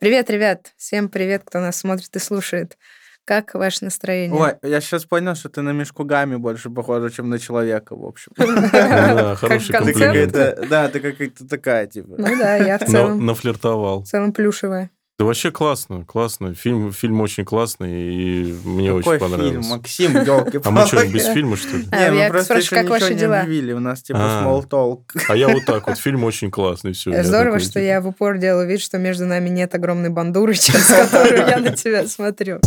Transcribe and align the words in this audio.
Привет, 0.00 0.30
ребят! 0.30 0.72
Всем 0.78 1.10
привет, 1.10 1.42
кто 1.44 1.60
нас 1.60 1.76
смотрит 1.76 2.16
и 2.16 2.18
слушает. 2.18 2.78
Как 3.26 3.52
ваше 3.52 3.84
настроение? 3.84 4.34
Ой, 4.40 4.54
я 4.62 4.80
сейчас 4.80 5.04
понял, 5.04 5.34
что 5.34 5.50
ты 5.50 5.60
на 5.60 5.72
мешку 5.72 6.04
гамми 6.04 6.36
больше 6.36 6.70
похожа, 6.70 7.10
чем 7.10 7.28
на 7.28 7.38
человека, 7.38 7.94
в 7.94 8.06
общем. 8.06 8.32
Да, 8.38 9.36
хороший 9.36 9.72
комплимент. 9.74 10.32
да, 10.70 10.88
ты 10.88 11.00
какая-то 11.00 11.46
такая, 11.46 11.86
типа. 11.86 12.14
Ну 12.16 12.38
да, 12.38 12.56
я 12.56 12.78
в 12.78 12.80
На- 12.80 12.86
целом, 12.86 13.26
Нафлиртовал. 13.26 14.02
в 14.04 14.06
целом 14.08 14.32
плюшевая. 14.32 14.90
Да 15.20 15.26
вообще 15.26 15.50
классно, 15.50 16.02
классно. 16.06 16.54
Фильм, 16.54 16.94
фильм 16.94 17.20
очень 17.20 17.44
классный, 17.44 17.92
и 17.92 18.54
мне 18.64 18.88
Какой 18.88 19.00
очень 19.16 19.18
фильм, 19.26 19.30
понравился. 19.32 19.68
Максим, 19.68 20.12
елки 20.16 20.60
А 20.64 20.70
мы 20.70 20.86
что, 20.86 21.06
без 21.06 21.26
фильма, 21.26 21.56
что 21.58 21.76
ли? 21.76 21.84
А, 21.92 22.08
Не, 22.08 22.16
я 22.20 22.24
мы 22.24 22.30
просто 22.30 22.44
спрашиваю, 22.44 22.60
еще 22.62 22.70
как 22.76 22.84
ничего 22.84 22.94
ваши 22.94 23.12
не 23.12 23.20
дела? 23.20 23.40
объявили, 23.40 23.72
у 23.74 23.80
нас 23.80 24.00
типа 24.00 24.18
А. 24.18 24.42
small 24.42 24.66
talk. 24.66 25.00
А 25.28 25.36
я 25.36 25.48
вот 25.48 25.66
так 25.66 25.86
вот, 25.88 25.98
фильм 25.98 26.24
очень 26.24 26.50
классный, 26.50 26.94
все. 26.94 27.22
Здорово, 27.22 27.58
что 27.58 27.78
я 27.78 28.00
в 28.00 28.06
упор 28.08 28.38
делаю 28.38 28.66
вид, 28.66 28.80
что 28.80 28.96
между 28.96 29.26
нами 29.26 29.50
нет 29.50 29.74
огромной 29.74 30.08
бандуры, 30.08 30.54
через 30.58 30.86
которую 30.86 31.46
я 31.46 31.58
на 31.58 31.76
тебя 31.76 32.06
смотрю. 32.06 32.58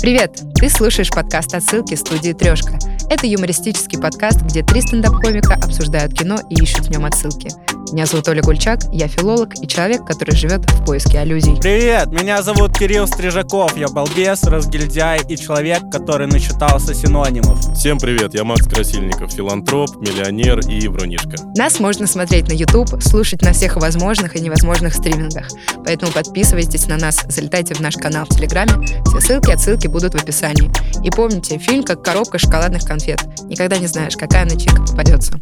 Привет! 0.00 0.40
Ты 0.54 0.70
слушаешь 0.70 1.10
подкаст 1.10 1.54
«Отсылки» 1.54 1.94
студии 1.94 2.32
«Трешка». 2.32 2.78
Это 3.10 3.26
юмористический 3.26 4.00
подкаст, 4.00 4.40
где 4.40 4.62
три 4.62 4.80
стендап-комика 4.80 5.54
обсуждают 5.54 6.14
кино 6.14 6.38
и 6.48 6.54
ищут 6.54 6.86
в 6.86 6.90
нем 6.90 7.04
отсылки. 7.04 7.50
Меня 7.92 8.06
зовут 8.06 8.28
Оля 8.28 8.40
Гульчак, 8.40 8.78
я 8.92 9.08
филолог 9.08 9.52
и 9.60 9.66
человек, 9.66 10.04
который 10.06 10.36
живет 10.36 10.60
в 10.70 10.84
поиске 10.84 11.18
аллюзий. 11.18 11.56
Привет, 11.60 12.06
меня 12.12 12.40
зовут 12.40 12.78
Кирилл 12.78 13.08
Стрижаков, 13.08 13.76
я 13.76 13.88
балбес, 13.88 14.44
разгильдяй 14.44 15.22
и 15.28 15.36
человек, 15.36 15.80
который 15.90 16.28
начитался 16.28 16.94
синонимов. 16.94 17.58
Всем 17.74 17.98
привет, 17.98 18.32
я 18.32 18.44
Макс 18.44 18.64
Красильников, 18.66 19.32
филантроп, 19.32 19.96
миллионер 19.96 20.60
и 20.60 20.86
врунишка. 20.86 21.34
Нас 21.56 21.80
можно 21.80 22.06
смотреть 22.06 22.48
на 22.48 22.52
YouTube, 22.52 23.02
слушать 23.02 23.42
на 23.42 23.52
всех 23.52 23.76
возможных 23.76 24.36
и 24.36 24.40
невозможных 24.40 24.94
стримингах. 24.94 25.48
Поэтому 25.84 26.12
подписывайтесь 26.12 26.86
на 26.86 26.96
нас, 26.96 27.24
залетайте 27.28 27.74
в 27.74 27.80
наш 27.80 27.96
канал 27.96 28.24
в 28.24 28.36
Телеграме. 28.36 28.86
Все 29.06 29.20
ссылки, 29.20 29.50
отсылки 29.50 29.88
будут 29.90 30.14
в 30.14 30.22
описании. 30.22 30.70
И 31.04 31.10
помните, 31.10 31.58
фильм 31.58 31.82
как 31.84 32.02
коробка 32.02 32.38
шоколадных 32.38 32.84
конфет. 32.84 33.20
Никогда 33.44 33.78
не 33.78 33.86
знаешь, 33.86 34.16
какая 34.16 34.44
начинка 34.44 34.82
попадется. 34.82 35.34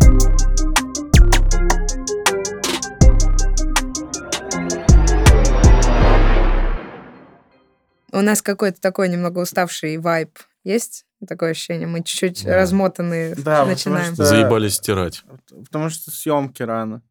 У 8.12 8.20
нас 8.20 8.40
какой-то 8.42 8.80
такой 8.80 9.08
немного 9.08 9.40
уставший 9.40 9.98
вайб 9.98 10.38
есть? 10.64 11.04
Такое 11.26 11.50
ощущение. 11.50 11.86
Мы 11.86 12.02
чуть-чуть 12.02 12.44
Да. 12.44 12.54
размотанные 12.56 13.34
Да, 13.34 13.60
потому 13.60 13.70
начинаем. 13.70 14.14
что- 14.14 14.24
Заебались 14.24 14.74
стирать. 14.76 15.24
Потому 15.64 15.90
что 15.90 16.10
съемки 16.10 16.62
рано. 16.62 17.02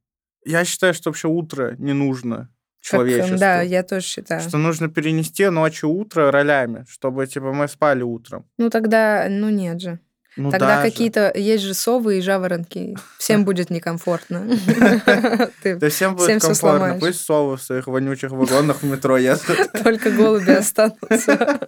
Я 0.45 0.63
считаю, 0.65 0.93
что 0.93 1.09
вообще 1.09 1.27
утро 1.27 1.75
не 1.77 1.93
нужно 1.93 2.49
Как, 2.89 2.99
человечеству. 2.99 3.37
да, 3.37 3.61
я 3.61 3.83
тоже 3.83 4.05
считаю. 4.05 4.41
Что 4.41 4.57
нужно 4.57 4.87
перенести 4.89 5.47
ночь 5.49 5.83
и 5.83 5.85
утро 5.85 6.31
ролями, 6.31 6.85
чтобы, 6.89 7.27
типа, 7.27 7.53
мы 7.53 7.67
спали 7.67 8.03
утром. 8.03 8.45
Ну 8.57 8.69
тогда, 8.69 9.27
ну 9.29 9.49
нет 9.49 9.81
же. 9.81 9.99
Ну, 10.39 10.51
Тогда 10.51 10.83
какие-то 10.83 11.31
есть 11.35 11.63
же 11.63 11.73
совы 11.73 12.19
и 12.19 12.21
жаворонки. 12.21 12.95
Всем 13.17 13.43
будет 13.45 13.71
некомфортно. 13.71 14.47
Да 15.63 15.89
всем 15.89 16.15
будет 16.15 16.41
комфортно. 16.41 16.97
Пусть 16.99 17.25
совы 17.25 17.57
в 17.57 17.61
своих 17.61 17.87
вонючих 17.87 18.31
вагонах 18.31 18.83
в 18.83 18.85
метро 18.85 19.17
ездят. 19.17 19.71
Только 19.83 20.11
голуби 20.11 20.51
останутся. 20.51 21.59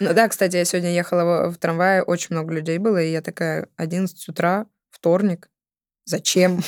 Ну 0.00 0.14
да, 0.14 0.28
кстати, 0.28 0.56
я 0.56 0.64
сегодня 0.64 0.94
ехала 0.94 1.48
в- 1.48 1.54
в 1.54 1.58
трамвае, 1.58 2.02
очень 2.02 2.28
много 2.30 2.54
людей 2.54 2.78
было, 2.78 3.02
и 3.02 3.10
я 3.10 3.20
такая, 3.22 3.66
11 3.76 4.28
утра, 4.28 4.66
вторник, 4.90 5.48
зачем? 6.04 6.60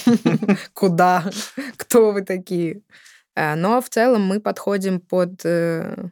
Куда? 0.74 1.24
Кто 1.76 2.10
вы 2.12 2.22
такие? 2.22 2.82
А, 3.36 3.54
Но 3.54 3.80
в 3.80 3.88
целом 3.90 4.22
мы 4.22 4.40
подходим 4.40 4.98
под 4.98 5.42
э, 5.44 6.08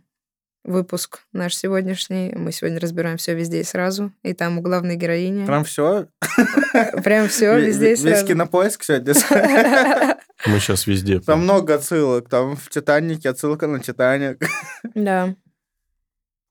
выпуск 0.62 1.20
наш 1.32 1.54
сегодняшний. 1.56 2.32
Мы 2.36 2.52
сегодня 2.52 2.78
разбираем 2.78 3.16
все 3.16 3.34
везде 3.34 3.60
и 3.60 3.64
сразу. 3.64 4.12
И 4.22 4.34
там 4.34 4.58
у 4.58 4.62
главной 4.62 4.96
героини. 4.96 5.46
Прям 5.46 5.64
все. 5.64 6.06
Прям 7.02 7.28
все 7.28 7.58
везде 7.58 7.86
и 7.86 7.90
Весь 7.90 8.00
сразу. 8.02 8.26
кинопоиск 8.26 8.84
сегодня. 8.84 9.14
Мы 10.46 10.58
сейчас 10.60 10.86
везде. 10.86 11.20
Там 11.20 11.40
много 11.44 11.74
отсылок. 11.76 12.28
Там 12.28 12.56
в 12.56 12.68
«Титанике» 12.68 13.30
отсылка 13.30 13.66
на 13.66 13.80
«Титаник». 13.80 14.44
Да. 14.94 15.34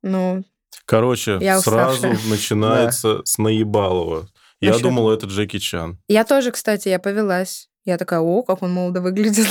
Ну, 0.02 0.44
Короче, 0.86 1.38
Я 1.40 1.62
сразу 1.62 2.08
начинается 2.28 3.22
с 3.24 3.38
наебалова. 3.38 4.28
Я 4.60 4.72
Насчёт- 4.72 4.82
думал, 4.82 5.12
это 5.12 5.28
Джеки 5.28 5.60
Чан. 5.60 5.98
я 6.08 6.24
тоже, 6.26 6.52
кстати, 6.52 6.90
я 6.90 7.00
повелась. 7.00 7.70
Я 7.86 7.98
такая, 7.98 8.22
о, 8.22 8.44
как 8.44 8.62
он 8.62 8.72
молодо 8.72 9.02
выглядит. 9.02 9.48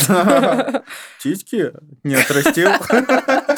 Титьки 1.22 1.72
не 2.02 2.14
отрастил. 2.14 2.70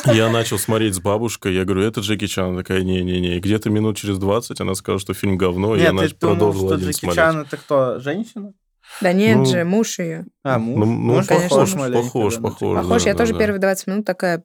Я 0.15 0.29
начал 0.31 0.59
смотреть 0.59 0.95
с 0.97 1.01
бабушкой, 1.01 1.55
я 1.55 1.65
говорю, 1.65 1.83
это 1.85 2.01
Джеки 2.01 2.27
Чан. 2.27 2.49
Она 2.51 2.59
такая, 2.59 2.83
не-не-не. 2.83 3.41
Где-то 3.41 3.71
минут 3.71 3.97
через 3.97 4.19
20 4.19 4.61
она 4.61 4.75
сказала, 4.75 4.99
что 5.01 5.15
фильм 5.15 5.39
говно, 5.39 5.77
и 5.77 5.81
я 5.81 5.93
Нет, 5.93 6.03
нач- 6.03 6.09
ты 6.11 6.17
думал, 6.21 6.35
продолжил 6.37 6.67
что 6.67 6.75
один 6.75 6.91
Джеки. 6.91 7.15
Чан 7.15 7.41
это 7.41 7.57
кто? 7.57 8.01
Женщина? 8.01 8.53
Да 9.01 9.13
нет 9.15 9.39
Ну, 9.39 9.47
же, 9.47 9.65
муж 9.65 9.99
ее. 9.99 10.27
А, 10.43 10.59
Ну, 10.59 10.65
муж? 10.65 10.79
ну, 10.87 10.87
Муж 11.15 11.27
конечно, 11.27 11.49
похож 11.49 11.75
муж. 11.75 11.93
Похож, 11.93 12.35
похож. 12.37 12.77
Похож, 12.83 13.05
да, 13.05 13.11
я 13.11 13.17
тоже 13.17 13.33
да. 13.33 13.39
первые 13.39 13.61
20 13.61 13.87
минут 13.87 14.05
такая, 14.05 14.45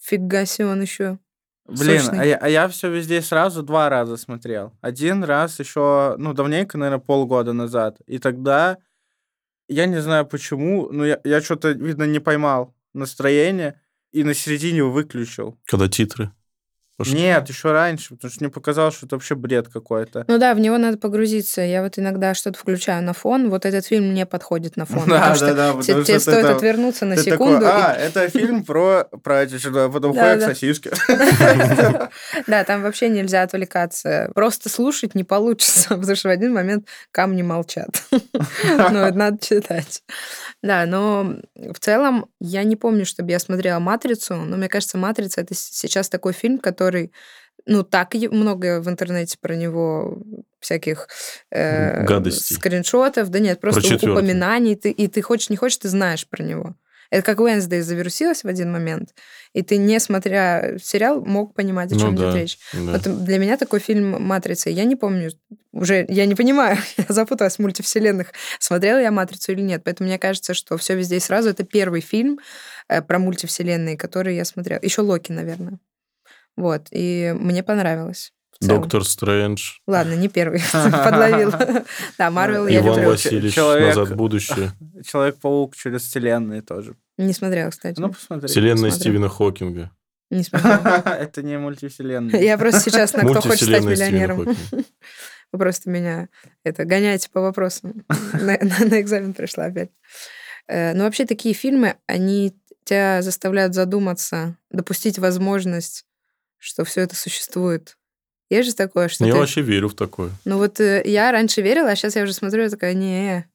фига 0.00 0.46
себе 0.46 0.68
он 0.68 0.80
еще. 0.80 1.18
Блин, 1.66 2.00
Сочный. 2.00 2.20
а 2.20 2.24
я, 2.24 2.36
а 2.36 2.48
я 2.48 2.68
все 2.68 2.90
везде 2.90 3.20
сразу 3.20 3.62
два 3.62 3.88
раза 3.90 4.16
смотрел. 4.16 4.72
Один 4.80 5.22
раз 5.24 5.58
еще, 5.60 6.14
ну, 6.18 6.32
давненько, 6.32 6.78
наверное, 6.78 7.04
полгода 7.04 7.52
назад. 7.52 7.98
И 8.06 8.18
тогда, 8.18 8.78
я 9.68 9.86
не 9.86 10.00
знаю 10.00 10.26
почему, 10.26 10.88
но 10.90 11.04
я, 11.06 11.20
я 11.24 11.40
что-то, 11.40 11.70
видно, 11.70 12.04
не 12.04 12.20
поймал 12.20 12.74
настроение 12.92 13.80
и 14.12 14.24
на 14.24 14.34
середине 14.34 14.84
выключил. 14.84 15.58
Когда 15.64 15.88
титры. 15.88 16.30
Пошли. 16.96 17.14
Нет, 17.14 17.48
еще 17.48 17.72
раньше, 17.72 18.14
потому 18.14 18.30
что 18.30 18.44
мне 18.44 18.50
показалось, 18.52 18.94
что 18.94 19.06
это 19.06 19.16
вообще 19.16 19.34
бред 19.34 19.68
какой-то. 19.68 20.24
Ну 20.28 20.38
да, 20.38 20.54
в 20.54 20.60
него 20.60 20.78
надо 20.78 20.98
погрузиться. 20.98 21.60
Я 21.62 21.82
вот 21.82 21.98
иногда 21.98 22.34
что-то 22.34 22.58
включаю 22.58 23.02
на 23.02 23.12
фон. 23.12 23.50
Вот 23.50 23.66
этот 23.66 23.86
фильм 23.86 24.14
не 24.14 24.26
подходит 24.26 24.76
на 24.76 24.86
фон. 24.86 25.08
Да, 25.08 25.30
потому 25.30 25.30
да, 25.30 25.34
что 25.36 25.54
да, 25.54 25.70
те- 25.72 25.76
потому 25.78 26.04
тебе 26.04 26.18
что 26.18 26.30
стоит 26.30 26.42
там- 26.42 26.56
отвернуться 26.56 27.04
на 27.06 27.16
Ты 27.16 27.22
секунду. 27.22 27.60
такой, 27.60 27.80
и- 27.80 27.82
а, 27.82 27.92
это 27.94 28.28
фильм 28.28 28.64
про, 28.64 29.06
что-то», 29.58 29.84
а 29.84 29.88
потом 29.90 30.12
ходят 30.12 30.42
сосиски. 30.42 30.90
Да, 32.46 32.64
там 32.64 32.82
вообще 32.82 33.08
нельзя 33.08 33.42
отвлекаться. 33.42 34.30
Просто 34.34 34.68
слушать 34.68 35.14
не 35.14 35.24
получится, 35.24 35.88
потому 35.96 36.14
что 36.16 36.28
в 36.28 36.32
один 36.32 36.52
момент 36.52 36.86
камни 37.10 37.42
молчат. 37.42 37.90
Ну, 38.10 38.98
это 38.98 39.12
надо 39.16 39.38
читать. 39.44 40.02
Да, 40.62 40.86
но 40.86 41.36
в 41.54 41.78
целом 41.78 42.26
я 42.40 42.62
не 42.64 42.76
помню, 42.76 43.04
чтобы 43.06 43.30
я 43.30 43.38
смотрела 43.38 43.78
«Матрицу», 43.78 44.34
но 44.36 44.56
мне 44.56 44.68
кажется, 44.68 44.96
«Матрица»— 44.98 45.40
это 45.42 45.54
сейчас 45.54 46.08
такой 46.08 46.32
фильм, 46.32 46.58
который 46.58 46.83
ну, 47.66 47.82
так 47.82 48.14
много 48.14 48.80
в 48.80 48.88
интернете 48.88 49.38
про 49.40 49.56
него 49.56 50.18
всяких 50.60 51.08
э, 51.50 52.04
Гадостей. 52.04 52.56
скриншотов, 52.56 53.28
да 53.30 53.38
нет, 53.38 53.60
просто 53.60 53.82
четвёртый. 53.82 54.12
упоминаний, 54.12 54.76
ты, 54.76 54.90
и 54.90 55.08
ты 55.08 55.22
хочешь, 55.22 55.50
не 55.50 55.56
хочешь, 55.56 55.78
ты 55.78 55.88
знаешь 55.88 56.26
про 56.28 56.42
него. 56.42 56.74
Это 57.10 57.22
как 57.22 57.38
Уэнсдей 57.40 57.80
завирусилась 57.82 58.42
в 58.44 58.48
один 58.48 58.72
момент, 58.72 59.14
и 59.52 59.62
ты, 59.62 59.76
не 59.76 60.00
смотря 60.00 60.78
сериал, 60.82 61.20
мог 61.24 61.54
понимать, 61.54 61.92
о 61.92 61.94
Ну 61.94 62.00
чем 62.00 62.16
да, 62.16 62.30
идет 62.30 62.34
речь. 62.34 62.58
да. 62.72 62.92
Вот 62.92 63.24
для 63.24 63.38
меня 63.38 63.56
такой 63.56 63.78
фильм 63.78 64.22
«Матрица». 64.22 64.68
Я 64.70 64.84
не 64.84 64.96
помню, 64.96 65.30
уже 65.72 66.04
я 66.08 66.26
не 66.26 66.34
понимаю, 66.34 66.78
я 66.96 67.04
запуталась 67.08 67.56
в 67.56 67.58
мультивселенных, 67.60 68.32
смотрела 68.58 68.98
я 68.98 69.10
«Матрицу» 69.12 69.52
или 69.52 69.60
нет. 69.60 69.82
Поэтому 69.84 70.08
мне 70.08 70.18
кажется, 70.18 70.54
что 70.54 70.76
все 70.76 70.96
везде 70.96 71.16
и 71.16 71.20
сразу»— 71.20 71.48
это 71.50 71.62
первый 71.64 72.00
фильм 72.00 72.40
э, 72.88 73.00
про 73.00 73.18
мультивселенные, 73.18 73.96
который 73.96 74.34
я 74.34 74.44
смотрела. 74.44 74.80
Еще 74.82 75.02
«Локи», 75.02 75.30
наверное. 75.30 75.78
Вот, 76.56 76.86
и 76.90 77.34
мне 77.38 77.62
понравилось. 77.62 78.32
Доктор 78.60 79.04
Стрэндж. 79.04 79.78
Ладно, 79.86 80.14
не 80.14 80.28
первый, 80.28 80.62
подловил. 80.72 81.52
Да, 82.16 82.30
Марвел 82.30 82.66
я 82.66 82.80
Иван 82.80 82.96
люблю. 82.98 83.10
Васильевич 83.10 83.54
Человек- 83.54 83.88
«Назад 83.88 84.08
в 84.10 84.16
будущее». 84.16 84.72
Человек-паук 85.04 85.74
через 85.76 86.02
вселенные 86.02 86.62
тоже. 86.62 86.96
Не 87.18 87.32
смотрела, 87.32 87.70
кстати. 87.70 88.00
Ну, 88.00 88.10
посмотри. 88.10 88.48
Вселенная. 88.48 88.90
Стивена 88.90 89.28
Хокинга. 89.28 89.90
Не 90.30 90.44
смотрела. 90.44 91.02
Это 91.20 91.42
не 91.42 91.58
мультивселенная. 91.58 92.40
Я 92.40 92.56
просто 92.56 92.80
сейчас 92.80 93.12
на 93.12 93.20
«Кто 93.28 93.40
хочет 93.42 93.68
стать 93.68 93.84
миллионером». 93.84 94.56
Вы 95.52 95.58
просто 95.58 95.88
меня 95.88 96.28
это 96.64 96.84
гоняете 96.84 97.28
по 97.30 97.40
вопросам. 97.40 98.04
На, 98.32 98.58
на- 98.60 98.86
на 98.88 99.00
экзамен 99.00 99.34
пришла 99.34 99.66
опять. 99.66 99.90
Э, 100.66 100.94
Но 100.94 101.04
вообще 101.04 101.26
такие 101.26 101.54
фильмы, 101.54 101.94
они 102.06 102.56
тебя 102.84 103.22
заставляют 103.22 103.72
задуматься, 103.74 104.56
допустить 104.72 105.18
возможность, 105.20 106.06
что 106.64 106.84
все 106.84 107.02
это 107.02 107.14
существует. 107.14 107.96
Есть 108.50 108.70
же 108.70 108.74
такое, 108.74 109.08
что 109.08 109.24
Я 109.24 109.32
ты... 109.32 109.38
вообще 109.38 109.62
верю 109.62 109.88
в 109.88 109.94
такое. 109.94 110.30
Ну 110.44 110.58
вот 110.58 110.80
э, 110.80 111.02
я 111.04 111.32
раньше 111.32 111.62
верила, 111.62 111.90
а 111.90 111.96
сейчас 111.96 112.16
я 112.16 112.22
уже 112.22 112.32
смотрю, 112.32 112.62
я 112.64 112.70
такая, 112.70 112.94
не, 112.94 113.46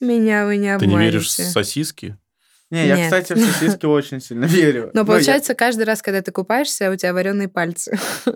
меня 0.00 0.44
вы 0.46 0.56
не 0.56 0.76
Ты 0.78 0.86
не 0.86 0.92
обманете. 0.92 1.12
веришь 1.12 1.26
в 1.28 1.30
сосиски? 1.30 2.16
Не, 2.70 2.86
я, 2.86 2.96
Нет. 2.96 3.04
кстати, 3.06 3.32
в 3.32 3.38
сосиски 3.44 3.86
очень 3.86 4.20
сильно 4.20 4.44
верю. 4.46 4.90
Но 4.92 5.00
Ну, 5.02 5.06
получается, 5.06 5.54
каждый 5.54 5.84
раз, 5.84 6.02
когда 6.02 6.20
ты 6.22 6.32
купаешься, 6.32 6.90
у 6.90 6.96
тебя 6.96 7.12
вареные 7.12 7.48
пальцы. 7.48 7.98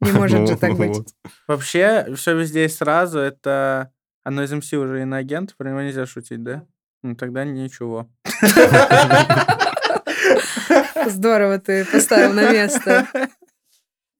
Не 0.00 0.12
может 0.12 0.48
же 0.48 0.56
так 0.56 0.70
Ну, 0.70 0.76
быть. 0.76 0.96
я- 1.24 1.30
Вообще, 1.48 2.06
все 2.16 2.36
везде 2.36 2.66
и 2.66 2.68
сразу, 2.68 3.18
это... 3.18 3.90
Оно 4.22 4.42
из 4.42 4.52
МС 4.52 4.72
уже 4.72 5.02
иноагент, 5.02 5.54
про 5.56 5.68
него 5.70 5.82
нельзя 5.82 6.06
шутить, 6.06 6.42
да? 6.42 6.64
Ну, 7.02 7.14
тогда 7.16 7.44
ничего. 7.44 8.08
Здорово 11.06 11.58
ты 11.58 11.84
поставил 11.84 12.32
на 12.32 12.50
место. 12.52 13.06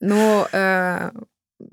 Но 0.06 0.46
э, 0.52 1.10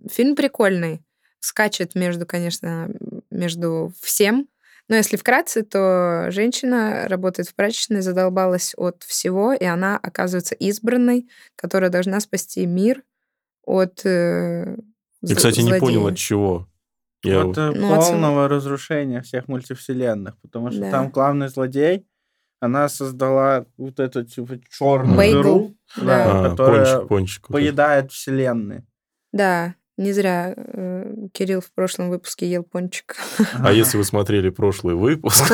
фильм 0.09 0.35
прикольный. 0.35 1.03
Скачет 1.39 1.95
между, 1.95 2.25
конечно, 2.25 2.89
между 3.29 3.91
всем. 4.01 4.47
Но 4.87 4.95
если 4.95 5.17
вкратце, 5.17 5.63
то 5.63 6.27
женщина 6.29 7.07
работает 7.07 7.49
в 7.49 7.55
прачечной, 7.55 8.01
задолбалась 8.01 8.73
от 8.77 9.03
всего, 9.03 9.53
и 9.53 9.65
она 9.65 9.97
оказывается 9.97 10.53
избранной, 10.55 11.27
которая 11.55 11.89
должна 11.89 12.19
спасти 12.19 12.65
мир 12.65 13.03
от 13.65 14.05
э, 14.05 14.77
Я, 15.21 15.35
кстати, 15.35 15.61
не 15.61 15.71
понял, 15.79 16.01
злодея. 16.01 16.11
от 16.13 16.17
чего. 16.17 16.67
Я... 17.23 17.43
От 17.45 17.57
э, 17.57 17.71
Ну, 17.71 17.93
от 17.93 18.03
сам- 18.03 18.13
полного 18.13 18.47
разрушения 18.47 19.21
всех 19.21 19.47
мультивселенных, 19.47 20.37
потому 20.41 20.71
что 20.71 20.81
Да. 20.81 20.91
там 20.91 21.09
главный 21.09 21.47
злодей, 21.49 22.05
она 22.61 22.87
создала 22.87 23.65
вот 23.77 23.99
эту 23.99 24.23
типа 24.23 24.59
черную 24.69 25.17
Бейгл. 25.17 25.41
дыру, 25.43 25.75
да, 25.97 26.45
А, 26.45 26.49
которая 26.51 26.85
пончик, 26.99 27.07
пончик. 27.09 27.49
вот 27.49 27.53
поедает 27.55 28.11
вселенные. 28.11 28.85
Да, 29.33 29.75
не 29.97 30.13
зря 30.13 30.53
э, 30.55 31.13
Кирилл 31.33 31.59
в 31.61 31.71
прошлом 31.73 32.09
выпуске 32.09 32.49
ел 32.49 32.63
пончик. 32.63 33.15
А 33.59 33.71
если 33.73 33.97
вы 33.97 34.03
смотрели 34.03 34.49
прошлый 34.49 34.95
выпуск, 34.95 35.51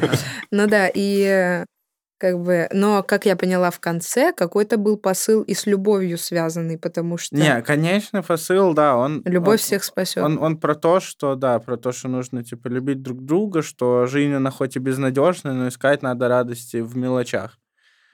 Ну 0.50 0.66
да, 0.68 0.88
и 0.88 1.22
э, 1.22 1.64
как 2.24 2.40
бы, 2.40 2.68
но, 2.72 3.02
как 3.02 3.26
я 3.26 3.36
поняла 3.36 3.70
в 3.70 3.80
конце, 3.80 4.32
какой-то 4.32 4.78
был 4.78 4.96
посыл 4.96 5.42
и 5.42 5.52
с 5.52 5.66
любовью 5.66 6.16
связанный, 6.16 6.78
потому 6.78 7.18
что 7.18 7.36
Не, 7.36 7.60
конечный 7.60 8.22
посыл, 8.22 8.72
да, 8.72 8.96
он... 8.96 9.20
любовь 9.26 9.60
он- 9.60 9.66
всех 9.66 9.84
спасет. 9.84 10.24
Он, 10.24 10.42
он 10.42 10.56
про 10.56 10.74
то, 10.74 11.00
что, 11.00 11.34
да, 11.34 11.58
про 11.58 11.76
то, 11.76 11.92
что 11.92 12.08
нужно, 12.08 12.42
типа, 12.42 12.68
любить 12.68 13.02
друг 13.02 13.22
друга, 13.22 13.60
что 13.60 14.06
жизнь, 14.06 14.32
она 14.32 14.50
хоть 14.50 14.74
и 14.74 14.78
безнадежная, 14.78 15.52
но 15.52 15.68
искать 15.68 16.00
надо 16.00 16.28
радости 16.28 16.78
в 16.78 16.96
мелочах. 16.96 17.58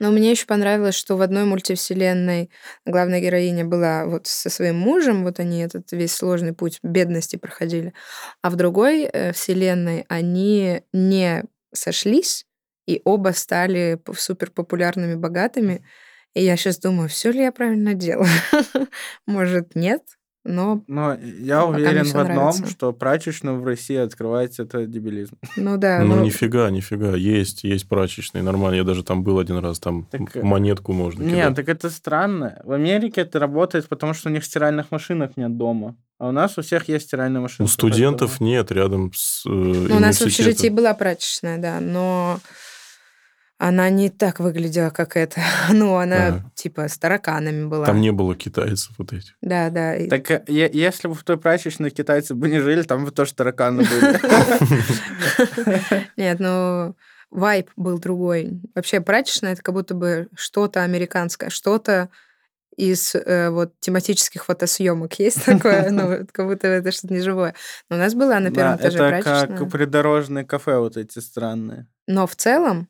Но 0.01 0.11
мне 0.11 0.31
еще 0.31 0.45
понравилось, 0.45 0.95
что 0.95 1.15
в 1.15 1.21
одной 1.21 1.45
мультивселенной 1.45 2.49
главная 2.85 3.21
героиня 3.21 3.63
была 3.63 4.05
вот 4.07 4.27
со 4.27 4.49
своим 4.49 4.77
мужем, 4.77 5.23
вот 5.23 5.39
они 5.39 5.61
этот 5.61 5.89
весь 5.93 6.13
сложный 6.13 6.51
путь 6.51 6.79
бедности 6.83 7.37
проходили, 7.37 7.93
а 8.41 8.49
в 8.49 8.57
другой 8.57 9.03
э, 9.03 9.31
вселенной 9.31 10.03
они 10.09 10.81
не 10.91 11.45
сошлись, 11.73 12.45
и 12.95 13.01
оба 13.05 13.29
стали 13.33 13.99
п- 14.03 14.13
суперпопулярными, 14.15 15.15
богатыми. 15.15 15.83
И 16.33 16.43
я 16.43 16.55
сейчас 16.57 16.77
думаю, 16.79 17.09
все 17.09 17.31
ли 17.31 17.39
я 17.41 17.51
правильно 17.51 17.93
делаю? 17.93 18.29
Может, 19.27 19.75
нет, 19.75 20.01
но, 20.43 20.83
Но 20.87 21.13
я 21.39 21.65
уверен 21.65 22.03
в 22.05 22.15
одном, 22.15 22.35
нравится. 22.35 22.65
что 22.67 22.93
прачечную 22.93 23.59
в 23.59 23.65
России 23.65 23.95
открывать 23.97 24.59
это 24.59 24.87
дебилизм. 24.87 25.37
ну 25.55 25.77
да. 25.77 25.99
ну 26.03 26.15
ну, 26.15 26.23
нифига, 26.23 26.69
нифига. 26.71 27.15
Есть, 27.15 27.63
есть 27.63 27.87
прачечные, 27.87 28.41
нормально. 28.43 28.77
Я 28.77 28.83
даже 28.83 29.03
там 29.03 29.23
был 29.23 29.37
один 29.37 29.57
раз, 29.59 29.79
там 29.79 30.07
Так, 30.09 30.35
э, 30.35 30.41
монетку 30.41 30.93
можно 30.93 31.21
Нет, 31.21 31.35
кидать. 31.49 31.55
так 31.57 31.69
это 31.69 31.89
странно. 31.91 32.59
В 32.63 32.71
Америке 32.71 33.21
это 33.21 33.37
работает, 33.37 33.87
потому 33.87 34.13
что 34.15 34.29
у 34.29 34.31
них 34.31 34.43
стиральных 34.43 34.89
машинок 34.89 35.37
нет 35.37 35.57
дома. 35.57 35.95
А 36.17 36.29
у 36.29 36.31
нас 36.31 36.57
у 36.57 36.61
всех 36.63 36.87
есть 36.87 37.05
стиральная 37.07 37.41
машинка. 37.41 37.63
У 37.63 37.67
студентов 37.67 38.29
поэтому- 38.31 38.49
нет, 38.49 38.71
рядом 38.71 39.11
с 39.13 39.43
э, 39.45 39.49
Ну, 39.49 39.95
у 39.95 39.99
нас 39.99 40.17
в 40.19 40.23
общежитии 40.23 40.69
была 40.69 40.93
прачечная, 40.95 41.59
да, 41.59 41.79
но 41.79 42.39
она 43.63 43.89
не 43.91 44.09
так 44.09 44.39
выглядела, 44.39 44.89
как 44.89 45.15
это. 45.15 45.39
Ну, 45.71 45.95
она 45.95 46.27
Ага. 46.27 46.51
типа 46.55 46.87
с 46.87 46.97
тараканами 46.97 47.65
была. 47.65 47.85
Там 47.85 48.01
не 48.01 48.11
было 48.11 48.35
китайцев 48.35 48.91
вот 48.97 49.13
этих. 49.13 49.35
Да, 49.41 49.69
да. 49.69 49.95
Так 50.09 50.31
э, 50.31 50.43
е- 50.47 50.71
если 50.73 51.07
бы 51.07 51.13
в 51.13 51.23
той 51.23 51.37
прачечной 51.37 51.91
китайцы 51.91 52.33
бы 52.33 52.49
не 52.49 52.59
жили, 52.59 52.81
там 52.81 53.05
бы 53.05 53.11
тоже 53.11 53.33
тараканы 53.35 53.83
были. 53.83 54.19
Нет, 56.17 56.39
ну, 56.39 56.95
вайп 57.29 57.69
был 57.75 57.99
другой. 57.99 58.61
Вообще 58.75 58.99
прачечная 59.01 59.53
это 59.53 59.61
как 59.61 59.75
будто 59.75 59.93
бы 59.93 60.27
что-то 60.35 60.83
американское, 60.83 61.49
что-то 61.49 62.09
из 62.77 63.13
э, 63.15 63.49
вот 63.49 63.73
тематических 63.79 64.45
фотосъемок 64.45 65.13
есть 65.19 65.45
такое, 65.45 65.89
ну, 65.91 66.25
как 66.31 66.47
будто 66.47 66.67
это 66.67 66.91
что-то 66.91 67.13
неживое. 67.13 67.53
Но 67.89 67.97
у 67.97 67.99
нас 67.99 68.13
была 68.15 68.39
на 68.39 68.49
первом 68.51 68.77
Да, 68.77 68.87
этаже 68.87 68.97
это 68.97 69.07
прачечная. 69.09 69.57
как 69.57 69.69
придорожные 69.71 70.45
кафе 70.45 70.77
вот 70.79 70.97
эти 70.97 71.19
странные. 71.19 71.85
Но 72.07 72.25
в 72.27 72.35
целом 72.35 72.81
э, 72.81 72.85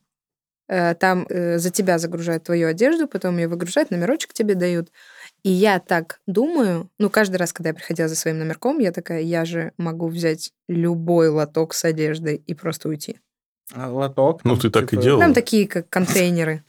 там 0.98 1.26
э, 1.28 1.58
за 1.58 1.70
тебя 1.70 1.98
загружают 1.98 2.44
твою 2.44 2.68
одежду, 2.68 3.06
потом 3.06 3.36
ее 3.36 3.46
выгружают, 3.46 3.90
номерочек 3.90 4.32
тебе 4.32 4.54
дают. 4.54 4.90
И 5.42 5.50
я 5.50 5.78
так 5.78 6.20
думаю, 6.26 6.88
ну, 6.98 7.10
каждый 7.10 7.36
раз, 7.36 7.52
когда 7.52 7.70
я 7.70 7.74
приходила 7.74 8.08
за 8.08 8.16
своим 8.16 8.38
номерком, 8.38 8.78
я 8.78 8.90
такая, 8.90 9.20
я 9.20 9.44
же 9.44 9.72
могу 9.76 10.08
взять 10.08 10.52
любой 10.68 11.28
лоток 11.28 11.74
с 11.74 11.84
одеждой 11.84 12.36
и 12.36 12.54
просто 12.54 12.88
уйти. 12.88 13.18
А 13.74 13.90
лоток. 13.90 14.44
Ну, 14.44 14.56
ты 14.56 14.70
так 14.70 14.84
и 14.84 14.86
типа, 14.90 15.02
делал. 15.02 15.20
Там 15.20 15.34
такие, 15.34 15.68
как 15.68 15.90
контейнеры. 15.90 16.64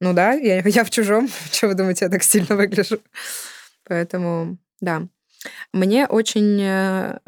Ну 0.00 0.12
да, 0.12 0.34
я, 0.34 0.62
я 0.64 0.84
в 0.84 0.90
чужом. 0.90 1.28
Что 1.52 1.68
вы 1.68 1.74
думаете, 1.74 2.04
я 2.04 2.10
так 2.10 2.22
сильно 2.22 2.54
выгляжу? 2.54 3.00
Поэтому, 3.84 4.58
да. 4.80 5.08
Мне 5.72 6.06
очень 6.06 6.60
э, 6.62 7.18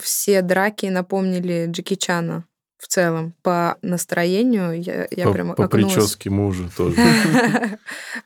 все 0.00 0.42
драки 0.42 0.86
напомнили 0.86 1.66
Джеки 1.68 1.96
Чана 1.96 2.44
в 2.78 2.86
целом. 2.88 3.34
По 3.42 3.76
настроению 3.82 4.80
я, 4.82 5.06
я 5.10 5.24
по 5.24 5.32
прям 5.32 5.54
по 5.54 5.64
окунулась- 5.64 5.94
прическе 5.94 6.30
мужа 6.30 6.68
тоже. 6.76 6.96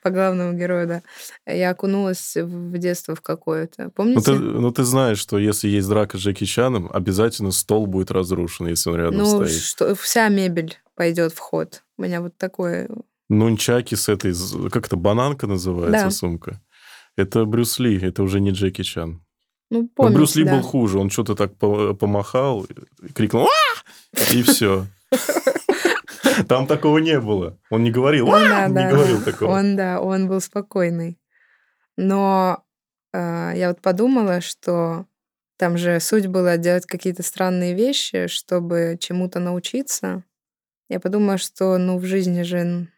По 0.03 0.11
главному 0.11 0.53
герою, 0.59 0.87
да. 0.87 1.03
Я 1.47 1.71
окунулась 1.71 2.37
в 2.37 2.79
детство 2.79 3.15
в 3.15 3.21
какое-то. 3.21 3.85
Ну 3.85 3.91
Помните? 3.91 4.33
ну, 4.33 4.71
ты 4.73 4.85
знаешь, 4.85 5.19
что 5.19 5.39
если 5.39 5.69
есть 5.69 5.89
драка 5.89 6.17
с 6.19 6.21
Джеки 6.21 6.45
Чаном, 6.45 6.91
обязательно 6.93 7.51
стол 7.53 7.87
будет 7.87 8.11
разрушен, 8.11 8.67
если 8.69 8.91
он 8.91 8.97
рядом 8.97 9.19
Ну, 9.19 9.27
стоит. 9.27 9.63
что, 9.63 9.95
вся 9.95 10.29
мебель 10.29 10.79
пойдет 10.95 11.33
в 11.33 11.39
ход. 11.39 11.83
У 11.99 12.03
меня 12.03 12.21
вот 12.21 12.37
такое... 12.37 12.89
Нунчаки 13.29 13.95
с 13.95 14.09
этой... 14.09 14.35
Как 14.71 14.87
это, 14.87 14.97
бананка 14.97 15.47
называется 15.47 16.11
сумка? 16.11 16.61
Это 17.17 17.45
Брюс 17.45 17.79
Ли, 17.79 18.01
это 18.01 18.23
уже 18.23 18.41
не 18.41 18.51
Джеки 18.51 18.83
Чан. 18.83 19.23
Ну, 19.71 19.83
Ну, 19.83 19.89
помните, 19.95 20.17
Брюс 20.17 20.37
Ли 20.37 20.45
да. 20.45 20.57
был 20.57 20.63
хуже, 20.63 20.99
он 20.99 21.11
что-то 21.11 21.35
так 21.37 21.57
по- 21.57 21.95
помахал, 21.95 22.67
крикнул 23.15 23.47
«А!» 23.47 24.33
и 24.35 24.43
все. 24.43 24.87
Там 26.49 26.67
такого 26.67 26.99
не 26.99 27.21
было. 27.21 27.59
Он 27.71 27.83
не 27.85 27.91
говорил 27.91 28.33
«А!» 28.33 28.67
не 28.69 28.89
говорил 28.91 29.23
такого. 29.23 29.51
Он, 29.51 29.77
да, 29.77 30.01
он 30.01 30.29
был 30.29 30.41
спокойный. 30.41 31.19
Но 31.97 32.65
э, 33.13 33.53
я 33.57 33.69
вот 33.69 33.81
подумала, 33.81 34.41
что 34.41 35.07
там 35.59 35.77
же 35.77 36.01
суть 36.01 36.27
была 36.27 36.57
делать 36.57 36.87
какие-то 36.87 37.23
странные 37.23 37.75
вещи, 37.75 38.27
чтобы 38.27 38.97
чему-то 38.99 39.39
научиться. 39.41 40.25
Я 40.89 40.99
подумала, 41.01 41.39
что, 41.39 41.77
ну, 41.79 41.99
в 41.99 42.05
жизни 42.05 42.43
же 42.43 42.89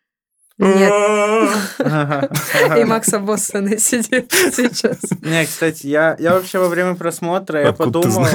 нет. 0.63 1.53
И 2.79 2.85
Макса 2.85 3.19
Боссона 3.19 3.77
сидит 3.79 4.33
сейчас. 4.33 4.99
Не, 5.21 5.45
кстати, 5.45 5.87
я, 5.87 6.17
я 6.19 6.35
вообще 6.35 6.59
во 6.59 6.69
время 6.69 6.95
просмотра, 6.95 7.61
я 7.61 7.73
подумал... 7.73 8.27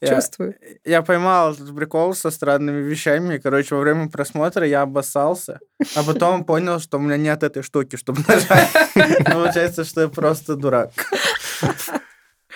я- 0.00 0.14
Чувствую. 0.16 0.54
Я 0.84 1.02
поймал 1.02 1.52
этот 1.54 1.74
прикол 1.74 2.14
со 2.14 2.30
странными 2.30 2.82
вещами. 2.82 3.38
Короче, 3.38 3.74
во 3.76 3.80
время 3.82 4.08
просмотра 4.08 4.66
я 4.66 4.82
обоссался, 4.82 5.60
а 5.94 6.02
потом 6.02 6.44
понял, 6.44 6.80
что 6.80 6.98
у 6.98 7.00
меня 7.00 7.16
нет 7.16 7.42
этой 7.44 7.62
штуки, 7.62 7.96
чтобы 7.96 8.22
нажать. 8.28 8.68
Получается, 9.24 9.84
что 9.84 10.00
я 10.02 10.08
просто 10.08 10.56
дурак. 10.56 10.90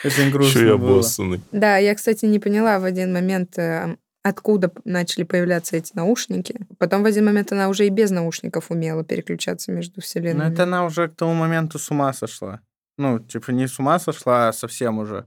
Очень 0.04 0.10
Еще 0.24 0.28
и 0.28 0.30
грустно 0.32 0.76
было. 0.76 0.92
обоссанный. 0.94 1.40
Да, 1.52 1.76
я, 1.78 1.94
кстати, 1.94 2.26
не 2.26 2.38
поняла 2.38 2.78
в 2.78 2.84
один 2.84 3.12
момент, 3.12 3.56
э, 3.58 3.96
откуда 4.28 4.72
начали 4.84 5.22
появляться 5.24 5.76
эти 5.76 5.94
наушники. 5.94 6.66
Потом 6.78 7.02
в 7.02 7.06
один 7.06 7.24
момент 7.26 7.52
она 7.52 7.68
уже 7.68 7.86
и 7.86 7.90
без 7.90 8.10
наушников 8.10 8.70
умела 8.70 9.04
переключаться 9.04 9.70
между 9.72 9.94
Ну, 9.96 10.02
вселенными. 10.02 10.52
это 10.52 10.64
она 10.64 10.84
уже 10.84 11.08
к 11.08 11.14
тому 11.14 11.34
моменту 11.34 11.78
с 11.78 11.90
ума 11.90 12.12
сошла. 12.12 12.60
Ну, 12.98 13.18
типа, 13.20 13.50
не 13.52 13.68
с 13.68 13.78
ума 13.78 13.98
сошла, 13.98 14.48
а 14.48 14.52
совсем 14.52 14.98
уже 14.98 15.26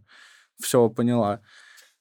все 0.61 0.89
поняла. 0.89 1.39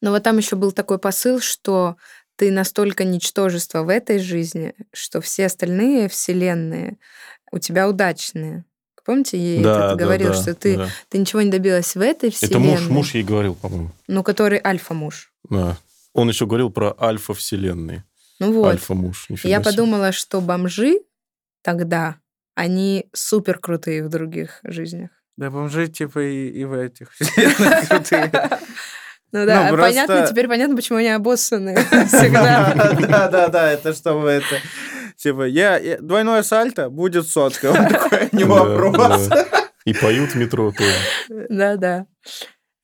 Но 0.01 0.11
вот 0.11 0.23
там 0.23 0.39
еще 0.39 0.57
был 0.57 0.73
такой 0.73 0.99
посыл, 0.99 1.41
что 1.41 1.97
ты 2.37 2.51
настолько 2.51 3.05
ничтожество 3.05 3.83
в 3.83 3.89
этой 3.89 4.19
жизни, 4.19 4.75
что 4.93 5.21
все 5.21 5.47
остальные 5.47 6.09
вселенные 6.09 6.97
у 7.53 7.59
тебя 7.59 7.89
удачные. 7.89 8.65
Помните, 9.05 9.39
ей 9.39 9.63
Да, 9.63 9.87
этот 9.87 9.99
да, 9.99 10.05
говорил, 10.05 10.29
да, 10.29 10.35
что 10.35 10.55
ты, 10.55 10.77
да. 10.77 10.89
ты 11.09 11.19
ничего 11.19 11.43
не 11.43 11.51
добилась 11.51 11.95
в 11.97 12.01
этой 12.01 12.29
Это 12.29 12.37
вселенной. 12.37 12.71
муж, 12.71 12.89
муж 12.89 13.15
ей 13.15 13.23
говорил, 13.23 13.55
по-моему. 13.55 13.91
Ну, 14.07 14.23
который 14.23 14.61
альфа-муж. 14.63 15.33
Да. 15.49 15.77
Он 16.15 16.29
еще 16.29 16.47
говорил 16.47 16.71
про 16.71 16.95
альфа-вселенные. 17.01 18.05
Ну 18.41 18.53
вот. 18.53 18.69
Альфа-муж. 18.73 19.27
Я 19.29 19.37
себе. 19.37 19.61
подумала, 19.61 20.13
что 20.13 20.41
бомжи 20.41 21.01
тогда, 21.63 22.17
они 22.55 23.09
супер 23.13 23.59
крутые 23.59 24.05
в 24.05 24.09
других 24.09 24.61
жизнях. 24.63 25.11
Да 25.37 25.51
бомжи, 25.51 25.87
типа, 25.89 26.21
и, 26.21 26.49
и 26.49 26.65
в 26.65 26.73
этих 26.73 27.13
вселенных 27.13 27.89
крутые. 27.89 28.31
Ну 29.31 29.45
да, 29.45 29.71
Ну, 29.71 29.77
понятно, 29.77 30.15
просто- 30.17 30.33
теперь 30.33 30.49
понятно, 30.49 30.75
почему 30.77 30.99
они 30.99 31.09
обоссаны 31.09 31.77
всегда. 32.07 32.73
Да, 33.09 33.29
да, 33.29 33.49
да, 33.49 33.71
это 33.73 33.93
чтобы 33.93 34.29
это... 34.31 34.57
Типа, 35.17 35.43
я, 35.43 35.99
двойное 36.01 36.43
сальто 36.45 36.89
будет 36.91 37.27
сотка. 37.29 37.67
Он 37.73 37.89
такой, 37.89 38.29
не 38.33 38.45
Да, 38.45 38.51
вопрос. 38.51 39.27
да. 39.27 39.47
И 39.85 39.93
поют 39.93 40.31
в 40.31 40.35
метро 40.37 40.71
тоже. 40.73 41.47
Да-да. 41.49 42.07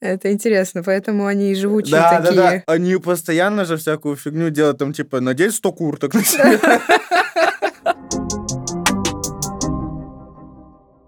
Это 0.05 0.31
интересно, 0.31 0.83
поэтому 0.83 1.25
они 1.25 1.53
и 1.53 1.55
живучие 1.55 1.93
Да, 1.93 2.21
да, 2.21 2.33
да. 2.33 2.45
такие. 2.45 2.65
Они 2.67 2.97
постоянно 2.99 3.65
же 3.65 3.79
всякую 3.79 4.17
фигню 4.17 4.51
делают, 4.51 4.77
там, 4.77 4.93
типа, 4.93 5.21
надеть 5.21 5.55
100 5.55 5.73
курток 5.73 6.13
на 6.13 6.23
себя. 6.25 6.61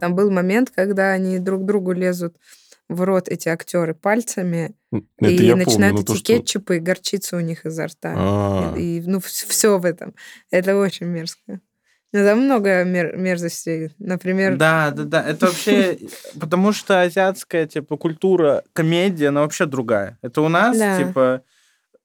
Там 0.01 0.15
был 0.15 0.31
момент, 0.31 0.71
когда 0.75 1.13
они 1.13 1.39
друг 1.39 1.67
другу 1.67 1.93
лезут 1.93 2.37
в 2.89 3.03
рот 3.03 3.29
эти 3.29 3.51
актеры 3.51 3.95
пальцами 3.95 4.75
Это 4.93 5.31
и 5.31 5.53
начинают 5.53 5.67
помню, 5.67 5.93
но 5.93 6.03
то, 6.03 6.13
эти 6.13 6.19
что... 6.19 6.27
кетчупы 6.27 6.77
и 6.77 6.81
горчица 6.81 7.37
у 7.37 7.41
них 7.41 7.67
изо 7.67 7.89
рта. 7.89 8.15
А, 8.17 8.75
И, 8.77 9.03
ну, 9.05 9.21
все 9.21 9.79
в 9.79 9.85
этом. 9.85 10.15
Это 10.51 10.75
очень 10.79 11.07
мерзко. 11.07 11.61
Ну, 12.19 12.25
там 12.25 12.41
много 12.45 12.83
мер- 12.85 13.15
мерзостей. 13.17 13.91
Например, 13.99 14.57
Да, 14.57 14.91
да, 14.91 15.05
да. 15.05 15.23
Это 15.29 15.47
вообще... 15.47 15.99
Потому 16.41 16.73
что 16.73 17.03
азиатская, 17.03 17.67
типа, 17.67 17.97
культура, 17.99 18.63
комедия, 18.73 19.29
она 19.29 19.43
вообще 19.43 19.67
другая. 19.67 20.19
Это 20.23 20.41
у 20.41 20.49
нас, 20.49 20.79
Да. 20.79 20.97
типа, 20.99 21.43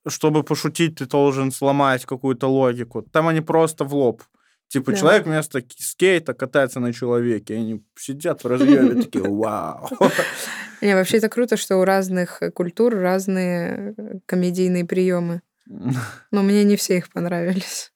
чтобы 0.08 0.44
пошутить, 0.44 0.96
ты 0.96 1.06
должен 1.06 1.52
сломать 1.52 2.06
какую-то 2.06 2.48
логику. 2.48 3.04
Там 3.04 3.28
они 3.30 3.40
просто 3.42 3.86
в 3.86 3.94
лоб. 3.96 4.22
Типа, 4.68 4.92
Да. 4.92 4.98
человек 4.98 5.26
вместо 5.26 5.62
скейта 5.78 6.34
катается 6.34 6.80
на 6.80 6.92
человеке. 6.92 7.54
И 7.54 7.58
они 7.58 7.84
сидят 7.98 8.44
в 8.44 8.48
разъеме 8.48 9.02
такие, 9.04 9.24
вау. 9.24 9.88
не, 10.82 10.94
вообще 10.96 11.18
это 11.18 11.30
круто, 11.30 11.56
что 11.56 11.78
у 11.78 11.86
разных 11.86 12.42
культур 12.54 12.96
разные 12.96 13.94
э, 13.98 14.14
комедийные 14.26 14.84
приемы. 14.86 15.42
Но 16.32 16.42
мне 16.44 16.64
не 16.66 16.76
все 16.76 16.98
их 16.98 17.10
понравились. 17.14 17.91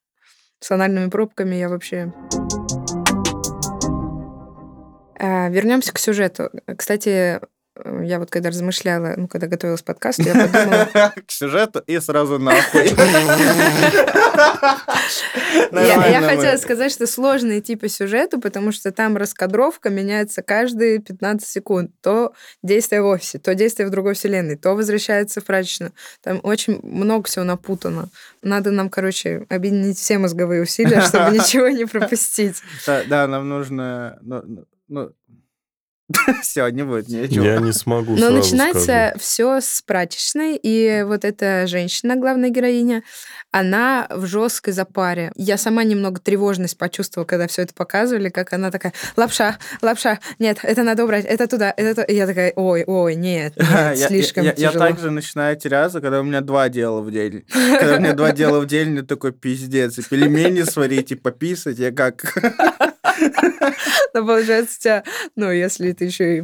С 0.59 0.71
анальными 0.71 1.09
пробками 1.09 1.55
я 1.55 1.69
вообще... 1.69 2.13
А, 5.17 5.49
вернемся 5.49 5.93
к 5.93 5.99
сюжету. 5.99 6.49
Кстати, 6.77 7.39
я 8.03 8.19
вот 8.19 8.31
когда 8.31 8.49
размышляла, 8.49 9.13
ну, 9.17 9.27
когда 9.27 9.47
готовилась 9.47 9.81
к 9.81 9.85
подкасту, 9.85 10.23
я 10.23 10.33
подумала, 10.33 10.87
К 11.27 11.31
сюжету 11.31 11.79
и 11.85 11.99
сразу 11.99 12.39
нахуй. 12.39 12.85
Я, 15.71 16.21
хотела 16.21 16.57
сказать, 16.57 16.91
что 16.91 17.07
сложно 17.07 17.59
идти 17.59 17.75
по 17.75 17.87
сюжету, 17.87 18.39
потому 18.39 18.71
что 18.71 18.91
там 18.91 19.17
раскадровка 19.17 19.89
меняется 19.89 20.41
каждые 20.41 20.99
15 20.99 21.47
секунд. 21.47 21.91
То 22.01 22.33
действие 22.63 23.01
в 23.01 23.05
офисе, 23.05 23.39
то 23.39 23.55
действие 23.55 23.87
в 23.87 23.91
другой 23.91 24.13
вселенной, 24.13 24.55
то 24.55 24.73
возвращается 24.75 25.41
в 25.41 25.45
прачечную. 25.45 25.91
Там 26.21 26.39
очень 26.43 26.79
много 26.83 27.27
всего 27.27 27.45
напутано. 27.45 28.09
Надо 28.41 28.71
нам, 28.71 28.89
короче, 28.89 29.45
объединить 29.49 29.97
все 29.97 30.17
мозговые 30.17 30.61
усилия, 30.61 31.01
чтобы 31.01 31.31
ничего 31.37 31.67
не 31.69 31.85
пропустить. 31.85 32.61
Да, 32.85 33.03
Да, 33.07 33.27
нам 33.27 33.47
нужно... 33.49 34.19
Все, 36.43 36.67
не 36.69 36.83
будет 36.83 37.07
ничего. 37.07 37.45
я 37.45 37.57
не 37.59 37.71
смогу 37.73 38.11
Но 38.11 38.17
сразу 38.17 38.33
начинается 38.35 38.83
скажу. 38.83 39.19
все 39.19 39.61
с 39.61 39.81
прачечной, 39.81 40.55
и 40.61 41.03
вот 41.03 41.25
эта 41.25 41.65
женщина, 41.65 42.15
главная 42.15 42.49
героиня, 42.49 43.01
она 43.51 44.07
в 44.11 44.25
жесткой 44.27 44.73
запаре. 44.73 45.31
Я 45.35 45.57
сама 45.57 45.83
немного 45.83 46.19
тревожность 46.19 46.77
почувствовала, 46.77 47.25
когда 47.25 47.47
все 47.47 47.63
это 47.63 47.73
показывали, 47.73 48.29
как 48.29 48.53
она 48.53 48.69
такая, 48.69 48.93
лапша, 49.17 49.57
лапша, 49.81 50.19
нет, 50.37 50.59
это 50.61 50.83
надо 50.83 51.05
убрать, 51.05 51.25
это 51.25 51.47
туда, 51.47 51.73
это 51.75 52.01
туда. 52.01 52.13
Я 52.13 52.27
такая, 52.27 52.53
ой, 52.55 52.83
ой, 52.85 53.15
нет, 53.15 53.55
нет, 53.57 53.67
Я- 53.71 53.91
я- 53.93 54.07
слишком 54.07 54.43
я, 54.43 54.51
я 54.51 54.69
тяжело. 54.69 54.85
также 54.85 55.09
начинаю 55.09 55.57
теряться, 55.57 56.01
когда 56.01 56.19
у 56.19 56.23
меня 56.23 56.41
два 56.41 56.69
дела 56.69 57.01
в 57.01 57.09
день. 57.11 57.45
Когда 57.79 57.95
у 57.95 57.99
меня 57.99 58.13
два 58.13 58.31
дела 58.31 58.59
в 58.59 58.67
день, 58.67 58.89
мне 58.91 59.01
такой 59.01 59.31
пиздец. 59.33 59.97
И 59.97 60.03
пельмени 60.03 60.61
сварить, 60.61 61.11
и 61.11 61.15
пописать, 61.15 61.79
я 61.79 61.91
как... 61.91 62.23
Но 64.13 64.25
получается, 64.25 64.75
у 64.77 64.81
тебя, 64.81 65.03
ну, 65.35 65.51
если 65.51 65.91
ты 65.91 66.05
еще 66.05 66.37
и 66.39 66.43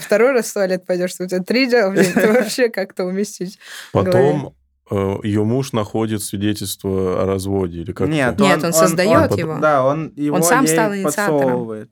второй 0.00 0.32
раз 0.32 0.46
в 0.50 0.54
туалет 0.54 0.84
пойдешь, 0.86 1.14
то 1.14 1.24
у 1.24 1.26
тебя 1.26 1.42
три 1.42 1.66
дела 1.66 1.94
день, 1.94 2.12
то 2.12 2.32
вообще 2.32 2.68
как-то 2.68 3.04
уместить. 3.04 3.58
Потом 3.92 4.54
ее 4.90 5.42
муж 5.42 5.72
находит 5.72 6.22
свидетельство 6.22 7.22
о 7.22 7.26
разводе 7.26 7.80
или 7.80 7.92
как 7.92 8.08
Нет, 8.08 8.38
Нет, 8.38 8.62
он 8.62 8.72
создает 8.72 9.32
он- 9.32 9.38
его. 9.38 9.58
Да, 9.58 9.84
он 9.84 10.12
его 10.14 10.40
сам 10.42 10.64
ей 10.64 10.72
стал 10.72 10.94
инициатором. 10.94 11.40
подсовывает. 11.40 11.90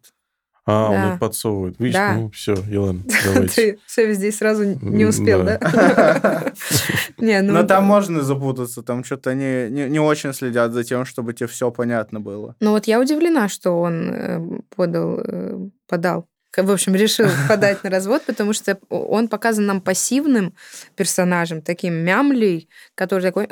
А, 0.67 0.87
он 0.87 0.93
Да. 0.93 1.09
это 1.11 1.19
подсовывает. 1.19 1.79
Видишь, 1.79 1.95
Да. 1.95 2.15
ну 2.15 2.31
все, 2.31 2.55
Елена, 2.55 3.03
давайте. 3.25 3.55
Ты 3.55 3.79
все 3.87 4.07
везде 4.07 4.33
сразу 4.33 4.65
не 4.81 5.05
успел, 5.05 5.45
Да. 5.45 5.59
ну... 7.19 7.43
Но 7.53 7.63
там 7.65 7.85
можно 7.85 8.23
запутаться, 8.23 8.83
там 8.83 9.05
что-то 9.05 9.31
они 9.31 9.69
не, 9.71 9.89
не 9.89 10.01
очень 10.01 10.33
следят 10.33 10.73
за 10.73 10.85
тем, 10.85 11.05
чтобы 11.05 11.35
тебе 11.35 11.49
все 11.49 11.71
понятно 11.71 12.21
было. 12.21 12.57
Ну 12.61 12.71
вот 12.71 12.87
я 12.87 13.01
удивлена, 13.01 13.49
что 13.49 13.79
он 13.81 14.11
э, 14.11 14.61
подал, 14.75 15.21
э, 15.23 15.59
подал. 15.87 16.29
В 16.57 16.71
общем, 16.71 16.95
решил 16.95 17.29
подать 17.49 17.83
на 17.85 17.91
развод, 17.91 18.23
потому 18.27 18.53
что 18.53 18.79
он 18.89 19.29
показан 19.29 19.67
нам 19.67 19.81
пассивным 19.81 20.55
персонажем, 20.97 21.63
таким 21.63 21.95
мямлей, 21.95 22.69
который 22.95 23.23
такой... 23.23 23.45
И, 23.45 23.49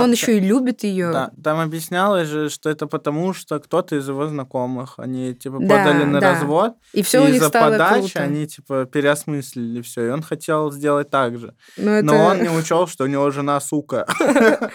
он 0.00 0.12
еще 0.12 0.36
и 0.36 0.40
любит 0.40 0.84
ее. 0.84 1.12
Да, 1.12 1.30
там 1.42 1.60
объяснялось 1.60 2.28
же, 2.28 2.50
что 2.50 2.70
это 2.70 2.86
потому, 2.86 3.34
что 3.34 3.58
кто-то 3.58 3.96
из 3.96 4.08
его 4.08 4.26
знакомых, 4.28 4.94
они 4.98 5.34
типа 5.34 5.58
Да, 5.60 5.78
подали 5.78 6.04
на 6.04 6.20
да. 6.20 6.32
развод, 6.32 6.74
И 6.92 7.02
все 7.02 7.20
у 7.20 7.26
них 7.26 7.36
из-за 7.36 7.50
подачи 7.50 8.12
круто. 8.12 8.22
они 8.22 8.46
типа 8.46 8.84
переосмыслили 8.86 9.82
все, 9.82 10.06
и 10.06 10.08
он 10.10 10.22
хотел 10.22 10.70
сделать 10.72 11.10
так 11.10 11.38
же. 11.38 11.54
Ну, 11.76 11.90
это... 11.90 12.06
Но 12.06 12.24
он 12.24 12.42
не 12.42 12.48
учел, 12.48 12.86
что 12.86 13.04
у 13.04 13.06
него 13.06 13.30
жена 13.30 13.60
сука. 13.60 14.06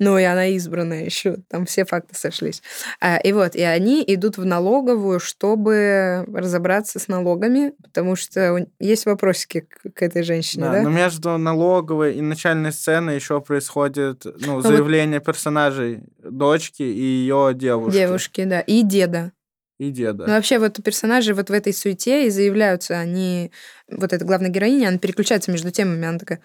Ну, 0.00 0.16
и 0.16 0.22
она 0.22 0.46
избранная 0.46 1.04
еще. 1.04 1.36
Там 1.48 1.66
все 1.66 1.84
факты 1.84 2.14
сошлись. 2.14 2.62
А, 3.02 3.18
и 3.18 3.32
вот, 3.32 3.54
и 3.54 3.60
они 3.60 4.02
идут 4.06 4.38
в 4.38 4.46
налоговую, 4.46 5.20
чтобы 5.20 6.24
разобраться 6.26 6.98
с 6.98 7.06
налогами, 7.06 7.74
потому 7.82 8.16
что 8.16 8.66
есть 8.78 9.04
вопросики 9.04 9.66
к, 9.94 10.02
этой 10.02 10.22
женщине, 10.22 10.64
Да, 10.64 10.72
да? 10.72 10.82
Но 10.82 10.88
между 10.88 11.36
налоговой 11.36 12.14
и 12.14 12.22
начальной 12.22 12.72
сценой 12.72 13.16
еще 13.16 13.42
происходит 13.42 14.24
ну, 14.24 14.54
вот- 14.54 14.64
заявление 14.64 15.20
персонажей 15.20 16.00
дочки 16.18 16.82
и 16.82 17.02
ее 17.02 17.52
девушки. 17.54 17.98
Девушки, 17.98 18.44
да. 18.44 18.60
И 18.60 18.82
деда. 18.82 19.32
И 19.78 19.90
деда. 19.90 20.26
Ну, 20.26 20.32
вообще, 20.34 20.58
вот 20.58 20.78
персонажи 20.82 21.34
вот 21.34 21.50
в 21.50 21.52
этой 21.52 21.74
суете 21.74 22.26
и 22.26 22.30
заявляются, 22.30 22.98
они... 22.98 23.50
Вот 23.90 24.12
эта 24.14 24.24
главная 24.24 24.50
героиня, 24.50 24.88
она 24.88 24.98
переключается 24.98 25.50
между 25.50 25.70
темами. 25.70 26.06
Она 26.06 26.18
такая, 26.18 26.40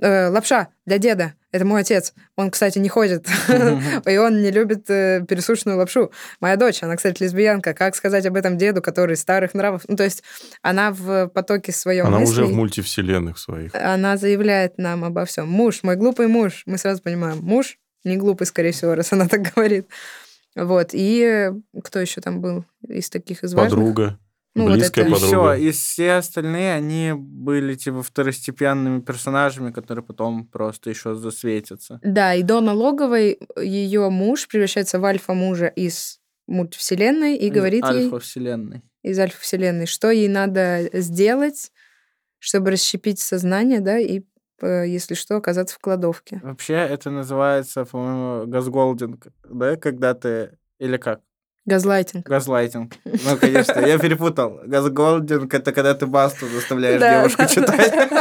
«Э, 0.00 0.28
лапша 0.28 0.68
для 0.86 0.98
деда, 0.98 1.34
это 1.52 1.64
мой 1.64 1.80
отец. 1.80 2.14
Он, 2.36 2.50
кстати, 2.50 2.78
не 2.78 2.88
ходит. 2.88 3.26
И 4.06 4.16
он 4.16 4.42
не 4.42 4.50
любит 4.50 4.88
э, 4.88 5.24
пересушенную 5.28 5.78
лапшу. 5.78 6.12
Моя 6.40 6.56
дочь, 6.56 6.82
она, 6.82 6.96
кстати, 6.96 7.22
лесбиянка. 7.22 7.74
Как 7.74 7.96
сказать 7.96 8.24
об 8.26 8.36
этом 8.36 8.56
деду, 8.56 8.82
который 8.82 9.16
старых 9.16 9.54
нравов? 9.54 9.82
Ну, 9.88 9.96
то 9.96 10.04
есть 10.04 10.22
она 10.62 10.92
в 10.92 11.28
потоке 11.28 11.72
своем 11.72 12.06
Она 12.06 12.20
уже 12.20 12.44
в 12.44 12.52
мультивселенных 12.52 13.38
своих. 13.38 13.74
Она 13.74 14.16
заявляет 14.16 14.78
нам 14.78 15.04
обо 15.04 15.24
всем. 15.24 15.48
Муж, 15.48 15.82
мой 15.82 15.96
глупый 15.96 16.28
муж. 16.28 16.62
Мы 16.66 16.78
сразу 16.78 17.02
понимаем, 17.02 17.38
муж 17.38 17.78
не 18.04 18.16
глупый, 18.16 18.46
скорее 18.46 18.72
всего, 18.72 18.94
раз 18.94 19.12
она 19.12 19.28
так 19.28 19.42
говорит. 19.54 19.88
Вот. 20.56 20.90
И 20.92 21.22
э, 21.22 21.52
кто 21.82 21.98
еще 21.98 22.20
там 22.20 22.40
был 22.40 22.64
из 22.86 23.10
таких 23.10 23.44
из 23.44 23.54
важных? 23.54 23.78
Подруга. 24.52 24.54
Ну, 24.54 24.64
вот 24.64 24.78
близкая 24.78 25.04
это- 25.06 25.14
И 25.14 25.16
все, 25.16 25.26
подруга. 25.30 25.56
и 25.56 25.70
все 25.70 26.12
остальные, 26.14 26.74
они 26.74 27.12
были 27.16 27.74
типа 27.74 28.02
второстепенными 28.02 29.00
персонажами, 29.00 29.70
которые 29.70 30.04
потом 30.04 30.46
просто 30.46 30.90
еще 30.90 31.14
засветятся. 31.14 32.00
Да, 32.02 32.34
и 32.34 32.42
до 32.42 32.60
налоговой 32.60 33.38
ее 33.56 34.10
муж 34.10 34.48
превращается 34.48 34.98
в 34.98 35.04
альфа-мужа 35.04 35.66
из 35.66 36.18
мультивселенной 36.48 37.36
и 37.36 37.46
Из 37.46 37.52
говорит 37.52 37.84
ей 37.84 38.04
Альфа-вселенной. 38.06 38.82
из 39.02 39.18
альфа-вселенной, 39.18 39.86
что 39.86 40.10
ей 40.10 40.28
надо 40.28 40.88
сделать, 40.94 41.70
чтобы 42.40 42.72
расщепить 42.72 43.20
сознание, 43.20 43.78
да, 43.80 43.98
и, 43.98 44.22
э, 44.62 44.88
если 44.88 45.14
что, 45.14 45.36
оказаться 45.36 45.76
в 45.76 45.78
кладовке. 45.78 46.40
Вообще 46.42 46.74
это 46.74 47.10
называется, 47.10 47.84
по-моему, 47.84 48.46
газголдинг, 48.50 49.28
да, 49.48 49.76
когда 49.76 50.14
ты... 50.14 50.58
Или 50.80 50.96
как? 50.96 51.20
Газлайтинг. 51.66 52.26
Газлайтинг. 52.26 52.94
Ну, 53.04 53.36
конечно, 53.38 53.80
я 53.80 53.98
перепутал. 53.98 54.60
Газголдинг— 54.64 55.52
это 55.54 55.72
когда 55.72 55.94
ты 55.94 56.06
басту 56.06 56.46
заставляешь 56.46 57.00
девушку 57.00 57.42
да, 57.42 57.48
читать. 57.48 58.14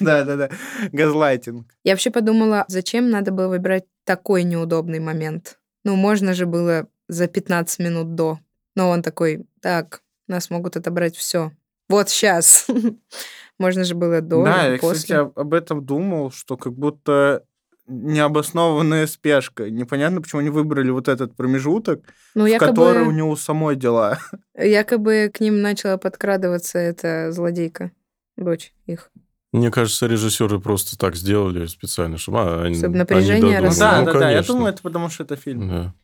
Да-да-да. 0.00 0.50
Газлайтинг. 0.92 1.66
Я 1.84 1.92
вообще 1.92 2.10
подумала, 2.10 2.64
зачем 2.68 3.10
надо 3.10 3.32
было 3.32 3.48
выбирать 3.48 3.84
такой 4.04 4.44
неудобный 4.44 5.00
момент? 5.00 5.58
Ну, 5.84 5.96
можно 5.96 6.34
же 6.34 6.46
было 6.46 6.86
за 7.08 7.26
15 7.26 7.80
минут 7.80 8.14
до. 8.14 8.38
Но 8.74 8.90
он 8.90 9.02
такой, 9.02 9.46
так, 9.60 10.02
нас 10.28 10.50
могут 10.50 10.76
отобрать 10.76 11.16
все. 11.16 11.52
Вот 11.88 12.08
сейчас. 12.10 12.66
Можно 13.58 13.84
же 13.84 13.94
было 13.94 14.20
до 14.20 14.44
Да, 14.44 14.66
я, 14.66 14.78
кстати, 14.78 15.12
об 15.12 15.54
этом 15.54 15.84
думал, 15.84 16.30
что 16.30 16.56
как 16.56 16.74
будто 16.74 17.44
необоснованная 17.86 19.06
спешка. 19.06 19.70
Непонятно, 19.70 20.20
почему 20.22 20.40
они 20.40 20.50
выбрали 20.50 20.90
вот 20.90 21.08
этот 21.08 21.36
промежуток, 21.36 22.00
Ну, 22.34 22.46
в 22.46 22.58
который 22.58 22.98
у 22.98 23.00
якобы, 23.00 23.12
него 23.14 23.36
самой 23.36 23.76
дела. 23.76 24.18
якобы 24.58 25.30
к 25.32 25.40
ним 25.40 25.60
начала 25.62 25.96
подкрадываться 25.96 26.78
эта 26.78 27.30
злодейка, 27.32 27.92
дочь 28.36 28.72
их. 28.86 29.10
Мне 29.52 29.70
кажется, 29.70 30.06
режиссеры 30.06 30.58
просто 30.60 30.98
так 30.98 31.16
сделали 31.16 31.66
специально, 31.66 32.18
чтобы 32.18 32.40
а, 32.40 32.62
они, 32.64 32.74
Чтобы 32.74 32.88
они 32.88 32.98
напряжение 32.98 33.60
рос- 33.60 33.78
Да, 33.78 34.00
Ну, 34.00 34.06
да, 34.06 34.12
да. 34.12 34.18
Я 34.30 34.34
конечно. 34.36 34.54
думаю, 34.54 34.72
это 34.72 34.82
потому 34.82 35.08
что 35.08 35.22
это 35.24 35.36
фильм. 35.36 35.68
Да. 35.68 35.94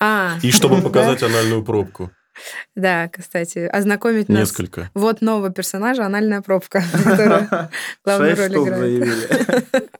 А, 0.00 0.38
И 0.42 0.50
чтобы 0.50 0.80
показать 0.82 1.22
анальную 1.22 1.62
пробку. 1.64 2.10
Да, 2.74 3.08
кстати, 3.08 3.60
ознакомить 3.60 4.28
нас. 4.28 4.38
Несколько. 4.40 4.90
Вот 4.92 5.22
нового 5.22 5.50
персонажа, 5.50 6.04
анальная 6.04 6.42
пробка, 6.42 6.82
которая 7.04 7.70
главную 8.04 8.36
роль 8.36 8.56
играет. 8.98 9.90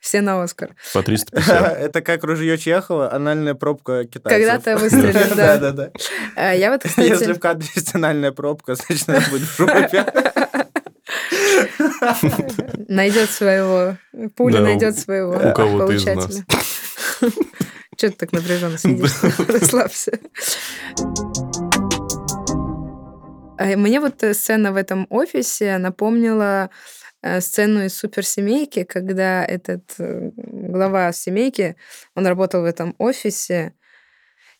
Все 0.00 0.20
на 0.20 0.42
Оскар. 0.42 0.74
По 0.92 1.02
350. 1.02 1.78
Это 1.78 2.02
как 2.02 2.24
ружье 2.24 2.58
Чехова, 2.58 3.12
анальная 3.12 3.54
пробка 3.54 4.04
китайцев. 4.04 4.48
Когда-то 4.48 4.76
выстрелит, 4.82 5.36
да. 5.36 5.56
Да-да-да. 5.58 5.92
А, 6.36 6.52
Я 6.52 6.70
вот, 6.70 6.84
Если 6.84 7.12
кстати... 7.12 7.32
в 7.32 7.40
кадре 7.40 7.68
есть 7.74 7.94
анальная 7.94 8.32
пробка, 8.32 8.74
значит, 8.86 9.08
она 9.08 9.20
будет 9.30 9.48
в 9.48 9.56
жопе. 9.56 10.06
Найдет 12.88 13.30
своего... 13.30 13.96
Пуля 14.36 14.58
Да, 14.58 14.60
найдет 14.60 14.98
своего 14.98 15.34
у 15.34 15.52
кого-то 15.52 15.92
из 15.92 16.04
получателя. 16.04 16.44
Че 17.96 18.10
ты 18.10 18.16
так 18.16 18.32
напряженно 18.32 18.78
сидишь? 18.78 19.12
Расслабься. 19.48 20.18
А 23.58 23.76
Мне 23.76 24.00
вот 24.00 24.22
э, 24.22 24.34
сцена 24.34 24.72
в 24.72 24.76
этом 24.76 25.06
офисе 25.10 25.78
напомнила 25.78 26.64
э, 26.64 26.68
сцену 27.40 27.84
из 27.84 27.94
суперсемейки, 27.94 28.84
когда 28.84 29.44
этот 29.44 29.94
э, 29.98 30.30
глава 30.36 31.12
семейки, 31.12 31.76
он 32.14 32.26
работал 32.26 32.62
в 32.62 32.64
этом 32.64 32.94
офисе, 32.98 33.74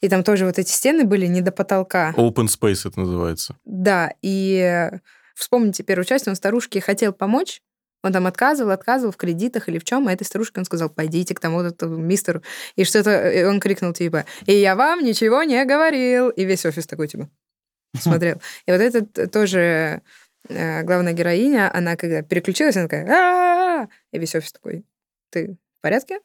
и 0.01 0.09
там 0.09 0.25
тоже 0.25 0.47
вот 0.47 0.59
эти 0.59 0.71
стены 0.71 1.05
были 1.05 1.27
не 1.27 1.41
до 1.41 1.53
потолка. 1.53 2.13
Open 2.17 2.47
Space 2.47 2.89
это 2.89 3.01
называется. 3.01 3.57
Да, 3.65 4.13
и 4.23 4.59
э, 4.59 4.99
вспомните 5.35 5.83
первую 5.83 6.05
часть, 6.05 6.29
он 6.29 6.35
старушке 6.35 6.81
хотел 6.81 7.13
помочь, 7.13 7.63
он 8.03 8.13
там 8.13 8.27
отказывал, 8.27 8.73
отказывал 8.73 9.13
в 9.13 9.17
кредитах 9.17 9.69
или 9.69 9.79
в 9.79 9.85
чем, 9.85 10.09
а 10.09 10.13
этой 10.13 10.25
старушке 10.25 10.59
он 10.61 10.65
сказал, 10.65 10.91
пойдите 10.91 11.35
к 11.35 11.41
тому 11.41 11.59
вот 11.59 11.67
этому 11.67 11.97
мистеру. 11.97 12.43
И 12.75 12.85
что-то, 12.85 13.49
он 13.49 13.61
крикнул 13.61 13.93
типа, 13.93 14.25
и 14.47 14.55
я 14.55 14.75
вам 14.75 15.05
ничего 15.05 15.45
не 15.45 15.65
говорил. 15.65 16.31
И 16.31 16.45
весь 16.45 16.67
офис 16.67 16.87
такой 16.87 17.07
типа 17.07 17.31
смотрел. 17.97 18.41
И 18.67 18.73
вот 18.73 18.81
это 18.81 19.07
т- 19.07 19.27
тоже 19.29 19.59
э, 19.61 20.01
главная 20.49 21.13
героиня, 21.13 21.71
она 21.75 21.97
когда 21.97 22.23
переключилась, 22.23 22.77
она 22.77 22.87
такая, 22.89 23.07
«А-а-а!» 23.07 23.89
и 24.13 24.19
весь 24.19 24.35
офис 24.35 24.53
такой, 24.53 24.85
ты 25.31 25.57
в 25.79 25.81
порядке? 25.83 26.19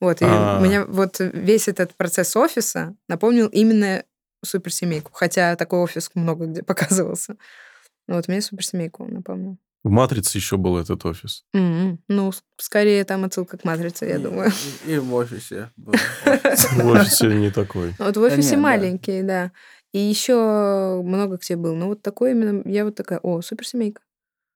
Вот, 0.00 0.20
и 0.20 0.24
А. 0.28 0.58
у 0.60 0.64
меня 0.64 0.84
вот 0.84 1.16
весь 1.20 1.68
этот 1.68 1.94
процесс 1.94 2.36
офиса 2.36 2.94
напомнил 3.08 3.46
именно 3.48 4.04
суперсемейку, 4.44 5.10
хотя 5.12 5.56
такой 5.56 5.78
офис 5.80 6.10
много 6.14 6.46
где 6.46 6.62
показывался. 6.64 7.36
Ну 8.08 8.14
вот 8.16 8.28
мне 8.28 8.40
суперсемейку 8.40 9.04
напомнил. 9.06 9.56
В 9.84 9.88
«Матрице» 9.90 10.36
еще 10.38 10.56
был 10.56 10.78
этот 10.78 11.04
офис. 11.06 11.44
М, 11.54 12.00
Ну, 12.08 12.32
скорее 12.58 13.04
там 13.04 13.24
отсылка 13.24 13.56
к 13.56 13.62
матрице, 13.64 14.04
я 14.06 14.16
И- 14.16 14.18
думаю. 14.18 14.50
И 14.84 14.94
и 14.94 14.98
в 14.98 15.14
офисе. 15.14 15.70
был. 15.76 15.92
В 16.24 16.86
офисе 16.88 17.26
не 17.28 17.50
такой. 17.52 17.94
Вот 17.98 18.16
в 18.16 18.20
офисе 18.20 18.56
да. 18.56 18.62
маленький, 18.62 19.22
да. 19.22 19.52
И 19.92 19.98
еще 19.98 21.00
много 21.04 21.36
где 21.36 21.56
был. 21.56 21.74
Ну, 21.74 21.88
вот 21.88 22.02
такой 22.02 22.32
именно, 22.32 22.62
я 22.68 22.84
вот 22.84 22.94
такая, 22.94 23.18
о, 23.20 23.40
суперсемейка. 23.40 24.02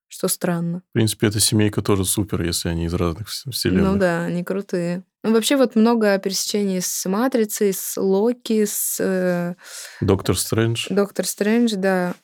Что 0.08 0.26
странно. 0.26 0.82
В 0.90 0.92
принципе, 0.92 1.28
эта 1.28 1.38
семейка 1.38 1.82
тоже 1.82 2.04
супер, 2.04 2.42
если 2.42 2.68
они 2.68 2.86
из 2.86 2.94
разных 2.94 3.28
вс- 3.28 3.50
вселенных. 3.50 3.92
Ну 3.92 3.98
да, 3.98 4.24
они 4.24 4.42
крутые. 4.42 5.04
Ну, 5.22 5.32
вообще 5.32 5.56
вот 5.56 5.76
много 5.76 6.18
пересечений 6.18 6.80
с 6.80 7.08
Матрицей, 7.08 7.72
с 7.72 7.96
Локи, 8.00 8.64
с 8.64 8.96
э, 8.98 9.54
Доктор 10.00 10.36
Стрэндж. 10.36 10.86
Доктор 10.90 11.26
Стрэндж, 11.26 11.74
да. 11.76 12.14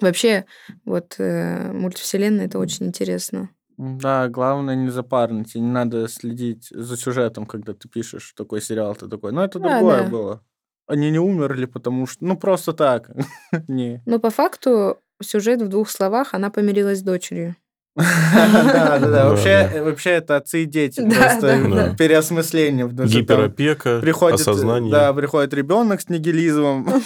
Вообще, 0.00 0.44
вот 0.84 1.14
э, 1.18 1.70
мультивселенная, 1.72 2.46
это 2.46 2.58
очень 2.58 2.86
интересно. 2.86 3.48
Да, 3.76 4.28
главное 4.28 4.74
не 4.74 4.90
запарнить, 4.90 5.54
и 5.54 5.60
не 5.60 5.70
надо 5.70 6.08
следить 6.08 6.68
за 6.70 6.96
сюжетом, 6.96 7.46
когда 7.46 7.74
ты 7.74 7.88
пишешь 7.88 8.32
такой 8.36 8.60
сериал, 8.60 8.94
ты 8.96 9.06
такой, 9.08 9.32
ну 9.32 9.40
это 9.42 9.58
Да, 9.60 9.78
другое 9.78 10.02
да. 10.02 10.08
было. 10.08 10.44
Они 10.86 11.10
не 11.10 11.18
умерли, 11.18 11.64
потому 11.66 12.06
что, 12.06 12.24
ну 12.24 12.36
просто 12.36 12.72
так. 12.72 13.10
Не. 13.68 14.02
Но 14.06 14.18
по 14.18 14.30
факту 14.30 14.98
сюжет 15.22 15.62
в 15.62 15.68
двух 15.68 15.88
словах, 15.88 16.34
она 16.34 16.50
помирилась 16.50 16.98
с 16.98 17.02
дочерью. 17.02 17.56
Да, 17.96 18.48
да, 18.52 18.98
да. 18.98 19.08
Да, 19.08 19.28
Вообще, 19.30 19.70
да. 19.72 19.84
вообще 19.84 20.10
это 20.10 20.36
отцы 20.36 20.64
и 20.64 20.66
дети. 20.66 21.00
Да, 21.00 21.14
Просто 21.14 21.40
да, 21.40 21.68
да. 21.88 21.94
переосмысление. 21.94 22.88
Гиперопека, 22.88 24.00
осознание. 24.34 24.90
да, 24.90 25.12
приходит 25.14 25.54
ребенок 25.54 26.00
с 26.00 26.08
нигилизмом. 26.08 26.86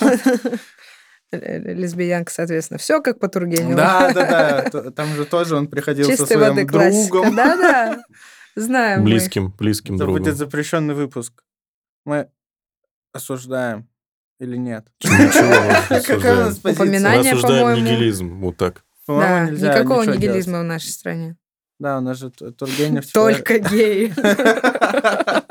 Лесбиянка, 1.31 2.33
соответственно. 2.33 2.79
Все 2.79 3.03
как 3.03 3.19
по 3.21 3.29
Тургеневу. 3.29 3.75
Да, 3.77 4.13
да, 4.15 4.69
да. 4.73 4.91
Там 4.93 5.09
же 5.15 5.27
тоже 5.27 5.57
он 5.57 5.67
приходил 5.69 6.07
со 6.11 6.25
своим 6.27 6.67
другом. 6.67 7.37
Да-да. 7.37 7.99
Знаем 8.57 9.01
мы. 9.01 9.11
Близким, 9.11 9.55
близким 9.59 9.95
Это 9.97 10.05
другом. 10.05 10.23
будет 10.23 10.37
запрещенный 10.37 10.95
выпуск. 10.95 11.45
Мы 12.07 12.29
осуждаем 13.13 13.89
или 14.41 14.57
нет? 14.57 14.89
Ничего, 15.03 16.01
Какая 16.07 16.37
у 16.37 16.41
нас 16.47 16.59
позиция? 16.59 16.85
Мы 16.85 16.91
Упоминание, 16.91 17.33
осуждаем 17.33 17.63
по-моему. 17.67 17.87
нигилизм. 17.89 18.39
Вот 18.41 18.57
так. 18.57 18.85
По-моему, 19.07 19.47
Да, 19.47 19.51
нельзя 19.51 19.75
никакого 19.75 20.03
ничего 20.03 20.15
нигилизма 20.17 20.61
в 20.61 20.65
нашей 20.65 20.91
стране. 20.91 21.37
Да, 21.79 21.99
у 21.99 22.01
нас 22.01 22.19
же 22.19 22.31
Тургенев... 22.31 23.11
Только 23.13 23.59
геи. 23.71 24.13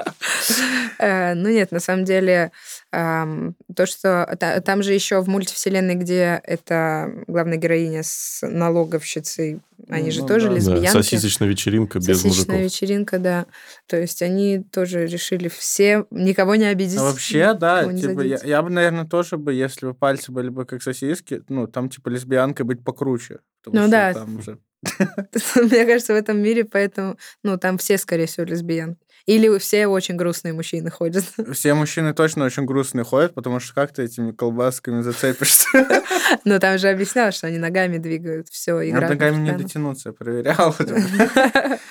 Э, 1.00 1.34
Ну 1.36 1.50
нет, 1.50 1.72
на 1.72 1.80
самом 1.80 2.06
деле, 2.06 2.52
то, 2.92 3.86
что 3.86 4.36
та- 4.40 4.60
там 4.62 4.82
же 4.82 4.94
еще 4.94 5.22
в 5.22 5.28
мультивселенной, 5.30 5.94
где 5.96 6.42
это 6.44 7.12
главная 7.28 7.58
героиня 7.58 8.02
с 8.04 8.40
налоговщицей, 8.42 9.60
они 9.90 10.10
же 10.12 10.22
Ну 10.22 10.28
тоже 10.28 10.50
лесбиянки. 10.50 10.88
сосисочная 10.90 11.48
вечеринка 11.48 12.00
без 12.00 12.22
Сосисочная 12.22 12.56
мужиков. 12.58 12.60
вечеринка, 12.62 13.20
да. 13.20 13.46
То 13.86 13.98
есть 13.98 14.22
они 14.24 14.64
тоже 14.72 15.06
решили 15.06 15.50
все 15.50 16.06
никого 16.10 16.56
не 16.56 16.66
обидеть. 16.66 17.00
Вообще, 17.00 17.54
да, 17.54 17.84
типа, 17.94 18.22
я, 18.22 18.62
бы, 18.64 18.70
наверное, 18.72 19.06
тоже 19.06 19.38
бы, 19.38 19.54
если 19.54 19.86
бы 19.86 19.94
пальцы 19.94 20.32
были 20.32 20.50
бы 20.50 20.66
как 20.66 20.82
сосиски, 20.82 21.44
ну, 21.50 21.68
там, 21.68 21.90
типа, 21.90 22.10
лесбиянкой 22.10 22.66
быть 22.66 22.84
покруче. 22.84 23.40
потому 23.64 23.84
Ну 23.84 23.88
что 23.88 23.92
да. 23.92 24.14
Там 24.14 24.42
же... 24.42 24.58
Мне 25.56 25.86
кажется, 25.86 26.14
в 26.14 26.18
этом 26.18 26.40
мире 26.40 26.66
поэтому, 26.66 27.18
ну, 27.44 27.58
там 27.58 27.78
все, 27.78 27.98
скорее 27.98 28.26
всего, 28.28 28.46
лесбиянки. 28.46 29.00
Или 29.26 29.58
все 29.58 29.88
очень 29.88 30.16
грустные 30.16 30.54
мужчины 30.54 30.90
ходят. 30.90 31.26
Все 31.52 31.74
мужчины 31.74 32.14
точно 32.14 32.46
очень 32.46 32.64
грустные 32.64 33.04
ходят, 33.04 33.34
потому 33.34 33.60
что 33.60 33.74
как 33.74 33.92
ты 33.94 34.04
этими 34.04 34.32
колбасками 34.32 35.02
зацепишься? 35.02 35.68
Но 36.46 36.60
там 36.60 36.78
же 36.78 36.88
объяснялось, 36.88 37.36
что 37.36 37.48
они 37.48 37.58
ногами 37.58 37.98
двигают, 37.98 38.48
все, 38.48 38.76
Над 38.76 38.88
играют. 38.88 39.10
ногами 39.10 39.44
не 39.44 39.52
дотянуться, 39.52 40.10
я 40.10 40.14
проверял. 40.14 40.74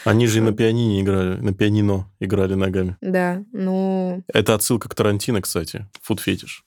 Они 0.05 0.27
же 0.27 0.39
и 0.39 0.41
на 0.41 0.53
пианине 0.55 1.03
играли, 1.03 1.37
на 1.37 1.53
пианино 1.53 2.11
играли 2.21 2.55
ногами. 2.55 2.97
Да, 3.03 3.45
ну, 3.53 4.23
Это 4.33 4.55
отсылка 4.55 4.89
к 4.89 4.95
Тарантино, 4.95 5.43
кстати. 5.43 5.87
Фуд 6.01 6.21
фетиш. 6.21 6.65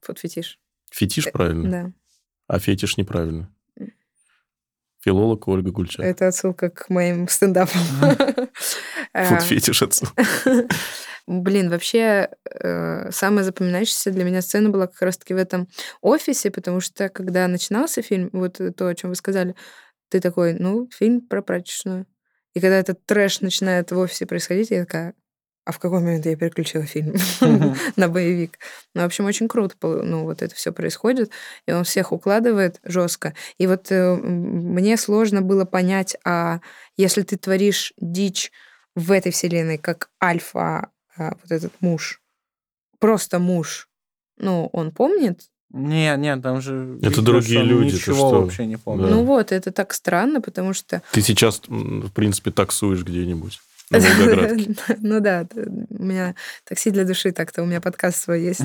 фот 0.00 0.18
фетиш. 0.18 0.58
Фетиш 0.90 1.30
правильно, 1.30 1.70
Да, 1.70 1.92
а 2.46 2.58
фетиш 2.58 2.96
неправильно. 2.96 3.52
Филолог 5.00 5.48
Ольга 5.48 5.70
Гульчак. 5.70 6.04
это 6.04 6.28
отсылка 6.28 6.70
к 6.70 6.90
моим 6.90 7.28
стендапам. 7.28 7.80
Э, 9.12 9.24
Фуд 9.24 9.42
фетиш 9.42 9.82
отсылка. 9.82 10.14
Блин, 11.26 11.70
вообще 11.70 12.28
э, 12.44 13.10
самая 13.10 13.44
запоминающаяся 13.44 14.10
для 14.10 14.24
меня 14.24 14.42
сцена 14.42 14.70
была 14.70 14.86
как 14.86 15.00
раз-таки 15.02 15.34
в 15.34 15.36
этом 15.36 15.68
офисе, 16.00 16.50
потому 16.50 16.80
что 16.80 17.08
когда 17.08 17.46
начинался 17.48 18.02
фильм, 18.02 18.30
вот 18.32 18.60
то, 18.76 18.86
о 18.86 18.94
чем 18.94 19.10
вы 19.10 19.16
сказали, 19.16 19.54
ты 20.10 20.20
такой, 20.20 20.54
ну, 20.54 20.88
фильм 20.92 21.20
про 21.20 21.40
прачечную. 21.42 22.06
И 22.54 22.60
когда 22.60 22.78
этот 22.78 23.04
трэш 23.06 23.40
начинает 23.40 23.92
в 23.92 23.98
офисе 23.98 24.26
происходить, 24.26 24.70
я 24.70 24.84
такая, 24.84 25.14
а 25.64 25.72
в 25.72 25.78
какой 25.78 26.00
момент 26.00 26.26
я 26.26 26.36
переключила 26.36 26.84
фильм 26.84 27.14
на 27.96 28.08
боевик? 28.08 28.58
Ну, 28.94 29.02
в 29.02 29.04
общем, 29.04 29.26
очень 29.26 29.48
круто, 29.48 29.76
ну, 29.82 30.24
вот 30.24 30.42
это 30.42 30.54
все 30.54 30.72
происходит, 30.72 31.30
и 31.66 31.72
он 31.72 31.84
всех 31.84 32.12
укладывает 32.12 32.80
жестко. 32.82 33.34
И 33.58 33.66
вот 33.66 33.92
э, 33.92 34.14
мне 34.16 34.96
сложно 34.96 35.42
было 35.42 35.64
понять, 35.64 36.16
а 36.24 36.60
если 36.96 37.22
ты 37.22 37.36
творишь 37.36 37.92
дичь 37.98 38.52
в 38.94 39.12
этой 39.12 39.32
вселенной, 39.32 39.78
как 39.78 40.10
альфа, 40.22 40.90
а, 41.16 41.36
вот 41.42 41.50
этот 41.50 41.72
муж, 41.80 42.20
просто 42.98 43.38
муж, 43.38 43.88
ну, 44.38 44.68
он 44.72 44.90
помнит? 44.90 45.42
Не, 45.70 46.16
нет, 46.16 46.42
там 46.42 46.60
же... 46.60 46.98
Это 47.00 47.10
видно, 47.10 47.22
другие 47.22 47.62
люди, 47.62 47.94
Ничего 47.94 48.16
что? 48.16 48.42
вообще 48.42 48.66
не 48.66 48.76
помню. 48.76 49.04
Да. 49.04 49.10
Ну 49.10 49.24
вот, 49.24 49.52
это 49.52 49.70
так 49.70 49.92
странно, 49.92 50.40
потому 50.40 50.72
что... 50.72 51.02
Ты 51.12 51.22
сейчас, 51.22 51.62
в 51.68 52.10
принципе, 52.10 52.50
таксуешь 52.50 53.04
где-нибудь. 53.04 53.60
На 53.90 53.98
Волгоградке. 53.98 54.74
Ну 55.00 55.20
да, 55.20 55.46
у 55.54 56.02
меня 56.02 56.34
такси 56.64 56.90
для 56.90 57.04
души 57.04 57.32
так-то, 57.32 57.62
у 57.62 57.66
меня 57.66 57.80
подкаст 57.80 58.22
свой 58.22 58.42
есть. 58.42 58.62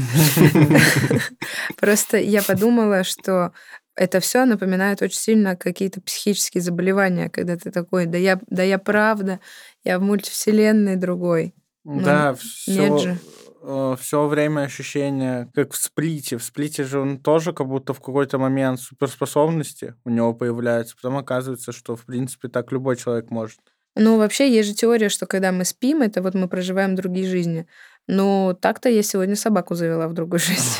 Просто 1.77 2.17
я 2.17 2.43
подумала, 2.43 3.03
что 3.03 3.51
это 3.95 4.19
все 4.19 4.45
напоминает 4.45 5.01
очень 5.01 5.19
сильно 5.19 5.55
какие-то 5.55 6.01
психические 6.01 6.61
заболевания, 6.61 7.29
когда 7.29 7.57
ты 7.57 7.71
такой, 7.71 8.05
да 8.05 8.17
я, 8.17 8.39
да 8.47 8.63
я 8.63 8.77
правда, 8.77 9.39
я 9.83 9.99
в 9.99 10.01
мультивселенной 10.01 10.97
другой. 10.97 11.55
Да, 11.83 12.35
нет 12.67 12.99
же. 12.99 13.17
все, 13.61 13.97
все 13.99 14.27
время 14.27 14.61
ощущение, 14.61 15.49
как 15.53 15.73
в 15.73 15.77
сплите. 15.77 16.37
В 16.37 16.43
сплите 16.43 16.83
же 16.83 16.99
он 16.99 17.19
тоже 17.19 17.53
как 17.53 17.67
будто 17.67 17.93
в 17.93 17.99
какой-то 17.99 18.37
момент 18.37 18.79
суперспособности 18.79 19.95
у 20.03 20.09
него 20.09 20.33
появляются. 20.33 20.95
Потом 20.95 21.17
оказывается, 21.17 21.71
что, 21.71 21.95
в 21.95 22.05
принципе, 22.05 22.47
так 22.47 22.71
любой 22.71 22.95
человек 22.95 23.29
может. 23.29 23.59
Ну, 23.95 24.17
вообще, 24.17 24.51
есть 24.51 24.69
же 24.69 24.75
теория, 24.75 25.09
что 25.09 25.25
когда 25.25 25.51
мы 25.51 25.63
спим, 25.65 26.01
это 26.01 26.21
вот 26.21 26.33
мы 26.35 26.47
проживаем 26.47 26.95
другие 26.95 27.27
жизни. 27.27 27.65
Но 28.07 28.53
так-то 28.53 28.89
я 28.89 29.01
сегодня 29.03 29.35
собаку 29.35 29.75
завела 29.75 30.07
в 30.07 30.13
другую 30.13 30.39
жизнь. 30.39 30.79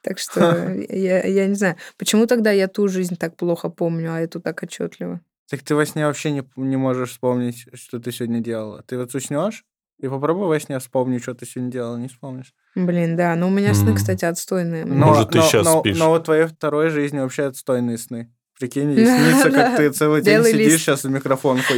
Так 0.00 0.20
что 0.20 0.70
я, 0.88 1.26
я 1.26 1.46
не 1.46 1.54
знаю, 1.54 1.76
почему 1.98 2.26
тогда 2.26 2.52
я 2.52 2.68
ту 2.68 2.86
жизнь 2.88 3.16
так 3.16 3.36
плохо 3.36 3.68
помню, 3.68 4.14
а 4.14 4.20
эту 4.20 4.40
так 4.40 4.62
отчетливо. 4.62 5.20
Так 5.50 5.60
ты 5.62 5.74
во 5.74 5.84
сне 5.84 6.06
вообще 6.06 6.30
не, 6.30 6.48
не 6.56 6.76
можешь 6.76 7.10
вспомнить, 7.10 7.66
что 7.74 7.98
ты 7.98 8.12
сегодня 8.12 8.40
делала. 8.40 8.82
Ты 8.86 8.96
вот 8.96 9.12
уснешь 9.14 9.64
и 9.98 10.06
попробуй 10.08 10.46
во 10.46 10.60
сне 10.60 10.78
вспомнить, 10.78 11.22
что 11.22 11.34
ты 11.34 11.46
сегодня 11.46 11.72
делала, 11.72 11.96
не 11.96 12.08
вспомнишь. 12.08 12.54
Блин, 12.76 13.16
да. 13.16 13.34
Но 13.34 13.48
у 13.48 13.50
меня 13.50 13.74
сны, 13.74 13.94
кстати, 13.94 14.24
отстойные. 14.24 14.84
Но, 14.84 15.06
Может, 15.06 15.30
ты 15.30 15.38
но- 15.38 15.62
но- 15.64 15.80
спишь. 15.80 15.98
Но 15.98 16.10
вот 16.10 16.24
твоей 16.24 16.46
второй 16.46 16.90
жизни 16.90 17.18
вообще 17.18 17.46
отстойные 17.46 17.98
сны. 17.98 18.32
Прикинь, 18.58 18.90
и 18.92 19.04
снится, 19.04 19.50
как 19.52 19.76
ты 19.76 19.92
целый 19.92 20.20
день 20.20 20.42
сидишь 20.44 20.80
сейчас 20.80 21.04
в 21.04 21.10
микрофон. 21.10 21.60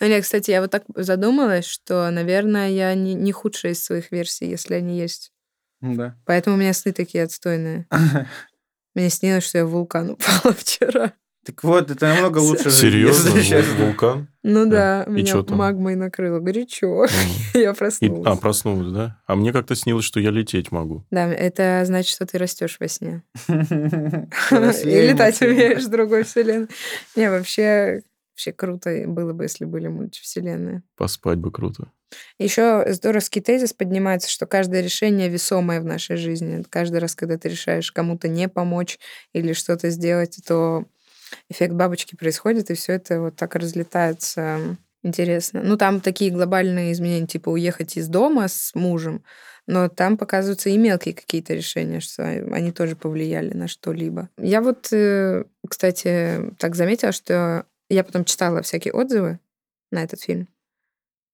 Ну, 0.00 0.08
нет, 0.08 0.24
кстати, 0.24 0.50
я 0.50 0.60
вот 0.60 0.72
так 0.72 0.82
задумалась, 0.96 1.64
что, 1.64 2.10
наверное, 2.10 2.68
я 2.70 2.92
не, 2.94 3.14
не 3.14 3.30
худшая 3.30 3.70
из 3.72 3.84
своих 3.84 4.10
версий, 4.10 4.48
если 4.48 4.74
они 4.74 4.98
есть. 4.98 5.30
Да. 5.80 6.16
Поэтому 6.26 6.56
у 6.56 6.58
меня 6.58 6.72
сны 6.72 6.92
такие 6.92 7.22
отстойные. 7.22 7.86
Мне 8.94 9.10
снилось, 9.10 9.44
что 9.44 9.58
я 9.58 9.64
в 9.64 9.70
вулкан 9.70 10.10
упала 10.10 10.54
вчера. 10.54 11.12
Так 11.44 11.64
вот, 11.64 11.90
это 11.90 12.06
намного 12.06 12.38
лучше 12.38 12.70
Серьезно? 12.70 13.32
Вулкан? 13.84 14.28
Ну 14.44 14.64
Да. 14.66 15.04
да, 15.06 15.10
меня 15.10 15.42
магмой 15.48 15.96
накрыло. 15.96 16.38
Горячо. 16.38 17.06
Я 17.54 17.70
И- 17.70 17.74
проснулась. 17.74 18.26
а, 18.26 18.36
проснулась, 18.36 18.92
да? 18.92 19.20
А 19.26 19.34
мне 19.34 19.52
как-то 19.52 19.74
снилось, 19.74 20.04
что 20.04 20.20
я 20.20 20.30
лететь 20.30 20.70
могу. 20.70 21.04
Да, 21.10 21.26
это 21.32 21.82
значит, 21.84 22.14
что 22.14 22.26
ты 22.26 22.38
растешь 22.38 22.76
во 22.78 22.86
сне. 22.86 23.22
И 23.48 25.08
летать 25.08 25.40
умеешь 25.42 25.84
в 25.84 25.90
другой 25.90 26.22
вселенной. 26.24 26.68
Не, 27.16 27.28
вообще, 27.30 28.02
вообще 28.34 28.52
круто 28.52 29.04
было 29.06 29.32
бы, 29.32 29.44
если 29.44 29.64
были 29.64 29.88
мультивселенные. 29.88 30.82
Поспать 30.96 31.38
бы 31.38 31.50
круто. 31.50 31.90
Еще 32.38 32.84
здоровский 32.92 33.40
тезис 33.40 33.72
поднимается, 33.72 34.30
что 34.30 34.46
каждое 34.46 34.82
решение 34.82 35.28
весомое 35.28 35.80
в 35.80 35.84
нашей 35.84 36.16
жизни. 36.16 36.62
Каждый 36.68 36.98
раз, 37.00 37.14
когда 37.14 37.38
ты 37.38 37.48
решаешь 37.48 37.90
кому-то 37.90 38.28
не 38.28 38.48
помочь 38.48 38.98
или 39.32 39.54
что-то 39.54 39.88
сделать, 39.90 40.38
то 40.46 40.84
эффект 41.48 41.74
бабочки 41.74 42.16
происходит, 42.16 42.70
и 42.70 42.74
все 42.74 42.94
это 42.94 43.20
вот 43.20 43.36
так 43.36 43.54
разлетается. 43.54 44.76
Интересно. 45.04 45.62
Ну, 45.64 45.76
там 45.76 46.00
такие 46.00 46.30
глобальные 46.30 46.92
изменения, 46.92 47.26
типа 47.26 47.48
уехать 47.48 47.96
из 47.96 48.08
дома 48.08 48.46
с 48.46 48.72
мужем, 48.74 49.24
но 49.66 49.88
там 49.88 50.16
показываются 50.16 50.70
и 50.70 50.78
мелкие 50.78 51.14
какие-то 51.14 51.54
решения, 51.54 52.00
что 52.00 52.24
они 52.24 52.70
тоже 52.72 52.94
повлияли 52.94 53.52
на 53.52 53.66
что-либо. 53.66 54.28
Я 54.38 54.60
вот, 54.60 54.92
э, 54.92 55.44
кстати, 55.68 56.54
так 56.58 56.76
заметила, 56.76 57.12
что 57.12 57.66
я 57.88 58.04
потом 58.04 58.24
читала 58.24 58.62
всякие 58.62 58.94
отзывы 58.94 59.40
на 59.90 60.02
этот 60.02 60.22
фильм, 60.22 60.48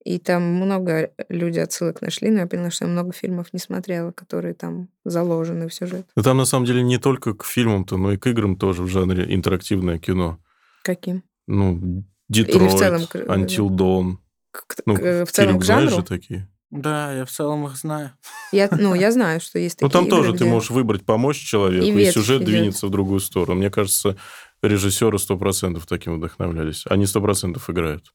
и 0.05 0.19
там 0.19 0.43
много 0.43 1.11
люди 1.29 1.59
отсылок 1.59 2.01
нашли, 2.03 2.31
но 2.31 2.41
я 2.41 2.47
поняла, 2.47 2.71
что 2.71 2.85
я 2.87 2.91
много 2.91 3.13
фильмов 3.13 3.53
не 3.53 3.59
смотрела, 3.59 4.13
которые 4.13 4.55
там 4.55 4.89
заложены 5.05 5.69
в 5.69 5.75
сюжет. 5.75 6.07
Но 6.17 6.23
там, 6.23 6.37
на 6.37 6.45
самом 6.45 6.67
деле, 6.67 6.83
не 6.83 6.99
только 6.99 7.35
к 7.35 7.45
фильмам-то, 7.45 7.97
но 7.97 8.13
и 8.13 8.17
к 8.17 8.27
играм 8.27 8.57
тоже 8.57 8.83
в 8.83 8.89
жанре 8.89 9.27
интерактивное 9.35 9.99
кино. 9.99 10.39
Каким? 10.85 11.23
Ну, 11.47 12.05
Детройт, 12.29 12.79
целом 12.79 13.07
к- 13.07 13.17
Until 13.17 13.69
Dawn. 13.69 14.17
К- 14.51 14.77
Ну, 14.87 14.95
к- 14.97 15.25
в 15.27 15.33
целом 15.33 15.59
к 15.59 15.65
знаешь 15.65 15.91
жанру? 15.91 16.03
же 16.03 16.07
такие? 16.07 16.49
Да, 16.71 17.13
я 17.15 17.25
в 17.25 17.31
целом 17.31 17.67
их 17.67 17.77
знаю. 17.77 18.11
Я, 18.53 18.69
ну, 18.71 18.95
я 18.95 19.11
знаю, 19.13 19.41
что 19.41 19.59
есть 19.59 19.81
Ну, 19.81 19.89
такие 19.89 20.01
там 20.03 20.11
тоже 20.11 20.29
игры, 20.31 20.39
ты 20.39 20.45
где- 20.45 20.53
можешь 20.53 20.71
выбрать 20.71 21.05
помочь 21.05 21.39
человеку, 21.39 21.87
И 21.87 22.03
и, 22.03 22.11
сюжет 22.11 22.43
идёт. 22.43 22.47
двинется 22.49 22.87
в 22.87 22.91
другую 22.91 23.21
сторону. 23.21 23.59
Мне 23.61 23.71
кажется, 23.71 24.17
режиссеры 24.63 25.17
100% 25.19 25.83
таким 25.89 26.17
вдохновлялись. 26.19 26.85
Они 26.89 27.07
100% 27.07 27.63
играют. 27.71 28.13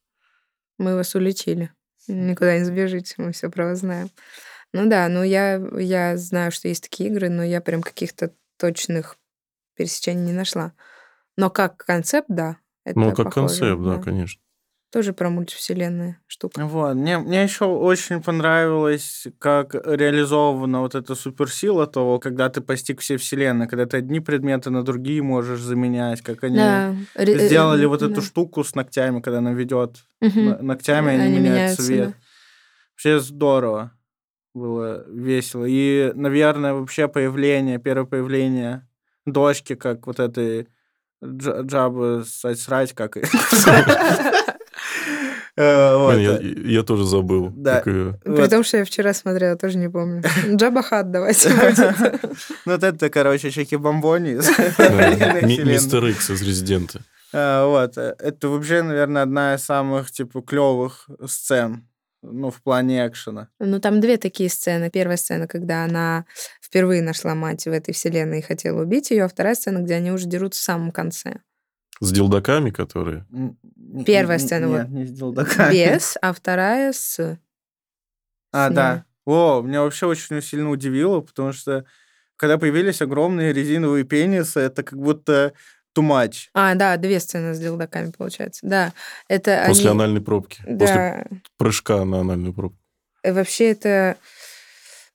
Мы 0.77 0.95
вас 0.95 1.15
улетели. 1.15 1.71
Никуда 2.07 2.57
не 2.57 2.65
сбежите, 2.65 3.15
мы 3.17 3.31
все 3.31 3.49
про 3.49 3.67
вас 3.67 3.79
знаем. 3.79 4.09
Ну 4.73 4.89
да, 4.89 5.07
ну 5.07 5.23
я, 5.23 5.55
я 5.77 6.17
знаю, 6.17 6.51
что 6.51 6.67
есть 6.67 6.83
такие 6.83 7.09
игры, 7.09 7.29
но 7.29 7.43
я 7.43 7.61
прям 7.61 7.81
каких-то 7.81 8.33
точных 8.57 9.17
пересечений 9.75 10.25
не 10.25 10.33
нашла. 10.33 10.73
Но 11.37 11.49
как 11.49 11.77
концепт, 11.77 12.27
да. 12.29 12.57
Это 12.83 12.99
ну, 12.99 13.13
как 13.13 13.33
похоже, 13.33 13.59
концепт, 13.59 13.83
да, 13.83 14.01
конечно. 14.01 14.41
Тоже 14.93 15.11
про 15.11 15.31
мультивселенная 15.31 16.19
штука. 16.27 16.63
Вот. 16.67 16.93
Мне, 16.93 17.17
мне 17.17 17.41
еще 17.41 17.65
очень 17.65 18.21
понравилось, 18.21 19.25
как 19.39 19.73
реализована 19.73 20.81
вот 20.81 20.93
эта 20.93 21.15
суперсила 21.15 21.87
того, 21.87 22.19
когда 22.19 22.47
ты 22.49 22.61
постиг 22.61 22.99
все 23.01 23.17
вселенные, 23.17 23.67
когда 23.67 23.87
ты 23.87 23.97
одни 23.97 24.19
предметы 24.19 24.69
на 24.69 24.83
другие 24.83 25.23
можешь 25.23 25.61
заменять, 25.61 26.21
как 26.21 26.43
они 26.43 26.57
Да, 26.57 26.95
ре- 27.15 27.33
э, 27.33 27.47
сделали 27.47 27.85
вот 27.85 28.01
да. 28.01 28.05
эту 28.05 28.21
штуку 28.21 28.63
с 28.63 28.75
ногтями, 28.75 29.19
когда 29.19 29.39
она 29.39 29.53
ведет 29.53 29.97
Мгм. 30.21 30.63
ногтями, 30.63 31.09
они, 31.13 31.23
Они 31.23 31.37
меняют 31.39 31.53
меняются, 31.55 31.83
цвет. 31.83 32.09
да. 32.09 32.13
Вообще 32.91 33.19
здорово. 33.19 33.91
Было 34.53 35.03
весело. 35.09 35.65
И, 35.67 36.11
наверное, 36.13 36.75
вообще 36.75 37.07
появление, 37.07 37.79
первое 37.79 38.05
появление 38.05 38.87
дочки, 39.25 39.73
как 39.73 40.05
вот 40.05 40.19
этой 40.19 40.67
Дж- 41.23 41.63
Джабы 41.63 42.23
срать, 42.25 42.93
как 42.93 43.17
и... 43.17 43.21
Э, 45.57 45.95
вот. 45.97 46.15
Блин, 46.15 46.63
я, 46.65 46.71
я 46.77 46.83
тоже 46.83 47.05
забыл. 47.05 47.51
Да. 47.55 47.75
как 47.81 47.83
При 47.83 48.31
Вот. 48.31 48.49
том, 48.49 48.63
что 48.63 48.77
я 48.77 48.85
вчера 48.85 49.13
смотрела, 49.13 49.55
тоже 49.55 49.77
не 49.77 49.87
помню. 49.89 50.23
Джабахат 50.55 51.11
давайте. 51.11 51.49
Ну, 52.65 52.71
вот 52.73 52.83
это, 52.83 53.09
короче, 53.09 53.51
Чеки 53.51 53.75
Бомбони. 53.75 54.39
Мистер 55.63 56.05
Икс 56.05 56.29
из 56.29 56.41
Резидента. 56.41 57.01
А, 57.33 57.67
Вот. 57.67 57.97
э, 57.97 58.15
Это 58.19 58.49
вообще, 58.49 58.81
наверное, 58.81 59.23
одна 59.23 59.55
из 59.55 59.63
самых, 59.63 60.11
типа, 60.11 60.41
клевых 60.41 61.07
сцен, 61.27 61.87
ну, 62.21 62.49
в 62.51 62.61
плане 62.61 63.05
экшена. 63.07 63.49
Ну, 63.59 63.79
там 63.79 64.01
две 64.01 64.17
такие 64.17 64.49
сцены. 64.49 64.89
Первая 64.89 65.17
сцена, 65.17 65.47
когда 65.47 65.83
она 65.83 66.25
впервые 66.61 67.01
нашла 67.01 67.35
мать 67.35 67.65
в 67.65 67.71
этой 67.71 67.93
вселенной 67.93 68.39
и 68.39 68.43
хотела 68.43 68.81
убить 68.81 69.11
ее, 69.11 69.25
а 69.25 69.27
вторая 69.27 69.55
сцена, 69.55 69.79
где 69.79 69.95
они 69.95 70.11
уже 70.11 70.25
дерутся 70.27 70.61
в 70.61 70.63
самом 70.63 70.91
конце. 70.91 71.41
С 71.99 72.11
делдаками, 72.11 72.69
которые... 72.69 73.25
Первая 74.05 74.39
сцена, 74.39 74.65
Нет, 74.65 74.87
вот. 74.87 74.89
не 74.89 75.05
с 75.05 75.11
делдаками. 75.11 75.73
Без, 75.73 76.17
а 76.21 76.33
вторая 76.33 76.91
с... 76.93 77.37
А, 78.51 78.69
с 78.69 78.73
да. 78.73 79.05
О, 79.25 79.61
меня 79.61 79.81
вообще 79.83 80.05
очень 80.07 80.41
сильно 80.41 80.69
удивило, 80.69 81.21
потому 81.21 81.53
что 81.53 81.85
когда 82.35 82.57
появились 82.57 83.01
огромные 83.01 83.53
резиновые 83.53 84.03
пенисы, 84.03 84.59
это 84.59 84.83
как 84.83 84.99
будто 84.99 85.53
too 85.97 86.03
much. 86.03 86.47
А, 86.53 86.75
да, 86.75 86.97
две 86.97 87.19
сцены 87.19 87.53
с 87.53 87.59
дилдаками, 87.59 88.11
получается. 88.11 88.61
Да, 88.63 88.93
это 89.27 89.63
После 89.67 89.89
они... 89.89 89.99
анальной 89.99 90.21
пробки. 90.21 90.61
После 90.65 90.75
Да, 90.75 91.25
прыжка 91.57 92.03
на 92.03 92.19
анальную 92.21 92.53
пробку. 92.53 92.79
э, 93.21 93.31
вообще 93.31 93.71
это... 93.71 94.17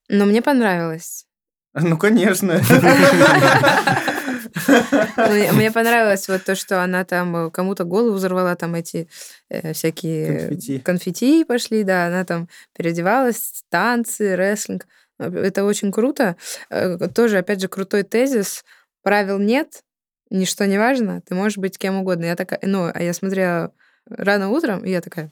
Но 0.08 0.24
мне 0.24 0.40
понравилось. 0.42 1.26
Ну, 1.74 1.98
конечно. 1.98 2.60
Мне 5.52 5.70
понравилось 5.72 6.28
вот 6.28 6.44
то, 6.44 6.54
что 6.54 6.82
она 6.82 7.04
там 7.04 7.36
э, 7.36 7.50
кому-то 7.50 7.84
голову 7.84 8.14
взорвала, 8.16 8.54
там 8.56 8.74
эти 8.74 9.08
э, 9.50 9.72
всякие 9.72 10.38
Конфетти. 10.48 10.78
конфетти 10.80 11.44
пошли, 11.44 11.82
да, 11.84 12.06
она 12.06 12.24
там 12.24 12.48
переодевалась, 12.76 13.62
танцы, 13.70 14.36
рестлинг. 14.36 14.86
Это 15.18 15.64
очень 15.64 15.90
круто. 15.92 16.36
Э, 16.70 16.96
Тоже, 17.14 17.38
опять 17.38 17.60
же, 17.60 17.68
крутой 17.68 18.02
тезис. 18.02 18.64
Правил 19.02 19.38
нет, 19.38 19.82
ничто 20.30 20.64
не 20.66 20.78
важно, 20.78 21.22
ты 21.26 21.34
можешь 21.34 21.58
быть 21.58 21.78
кем 21.78 21.96
угодно. 21.96 22.26
Я 22.26 22.36
такая, 22.36 22.60
ну, 22.62 22.90
а 22.92 23.02
я 23.02 23.12
смотрела 23.12 23.72
рано 24.08 24.50
утром, 24.50 24.84
и 24.84 24.90
я 24.90 25.00
такая, 25.00 25.30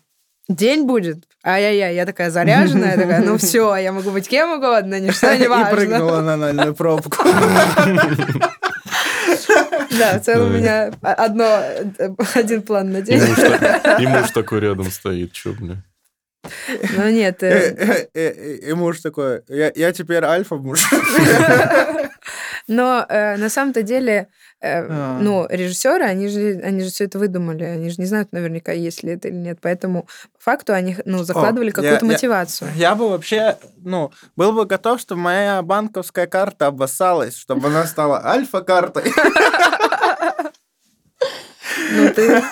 день 0.49 0.85
будет, 0.87 1.25
ай-яй-яй, 1.45 1.95
я 1.95 2.07
такая 2.07 2.31
заряженная, 2.31 2.97
такая, 2.97 3.23
ну 3.23 3.37
все, 3.39 3.75
я 3.77 3.93
могу 3.93 4.11
быть 4.13 4.29
кем 4.29 4.53
угодно, 4.59 5.01
ничто 5.01 5.35
не 5.35 5.45
И 5.45 5.49
важно. 5.49 5.71
прыгнула 5.77 6.21
на 6.21 6.35
анальную 6.35 6.75
пробку. 6.75 7.17
Да, 9.99 10.19
в 10.19 10.23
целом 10.23 10.51
у 10.51 10.53
меня 10.59 10.93
одно, 11.03 11.63
один 12.35 12.63
план 12.63 12.93
на 12.93 13.03
день. 13.03 13.23
и 14.01 14.07
муж 14.07 14.31
такой 14.31 14.61
рядом 14.61 14.91
стоит, 14.91 15.33
чё, 15.33 15.53
бля. 15.53 15.83
Но 16.97 17.09
нет, 17.11 17.43
Э, 17.43 18.07
э, 18.15 18.31
э, 18.31 18.55
И 18.69 18.73
муж 18.73 19.01
такой, 19.01 19.43
я 19.49 19.73
я 19.75 19.93
теперь 19.93 20.25
альфа-муж. 20.25 20.81
но 22.69 23.05
э, 23.09 23.37
на 23.37 23.49
самом-то 23.49 23.83
деле, 23.83 24.29
э, 24.61 24.87
А. 24.89 25.19
ну, 25.21 25.47
режиссеры, 25.49 26.05
они 26.05 26.29
же, 26.29 26.61
они 26.65 26.83
же 26.83 26.91
все 26.91 27.05
это 27.05 27.19
выдумали, 27.19 27.63
они 27.65 27.91
же 27.91 27.97
не 27.99 28.07
знают 28.07 28.33
наверняка, 28.33 28.73
есть 28.73 29.03
ли 29.03 29.13
это 29.13 29.29
или 29.29 29.37
нет, 29.37 29.59
поэтому 29.61 30.03
по 30.35 30.41
факту 30.41 30.73
они, 30.73 30.97
ну, 31.05 31.23
закладывали 31.25 31.69
я- 31.69 31.73
какую-то 31.73 32.07
я- 32.07 32.13
мотивацию. 32.13 32.71
Я 32.75 32.95
бы 32.95 33.09
вообще, 33.09 33.57
ну, 33.85 34.11
был 34.37 34.53
бы 34.53 34.65
готов, 34.67 35.01
чтобы 35.01 35.21
моя 35.21 35.63
банковская 35.63 36.27
карта 36.27 36.67
обоссалась, 36.69 37.37
чтобы 37.37 37.69
она 37.69 37.87
стала 37.87 38.25
альфа-картой. 38.27 39.13
Ну, 41.93 42.11
ты 42.15 42.43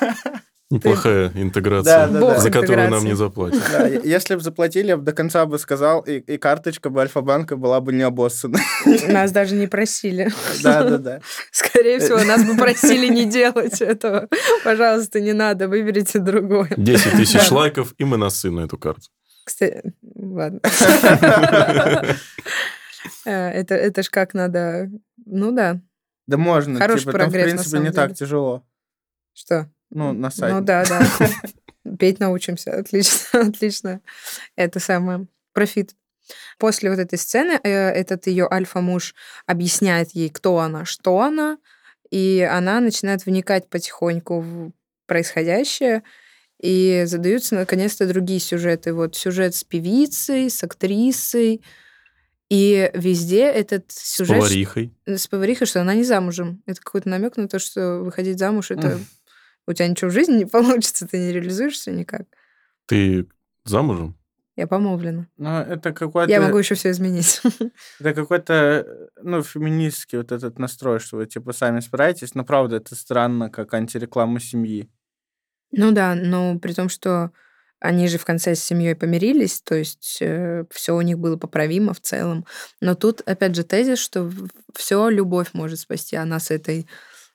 Неплохая 0.70 1.30
интеграция, 1.34 2.06
Да, 2.06 2.08
да, 2.08 2.20
да. 2.20 2.38
за 2.40 2.50
которую 2.50 2.90
нам 2.90 3.04
не 3.04 3.14
заплатят. 3.14 3.62
Да, 3.70 3.86
если 3.86 4.34
бы 4.34 4.40
заплатили, 4.40 4.88
я 4.88 4.96
бы 4.96 5.02
до 5.04 5.12
конца 5.12 5.44
бы 5.46 5.58
сказал, 5.58 6.00
и, 6.00 6.14
и 6.18 6.38
карточка 6.38 6.88
бы 6.90 7.02
Альфа-банка 7.02 7.56
была 7.56 7.80
бы 7.80 7.92
не 7.92 8.02
обоссана. 8.02 8.58
нас 9.08 9.30
даже 9.30 9.54
не 9.54 9.66
просили. 9.66 10.30
Да-да-да. 10.62 11.20
Скорее 11.52 11.98
всего, 12.00 12.18
нас 12.24 12.44
бы 12.44 12.56
просили 12.56 13.08
не 13.12 13.26
делать 13.26 13.82
этого. 13.82 14.28
Пожалуйста, 14.64 15.20
не 15.20 15.34
надо, 15.34 15.68
выберите 15.68 16.18
другое. 16.18 16.70
10 16.76 17.12
тысяч 17.12 17.50
лайков, 17.50 17.94
и 17.98 18.04
мы 18.04 18.16
на 18.16 18.30
сына 18.30 18.60
эту 18.60 18.78
карту. 18.78 19.02
Кстати, 19.44 19.82
ладно. 20.16 20.60
Э, 23.26 23.50
Это, 23.50 23.74
это 23.74 24.02
ж 24.02 24.08
как 24.10 24.34
надо... 24.34 24.88
Ну 25.26 25.52
да. 25.52 25.80
Да 26.26 26.36
можно, 26.38 26.78
Хороший 26.78 27.00
типа, 27.00 27.12
там, 27.12 27.20
в 27.28 27.32
прогресс, 27.32 27.42
на 27.44 27.48
принципе, 27.52 27.70
самом 27.70 27.84
не 27.84 27.92
так 27.92 28.06
деле. 28.08 28.16
тяжело. 28.16 28.66
Что? 29.34 29.68
Ну, 29.94 30.12
на 30.12 30.30
сайте. 30.30 30.54
Ну 30.54 30.60
да, 30.60 30.84
да. 30.84 31.06
Петь 31.98 32.20
научимся. 32.20 32.76
Отлично, 32.76 33.40
отлично. 33.48 34.00
Это 34.56 34.80
самое. 34.80 35.26
Профит. 35.52 35.94
После 36.58 36.90
вот 36.90 36.98
этой 36.98 37.18
сцены 37.18 37.60
э, 37.62 37.70
этот 37.70 38.26
ее 38.26 38.48
альфа-муж 38.50 39.14
объясняет 39.46 40.10
ей, 40.10 40.30
кто 40.30 40.58
она, 40.58 40.84
что 40.84 41.20
она, 41.20 41.58
и 42.10 42.46
она 42.50 42.80
начинает 42.80 43.24
вникать 43.24 43.68
потихоньку 43.68 44.40
в 44.40 44.72
происходящее, 45.06 46.02
и 46.60 47.04
задаются 47.06 47.54
наконец-то 47.54 48.06
другие 48.06 48.40
сюжеты. 48.40 48.94
Вот 48.94 49.16
сюжет 49.16 49.54
с 49.54 49.64
певицей, 49.64 50.48
с 50.48 50.62
актрисой, 50.64 51.62
и 52.48 52.90
везде 52.94 53.44
этот 53.44 53.90
С 53.90 54.16
сюжет... 54.16 54.38
поварихой. 54.38 54.92
С 55.06 55.26
поварихой, 55.26 55.66
что 55.66 55.80
она 55.80 55.94
не 55.94 56.04
замужем. 56.04 56.62
Это 56.66 56.80
какой-то 56.80 57.08
намек 57.08 57.36
на 57.36 57.48
то, 57.48 57.58
что 57.58 57.98
выходить 57.98 58.38
замуж 58.38 58.70
это. 58.70 58.98
У 59.66 59.72
тебя 59.72 59.88
ничего 59.88 60.10
в 60.10 60.14
жизни 60.14 60.38
не 60.38 60.44
получится, 60.46 61.06
ты 61.06 61.18
не 61.18 61.32
реализуешься 61.32 61.90
никак. 61.90 62.26
Ты 62.86 63.26
замужем? 63.64 64.16
Я 64.56 64.68
помолвлена. 64.68 65.26
Ну, 65.36 65.50
это 65.50 65.92
какой-то... 65.92 66.30
Я 66.30 66.40
могу 66.40 66.58
еще 66.58 66.76
все 66.76 66.90
изменить. 66.92 67.42
Это 67.98 68.14
какой-то, 68.14 68.54
э, 68.54 69.08
ну, 69.20 69.42
феминистский 69.42 70.18
вот 70.18 70.30
этот 70.30 70.60
настрой, 70.60 71.00
что 71.00 71.16
вы, 71.16 71.26
типа, 71.26 71.52
сами 71.52 71.80
справитесь. 71.80 72.36
Но, 72.36 72.44
правда, 72.44 72.76
это 72.76 72.94
странно, 72.94 73.50
как 73.50 73.74
антиреклама 73.74 74.38
семьи. 74.38 74.88
Ну 75.72 75.90
да, 75.90 76.14
но 76.14 76.56
при 76.60 76.72
том, 76.72 76.88
что 76.88 77.32
они 77.80 78.06
же 78.06 78.16
в 78.16 78.24
конце 78.24 78.54
с 78.54 78.62
семьей 78.62 78.94
помирились, 78.94 79.60
то 79.60 79.74
есть 79.74 80.22
все 80.70 80.96
у 80.96 81.00
них 81.00 81.18
было 81.18 81.36
поправимо 81.36 81.92
в 81.92 82.00
целом. 82.00 82.46
Но 82.80 82.94
тут, 82.94 83.22
опять 83.22 83.56
же, 83.56 83.64
тезис, 83.64 83.98
что 83.98 84.30
все 84.72 85.08
любовь 85.08 85.48
может 85.52 85.80
спасти. 85.80 86.14
Она 86.14 86.38
с 86.38 86.52
этой 86.52 86.86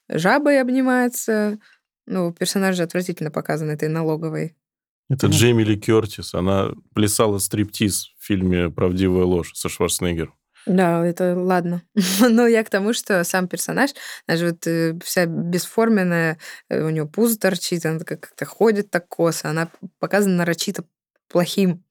жабой 0.08 0.58
обнимается. 0.58 1.58
Ну, 2.06 2.32
персонаж 2.32 2.76
же 2.76 2.82
отвратительно 2.82 3.30
показан 3.30 3.70
этой 3.70 3.88
налоговой. 3.88 4.56
Это 5.08 5.26
Мгм. 5.26 5.36
Джейми 5.36 5.62
Ли 5.64 5.76
Кертис. 5.76 6.34
Она 6.34 6.70
плясала 6.94 7.38
стриптиз 7.38 8.14
в 8.18 8.24
фильме 8.24 8.70
«Правдивая 8.70 9.24
ложь» 9.24 9.52
со 9.54 9.68
Шварценеггером. 9.68 10.34
Да, 10.66 11.04
это 11.06 11.34
ладно. 11.36 11.82
Но 12.20 12.46
я 12.46 12.62
к 12.64 12.70
тому, 12.70 12.92
что 12.92 13.24
сам 13.24 13.48
персонаж, 13.48 13.90
даже 14.28 14.48
вот 14.50 14.66
э, 14.66 14.98
вся 15.02 15.26
бесформенная, 15.26 16.38
э, 16.68 16.82
у 16.84 16.90
него 16.90 17.06
пузо 17.08 17.38
торчит, 17.38 17.86
она 17.86 17.98
как- 18.00 18.20
как-то 18.20 18.44
ходит 18.44 18.90
так 18.90 19.08
косо, 19.08 19.48
она 19.50 19.70
показана 19.98 20.36
нарочито 20.36 20.84
плохим. 21.28 21.82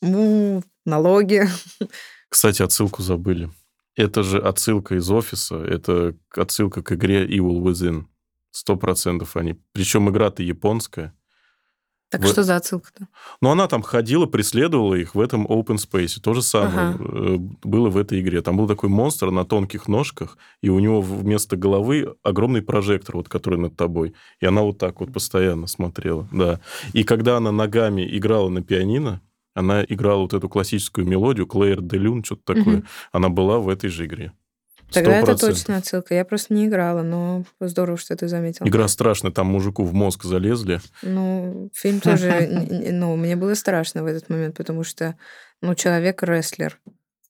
Ну, 0.00 0.62
налоги. 0.86 1.42
Кстати, 2.28 2.62
отсылку 2.62 3.02
забыли. 3.02 3.50
Это 3.96 4.22
же 4.22 4.38
отсылка 4.38 4.94
из 4.94 5.10
офиса, 5.10 5.56
это 5.56 6.16
отсылка 6.34 6.82
к 6.82 6.92
игре 6.92 7.26
Evil 7.26 7.60
Within. 7.60 8.04
Сто 8.52 8.76
процентов 8.76 9.36
они. 9.36 9.56
Причем 9.72 10.08
игра-то 10.08 10.42
японская. 10.42 11.14
Так 12.10 12.20
Вот. 12.20 12.30
что 12.30 12.42
за 12.42 12.56
отсылка-то? 12.56 13.08
Но 13.40 13.52
она 13.52 13.66
там 13.68 13.80
ходила, 13.80 14.26
преследовала 14.26 14.94
их 14.94 15.14
в 15.14 15.20
этом 15.20 15.46
open 15.46 15.76
space. 15.76 16.20
То 16.22 16.34
же 16.34 16.42
самое 16.42 16.90
Ага. 16.90 16.98
э, 17.00 17.36
было 17.64 17.88
в 17.88 17.96
этой 17.96 18.20
игре. 18.20 18.42
Там 18.42 18.58
был 18.58 18.68
такой 18.68 18.90
монстр 18.90 19.30
на 19.30 19.46
тонких 19.46 19.88
ножках, 19.88 20.36
и 20.60 20.68
у 20.68 20.78
него 20.78 21.00
вместо 21.00 21.56
головы 21.56 22.14
огромный 22.22 22.60
прожектор, 22.60 23.16
вот, 23.16 23.30
который 23.30 23.58
над 23.58 23.76
тобой. 23.78 24.12
И 24.40 24.46
она 24.46 24.60
вот 24.60 24.76
так 24.76 25.00
вот 25.00 25.10
постоянно 25.10 25.66
смотрела. 25.66 26.28
Да. 26.32 26.60
И 26.92 27.02
когда 27.02 27.38
она 27.38 27.50
ногами 27.50 28.06
играла 28.16 28.50
на 28.50 28.62
пианино, 28.62 29.22
она 29.54 29.82
играла 29.82 30.20
вот 30.20 30.34
эту 30.34 30.50
классическую 30.50 31.06
мелодию, 31.06 31.46
Клэйр 31.46 31.80
де 31.80 31.96
Люн, 31.96 32.22
что-то 32.24 32.54
такое. 32.54 32.82
Она 33.12 33.30
была 33.30 33.58
в 33.58 33.70
этой 33.70 33.88
же 33.88 34.04
игре. 34.04 34.32
Тогда 34.92 35.18
это 35.18 35.32
100%. 35.32 35.38
точно 35.38 35.76
отсылка. 35.78 36.14
Я 36.14 36.24
просто 36.24 36.54
не 36.54 36.66
играла, 36.66 37.02
но 37.02 37.44
здорово, 37.60 37.98
что 37.98 38.16
ты 38.16 38.28
заметил. 38.28 38.66
Игра 38.66 38.88
страшная, 38.88 39.32
там 39.32 39.46
мужику 39.46 39.84
в 39.84 39.92
мозг 39.92 40.24
залезли. 40.24 40.80
Ну, 41.02 41.70
фильм 41.74 42.00
тоже, 42.00 42.48
ну, 42.92 43.16
мне 43.16 43.36
было 43.36 43.54
страшно 43.54 44.02
в 44.02 44.06
этот 44.06 44.28
момент, 44.28 44.56
потому 44.56 44.84
что, 44.84 45.16
ну, 45.60 45.74
человек-рестлер, 45.74 46.78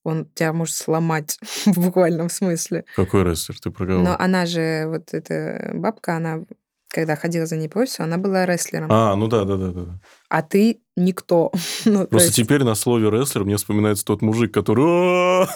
он 0.04 0.26
тебя 0.34 0.52
может 0.52 0.74
сломать 0.74 1.38
в 1.66 1.78
буквальном 1.78 2.28
смысле. 2.28 2.84
Какой 2.96 3.24
рестлер? 3.24 3.58
Ты 3.58 3.70
про 3.70 3.86
кого? 3.86 4.02
Но 4.02 4.16
она 4.18 4.46
же, 4.46 4.86
вот 4.88 5.14
эта 5.14 5.70
бабка, 5.74 6.16
она, 6.16 6.40
когда 6.88 7.16
ходила 7.16 7.46
за 7.46 7.56
ней 7.56 7.68
по 7.68 7.78
офису, 7.78 8.02
она 8.02 8.18
была 8.18 8.44
рестлером. 8.46 8.88
А, 8.90 9.14
ну 9.16 9.28
да, 9.28 9.44
да, 9.44 9.56
да, 9.56 9.70
да. 9.70 10.00
А 10.28 10.42
ты 10.42 10.81
никто. 10.96 11.50
Ну, 11.84 12.02
то 12.02 12.06
Просто 12.08 12.28
есть- 12.28 12.36
теперь 12.36 12.64
на 12.64 12.74
слове 12.74 13.10
рестлер 13.10 13.44
мне 13.44 13.56
вспоминается 13.56 14.04
тот 14.04 14.22
мужик, 14.22 14.52
который 14.52 14.82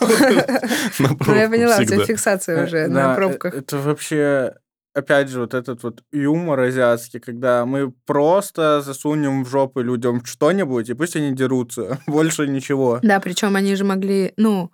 Ну, 0.98 1.34
я 1.34 1.48
поняла, 1.48 1.76
у 1.78 1.84
тебя 1.84 2.04
фиксация 2.04 2.64
уже 2.64 2.76
Э, 2.78 2.88
на 2.88 2.94
да, 2.94 3.12
э, 3.12 3.16
пробках. 3.16 3.54
Это 3.54 3.78
вообще, 3.78 4.54
опять 4.94 5.28
же, 5.28 5.40
вот 5.40 5.54
этот 5.54 5.82
вот 5.82 6.02
юмор 6.12 6.60
азиатский, 6.60 7.20
когда 7.20 7.64
мы 7.66 7.92
просто 8.06 8.80
засунем 8.82 9.44
в 9.44 9.48
жопы 9.48 9.82
людям 9.82 10.24
что-нибудь, 10.24 10.88
и 10.90 10.94
пусть 10.94 11.16
они 11.16 11.32
дерутся. 11.34 11.98
Больше 12.06 12.46
ничего. 12.46 12.98
Да, 13.02 13.20
причем 13.20 13.56
они 13.56 13.74
же 13.76 13.84
могли, 13.84 14.32
ну, 14.36 14.70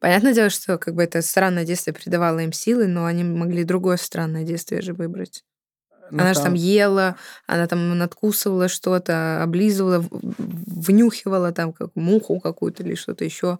понятное 0.00 0.32
дело, 0.34 0.50
что 0.50 0.78
как 0.78 0.94
бы 0.94 1.02
это 1.02 1.22
странное 1.22 1.64
действие 1.64 1.94
придавало 1.94 2.40
им 2.40 2.52
силы, 2.52 2.86
но 2.86 3.04
они 3.06 3.24
могли 3.24 3.64
другое 3.64 3.96
странное 3.96 4.44
действие 4.44 4.82
же 4.82 4.92
выбрать. 4.92 5.44
Ну, 6.10 6.20
она 6.22 6.34
же 6.34 6.40
там 6.40 6.54
ела, 6.54 7.16
она 7.46 7.66
там 7.66 7.96
надкусывала 7.98 8.68
что-то, 8.68 9.42
облизывала, 9.42 10.04
внюхивала 10.10 11.52
там 11.52 11.72
как 11.72 11.94
муху 11.94 12.40
какую-то 12.40 12.82
или 12.82 12.94
что-то 12.94 13.24
еще. 13.24 13.58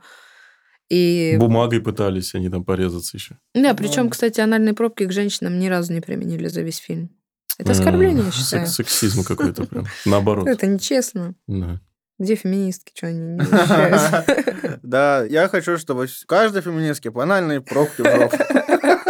И 0.88 1.36
Бумагой 1.38 1.80
пытались 1.80 2.34
они 2.34 2.48
там 2.48 2.64
порезаться 2.64 3.16
еще. 3.16 3.36
да, 3.54 3.74
причем, 3.74 4.04
Ну. 4.04 4.10
кстати, 4.10 4.40
анальные 4.40 4.74
пробки 4.74 5.06
к 5.06 5.12
женщинам 5.12 5.58
ни 5.58 5.68
разу 5.68 5.92
не 5.92 6.00
применили 6.00 6.48
за 6.48 6.62
весь 6.62 6.78
фильм. 6.78 7.10
Это 7.58 7.72
оскорбление, 7.72 8.24
я 8.24 8.30
считаю. 8.32 8.66
Сексизм 8.66 9.22
какой-то 9.22 9.64
прям. 9.64 9.86
Наоборот. 10.04 10.48
Это 10.48 10.66
нечестно. 10.66 11.34
Да. 11.46 11.80
Где 12.18 12.34
феминистки, 12.34 12.92
что 12.94 13.06
они 13.06 13.20
не? 13.20 13.40
Да, 14.82 15.24
я 15.24 15.48
хочу, 15.48 15.78
чтобы 15.78 16.06
каждой 16.26 16.62
феминистке 16.62 17.10
банальные 17.10 17.60
пробки 17.60 18.02
в 18.02 18.04
жопу. 18.04 18.36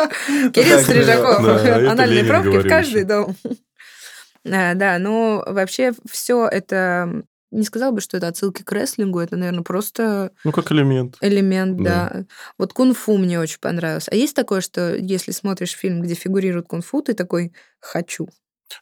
Кирилл 0.52 0.78
Стрижаков. 0.80 1.38
Анальные 1.90 2.24
пробки 2.24 2.58
в 2.58 2.68
каждый 2.68 3.04
дом. 3.04 3.36
А, 4.50 4.74
Да, 4.74 4.98
ну 4.98 5.42
вообще 5.46 5.92
все 6.10 6.46
это... 6.46 7.22
Не 7.52 7.64
сказал 7.64 7.90
бы, 7.90 8.00
что 8.00 8.16
это 8.16 8.28
отсылки 8.28 8.62
к 8.62 8.70
рестлингу, 8.70 9.18
это, 9.18 9.36
наверное, 9.36 9.64
просто 9.64 10.30
Ну, 10.44 10.52
как 10.52 10.70
элемент. 10.70 11.16
элемент, 11.20 11.82
Да. 11.82 12.08
да. 12.12 12.24
Вот 12.58 12.72
кунг-фу 12.72 13.16
мне 13.18 13.40
очень 13.40 13.58
понравилось. 13.58 14.08
А 14.08 14.14
есть 14.14 14.36
такое, 14.36 14.60
что 14.60 14.94
если 14.94 15.32
смотришь 15.32 15.72
фильм, 15.72 16.00
где 16.00 16.14
фигурирует 16.14 16.68
кунг-фу, 16.68 17.02
ты 17.02 17.12
такой 17.14 17.52
«хочу». 17.80 18.28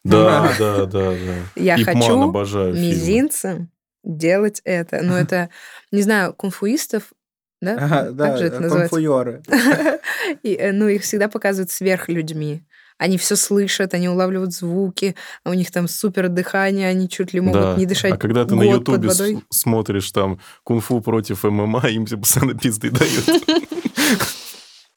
Да, 0.03 0.53
да, 0.59 0.85
да, 0.85 1.11
да. 1.11 1.15
Я 1.55 1.77
хочу 1.83 2.31
мизинцем 2.73 3.71
делать 4.03 4.61
это. 4.63 5.01
Но 5.01 5.17
это, 5.17 5.49
не 5.91 6.03
знаю, 6.03 6.33
кунг-фуистов, 6.33 7.11
да? 7.61 7.75
Ага, 7.75 8.11
Да, 8.11 8.37
же 8.37 8.45
это 8.45 8.59
называется? 8.59 8.89
конфуёры. 8.95 9.43
И, 10.43 10.53
э, 10.53 10.71
ну, 10.71 10.87
их 10.87 11.03
всегда 11.03 11.27
показывают 11.27 11.71
сверхлюдьми. 11.71 12.63
Они 12.97 13.17
все 13.17 13.37
слышат, 13.37 13.93
они 13.93 14.09
улавливают 14.09 14.53
звуки, 14.53 15.15
а 15.45 15.51
у 15.51 15.53
них 15.53 15.71
там 15.71 15.87
супер 15.87 16.27
дыхание, 16.27 16.89
они 16.89 17.07
чуть 17.07 17.33
ли 17.33 17.39
могут 17.39 17.61
Да. 17.61 17.75
не 17.75 17.85
дышать 17.85 18.11
А 18.13 18.17
когда 18.17 18.43
ты 18.45 18.55
на 18.55 18.63
Ютубе 18.63 19.09
смотришь 19.49 20.11
там 20.11 20.39
кунг-фу 20.63 20.99
против 21.01 21.43
ММА, 21.45 21.87
им 21.89 22.05
все 22.05 22.17
постоянно 22.17 22.55
пизды 22.59 22.91
дают. 22.91 23.25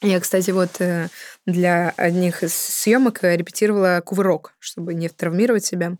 Я, 0.03 0.18
кстати, 0.18 0.51
вот 0.51 0.81
э, 0.81 1.09
для 1.46 1.90
одних 1.96 2.42
из 2.42 2.53
съемок 2.55 3.22
э, 3.22 3.37
репетировала 3.37 4.03
кувырок, 4.05 4.53
чтобы 4.59 4.94
не 4.94 5.09
травмировать 5.09 5.64
себя. 5.64 5.96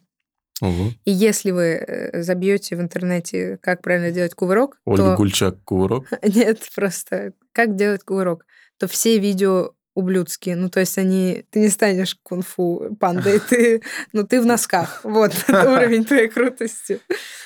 Ого. 0.63 0.93
И 1.05 1.11
если 1.11 1.51
вы 1.51 1.63
э, 1.63 2.23
забьете 2.23 2.77
в 2.77 2.81
интернете, 2.81 3.59
как 3.61 3.83
правильно 3.83 4.13
делать 4.13 4.35
кувырок, 4.35 4.79
Ольга 4.85 5.11
то... 5.11 5.17
Гульчак, 5.17 5.65
кувырок. 5.65 6.07
Нет, 6.23 6.61
просто 6.73 7.33
как 7.53 7.75
делать 7.75 8.05
кувырок, 8.05 8.47
то 8.79 8.87
все 8.87 9.19
видео 9.19 9.73
ублюдские. 9.95 10.55
Ну, 10.55 10.71
то 10.71 10.79
есть 10.79 10.97
они... 10.99 11.45
Ты 11.51 11.59
не 11.59 11.69
станешь 11.69 12.17
кунг-фу 12.23 12.97
пандой, 13.01 13.41
ты... 13.41 13.83
Ну, 14.13 14.25
ты 14.25 14.41
в 14.41 14.47
носках. 14.47 15.01
Вот 15.03 15.33
уровень 15.49 16.05
твоей 16.05 16.29
крутости. 16.29 17.01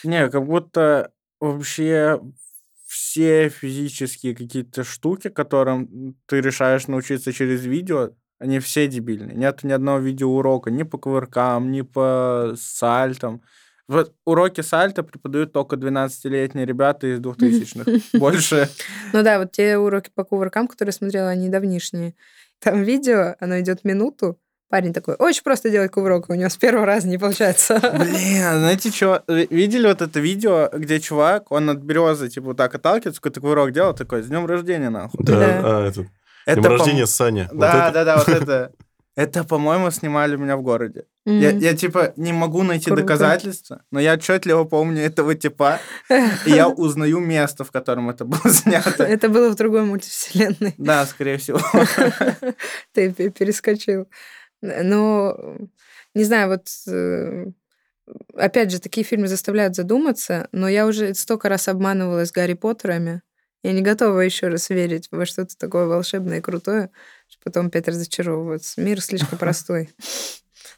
Не, 0.05 0.29
как 0.29 0.45
будто 0.45 1.11
вообще 1.41 2.21
все 2.87 3.49
физические 3.49 4.37
какие-то 4.37 4.85
штуки, 4.85 5.31
которым 5.31 6.17
ты 6.27 6.43
решаешь 6.43 6.87
научиться 6.87 7.33
через 7.33 7.65
видео, 7.65 8.11
они 8.39 8.59
все 8.59 8.87
дебильные. 8.87 9.37
Нет 9.37 9.63
ни 9.65 9.73
одного 9.73 9.99
видеоурока 9.99 10.71
ни 10.71 10.83
по 10.83 10.99
кувыркам, 10.99 11.71
ни 11.71 11.83
по 11.83 12.55
сальтам. 12.59 13.43
Вот 13.89 14.15
уроки 14.25 14.63
сальто 14.63 15.03
преподают 15.05 15.53
только 15.53 15.77
12-летние 15.77 16.67
ребята 16.67 17.07
из 17.07 17.21
2000-х. 17.21 18.19
Больше... 18.19 18.69
Ну 19.13 19.23
да, 19.23 19.39
вот 19.39 19.53
те 19.53 19.79
уроки 19.79 20.11
по 20.13 20.25
кувыркам, 20.25 20.67
которые 20.67 20.91
я 20.91 20.97
смотрела, 20.97 21.29
они 21.29 21.49
давнишние. 21.49 22.15
Там 22.59 22.83
видео, 22.83 23.37
оно 23.39 23.61
идет 23.61 23.85
минуту, 23.85 24.39
Парень 24.69 24.93
такой, 24.93 25.15
очень 25.15 25.45
просто 25.45 25.71
делать 25.71 25.93
кувырок, 25.93 26.29
у 26.29 26.35
него 26.35 26.49
с 26.49 26.57
первого 26.57 26.87
раза 26.87 27.07
не 27.07 27.19
получается. 27.19 27.79
Блин, 27.79 28.43
знаете 28.43 28.91
что? 28.91 29.23
Видели 29.29 29.87
вот 29.87 30.03
это 30.03 30.19
видео, 30.19 30.69
где 30.73 30.99
чувак, 30.99 31.53
он 31.53 31.71
от 31.71 31.79
березы, 31.79 32.29
типа, 32.29 32.47
вот 32.47 32.57
так 32.57 32.75
отталкивается, 32.75 33.21
какой-то 33.21 33.41
кувырок 33.41 33.71
делал, 33.71 33.95
такой, 33.95 34.25
с 34.25 34.27
днем 34.27 34.45
рождения, 34.45 34.91
нахуй. 34.91 35.25
Да, 35.25 35.39
Да. 35.39 35.61
а, 35.63 35.89
это... 35.89 36.07
Это, 36.47 36.63
по- 36.63 36.69
рождения 36.69 37.07
Саня. 37.07 37.49
Да, 37.53 37.91
да, 37.91 38.05
да, 38.05 38.17
вот 38.19 38.29
это. 38.29 38.73
Это, 39.17 39.45
по-моему, 39.45 39.91
снимали 39.91 40.37
у 40.37 40.39
меня 40.39 40.59
в 40.59 40.63
городе. 40.63 41.07
Я, 41.25 41.49
Мгм. 41.53 41.59
я, 41.61 41.75
типа, 41.75 42.13
не 42.17 42.35
могу 42.35 42.63
найти 42.63 42.85
Круто. 42.91 43.01
доказательства, 43.01 43.81
но 43.91 43.99
я 43.99 44.13
отчетливо 44.13 44.65
помню 44.65 45.01
этого 45.01 45.35
типа, 45.35 45.81
и 46.45 46.51
я 46.51 46.69
узнаю 46.69 47.21
место, 47.21 47.65
в 47.65 47.71
котором 47.71 48.11
это 48.11 48.27
было 48.27 48.43
снято. 48.53 49.05
Это 49.05 49.31
было 49.31 49.49
в 49.49 49.55
другой 49.55 49.85
мультивселенной. 49.85 50.75
Да, 50.77 51.07
скорее 51.07 51.39
всего. 51.39 51.59
Ты 52.93 53.11
пе- 53.11 53.31
перескочил. 53.31 54.07
Но, 54.61 55.35
не 56.15 56.25
знаю, 56.25 56.49
вот... 56.51 56.67
э, 56.87 57.47
Опять 58.37 58.71
же, 58.71 58.79
такие 58.81 59.03
фильмы 59.03 59.27
заставляют 59.27 59.75
задуматься, 59.75 60.47
но 60.53 60.69
я 60.69 60.87
уже 60.87 61.13
столько 61.15 61.49
раз 61.49 61.67
обманывалась 61.69 62.31
Гарри 62.31 62.53
Поттерами. 62.55 63.23
Я 63.67 63.73
не 63.73 63.83
готова 63.83 64.21
еще 64.21 64.47
раз 64.47 64.71
верить 64.71 65.09
во 65.11 65.27
что-то 65.27 65.59
такое 65.59 65.87
волшебное 65.87 66.39
и 66.39 66.41
крутое, 66.41 66.91
чтобы 67.27 67.43
потом 67.43 67.67
опять 67.67 67.89
разочаровываться. 67.89 68.81
Мир 68.81 69.01
слишком 69.01 69.39
простой 69.41 69.91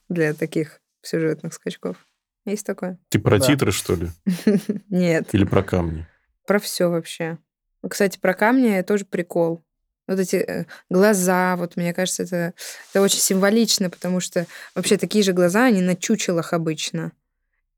для 0.09 0.33
таких 0.33 0.81
сюжетных 1.03 1.53
скачков. 1.53 1.99
Есть 2.47 2.65
такое? 2.65 2.99
Ты 3.11 3.19
про 3.19 3.39
Да. 3.39 3.47
титры, 3.47 3.73
что 3.73 3.95
ли? 3.95 4.09
Нет. 4.89 5.29
Или 5.33 5.45
про 5.45 5.63
камни? 5.63 6.07
Про 6.47 6.59
все 6.61 6.89
вообще. 6.89 7.37
Кстати, 7.87 8.19
про 8.19 8.33
камни 8.33 8.81
тоже 8.81 9.05
прикол. 9.05 9.63
Вот 10.07 10.19
эти 10.19 10.37
э, 10.37 10.65
глаза, 10.89 11.57
вот 11.57 11.77
мне 11.77 11.93
кажется, 11.93 12.23
это, 12.23 12.55
это 12.91 13.03
очень 13.03 13.21
символично, 13.21 13.91
потому 13.91 14.21
что 14.21 14.47
вообще 14.75 14.97
такие 14.97 15.23
же 15.23 15.35
глаза, 15.35 15.67
они 15.67 15.83
на 15.83 15.95
чучелах 15.95 16.55
обычно. 16.55 17.13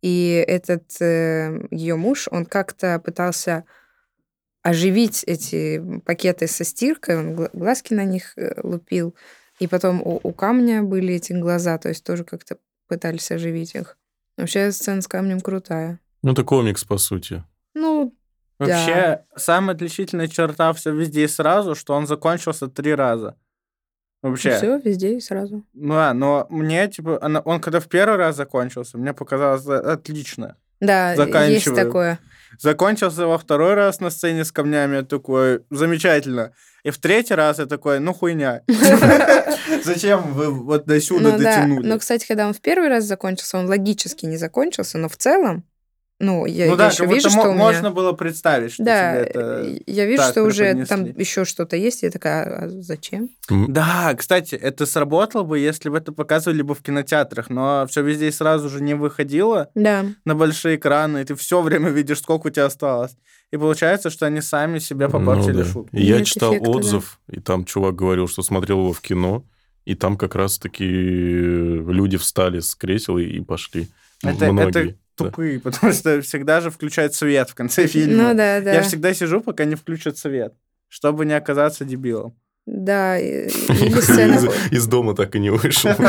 И 0.02 0.44
этот 0.46 0.84
ее 1.00 1.96
муж, 1.96 2.28
он 2.30 2.46
как-то 2.46 3.00
пытался 3.00 3.64
оживить 4.62 5.24
эти 5.26 6.00
пакеты 6.04 6.46
со 6.46 6.64
стиркой, 6.64 7.18
он 7.18 7.34
гла- 7.34 7.50
глазки 7.52 7.94
на 7.94 8.04
них 8.04 8.36
э, 8.36 8.60
лупил, 8.62 9.14
и 9.58 9.66
потом 9.66 10.00
у, 10.02 10.20
у 10.22 10.32
камня 10.32 10.82
были 10.82 11.14
эти 11.14 11.32
глаза, 11.32 11.78
то 11.78 11.88
есть 11.88 12.04
тоже 12.04 12.24
как-то 12.24 12.58
пытались 12.88 13.30
оживить 13.30 13.74
их. 13.74 13.96
Вообще 14.36 14.72
сцена 14.72 15.00
с 15.02 15.08
камнем 15.08 15.40
крутая. 15.40 16.00
Ну, 16.22 16.32
это 16.32 16.44
комикс, 16.44 16.84
по 16.84 16.98
сути. 16.98 17.44
Ну, 17.74 18.14
Вообще, 18.58 19.24
самая 19.36 19.74
отличительная 19.74 20.28
черта 20.28 20.72
все 20.74 20.92
везде 20.94 21.24
и 21.24 21.28
сразу, 21.28 21.74
что 21.74 21.94
он 21.94 22.06
закончился 22.06 22.68
три 22.68 22.94
раза. 22.94 23.36
Вообще. 24.22 24.54
все 24.56 24.78
везде 24.78 25.16
и 25.16 25.20
сразу. 25.20 25.64
Ну 25.72 25.94
да, 25.94 26.12
но 26.12 26.46
мне, 26.50 26.86
типа, 26.88 27.18
она- 27.22 27.40
он 27.40 27.58
когда 27.62 27.80
в 27.80 27.88
первый 27.88 28.18
раз 28.18 28.36
закончился, 28.36 28.98
мне 28.98 29.14
показалось 29.14 29.66
э, 29.66 29.76
отлично. 29.92 30.56
Да, 30.80 31.12
есть 31.12 31.22
Заканчиваю. 31.22 31.76
такое. 31.86 32.18
Закончился 32.58 33.26
во 33.26 33.38
второй 33.38 33.74
раз 33.74 34.00
на 34.00 34.10
сцене 34.10 34.44
с 34.44 34.52
камнями, 34.52 34.96
я 34.96 35.02
такой, 35.02 35.60
замечательно. 35.70 36.52
И 36.82 36.90
в 36.90 36.98
третий 36.98 37.34
раз 37.34 37.58
я 37.58 37.66
такой, 37.66 38.00
ну 38.00 38.12
хуйня. 38.12 38.62
Зачем 39.84 40.32
вы 40.34 40.50
вот 40.50 40.86
до 40.86 41.00
сюда 41.00 41.30
Ну 41.32 41.38
дотянули? 41.38 41.86
но, 41.86 41.98
кстати, 41.98 42.26
когда 42.26 42.46
он 42.46 42.54
в 42.54 42.60
первый 42.60 42.88
раз 42.88 43.04
закончился, 43.04 43.58
он 43.58 43.66
логически 43.66 44.26
не 44.26 44.36
закончился, 44.36 44.98
но 44.98 45.08
в 45.08 45.16
целом, 45.16 45.64
ну, 46.20 46.44
я, 46.44 46.66
Ну 46.66 46.72
я 46.72 46.76
да, 46.76 46.88
еще 46.88 47.06
вижу, 47.06 47.30
что 47.30 47.48
у 47.48 47.54
меня... 47.54 47.54
можно 47.54 47.90
было 47.90 48.12
представить, 48.12 48.72
что 48.74 48.84
Да, 48.84 49.12
тебе 49.12 49.30
это... 49.30 49.78
я 49.86 50.04
вижу, 50.04 50.22
так 50.22 50.30
что 50.32 50.42
уже 50.44 50.84
там 50.86 51.06
еще 51.06 51.46
что-то 51.46 51.76
есть, 51.76 52.02
я 52.02 52.10
такая, 52.10 52.44
а 52.44 52.68
зачем? 52.68 53.30
М, 53.50 53.72
Да, 53.72 54.14
кстати, 54.14 54.54
это 54.54 54.84
сработало 54.84 55.44
бы, 55.44 55.58
если 55.58 55.88
бы 55.88 55.96
это 55.96 56.12
показывали 56.12 56.60
бы 56.60 56.74
в 56.74 56.82
кинотеатрах, 56.82 57.48
но 57.48 57.86
все 57.88 58.02
везде 58.02 58.28
и 58.28 58.32
сразу 58.32 58.68
же 58.68 58.82
не 58.82 58.94
выходило 58.94 59.70
Да, 59.74 60.04
на 60.26 60.34
большие 60.34 60.76
экраны, 60.76 61.22
и 61.22 61.24
ты 61.24 61.34
все 61.34 61.62
время 61.62 61.88
видишь, 61.88 62.18
сколько 62.18 62.48
у 62.48 62.50
тебя 62.50 62.66
осталось. 62.66 63.16
И 63.50 63.56
получается, 63.56 64.10
что 64.10 64.26
они 64.26 64.42
сами 64.42 64.78
себе 64.78 65.08
попортили 65.08 65.52
ну 65.52 65.58
да. 65.58 65.64
шутку. 65.64 65.96
Я 65.96 66.18
Нет 66.18 66.26
читал 66.26 66.52
эффекта, 66.52 66.70
да. 66.70 66.76
отзыв, 66.78 67.20
и 67.28 67.40
там 67.40 67.64
чувак 67.64 67.96
говорил, 67.96 68.28
что 68.28 68.42
смотрел 68.42 68.78
его 68.78 68.92
в 68.92 69.00
кино, 69.00 69.42
и 69.86 69.94
там 69.94 70.16
как 70.18 70.34
раз-таки 70.34 70.84
люди 70.84 72.16
встали 72.18 72.60
с 72.60 72.74
кресел 72.74 73.18
и, 73.18 73.24
и 73.24 73.40
пошли. 73.40 73.88
Это, 74.22 74.52
Многие. 74.52 74.68
это 74.90 74.94
да. 75.20 75.30
тупые, 75.30 75.60
потому 75.64 75.92
что 75.92 76.20
всегда 76.22 76.60
же 76.60 76.70
включают 76.70 77.14
свет 77.14 77.50
в 77.50 77.54
конце 77.54 77.86
фильма. 77.86 78.28
ну 78.30 78.34
да, 78.36 78.60
да. 78.60 78.72
Я 78.72 78.82
всегда 78.82 79.14
сижу, 79.14 79.40
пока 79.40 79.64
не 79.64 79.74
включат 79.76 80.18
свет, 80.18 80.54
чтобы 80.88 81.24
не 81.26 81.34
оказаться 81.34 81.84
дебилом. 81.84 82.34
Да, 82.66 83.18
и- 83.18 83.48
или 83.48 84.00
сцена... 84.00 84.34
Из, 84.70 84.72
из 84.72 84.86
дома 84.86 85.14
так 85.14 85.34
и 85.34 85.38
не 85.40 85.50
вышел. 85.50 85.90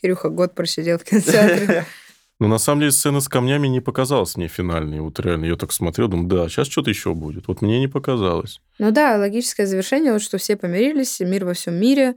Кирюха 0.00 0.28
год 0.28 0.54
просидел 0.54 0.98
в 0.98 1.04
кинотеатре. 1.04 1.84
Но 2.40 2.46
на 2.46 2.58
самом 2.58 2.80
деле 2.80 2.92
сцена 2.92 3.20
с 3.20 3.28
камнями 3.28 3.66
не 3.66 3.80
показалась 3.80 4.36
мне 4.36 4.46
финальной. 4.46 5.00
Вот 5.00 5.18
реально, 5.18 5.46
я 5.46 5.56
так 5.56 5.72
смотрел, 5.72 6.06
думаю, 6.06 6.28
да, 6.28 6.48
сейчас 6.48 6.68
что-то 6.68 6.90
еще 6.90 7.12
будет. 7.12 7.48
Вот 7.48 7.62
мне 7.62 7.80
не 7.80 7.88
показалось. 7.88 8.60
Ну 8.78 8.92
да, 8.92 9.16
логическое 9.16 9.66
завершение, 9.66 10.12
вот 10.12 10.22
что 10.22 10.38
все 10.38 10.56
помирились, 10.56 11.18
мир 11.18 11.44
во 11.44 11.54
всем 11.54 11.74
мире, 11.74 12.14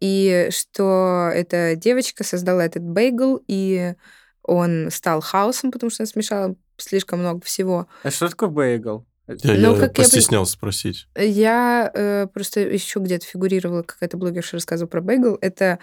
и 0.00 0.48
что 0.50 1.30
эта 1.34 1.76
девочка 1.76 2.24
создала 2.24 2.64
этот 2.64 2.82
бейгл, 2.82 3.40
и 3.46 3.94
он 4.42 4.88
стал 4.90 5.20
хаосом, 5.20 5.70
потому 5.72 5.90
что 5.90 6.02
она 6.02 6.06
смешала 6.08 6.54
слишком 6.76 7.20
много 7.20 7.40
всего. 7.44 7.86
А 8.02 8.10
что 8.10 8.28
такое 8.28 8.48
бейгл? 8.48 9.06
Я, 9.26 9.54
Ну, 9.54 9.74
я 9.74 9.80
как 9.80 9.96
я 9.96 10.04
постеснялся 10.04 10.52
спросить. 10.52 11.08
Я 11.16 11.90
э, 11.94 12.26
просто 12.32 12.60
еще 12.60 13.00
где-то 13.00 13.24
фигурировала, 13.24 13.82
какая-то 13.82 14.18
блогерша 14.18 14.56
рассказывала 14.56 14.90
про 14.90 15.00
бейгл. 15.00 15.38
Это, 15.40 15.78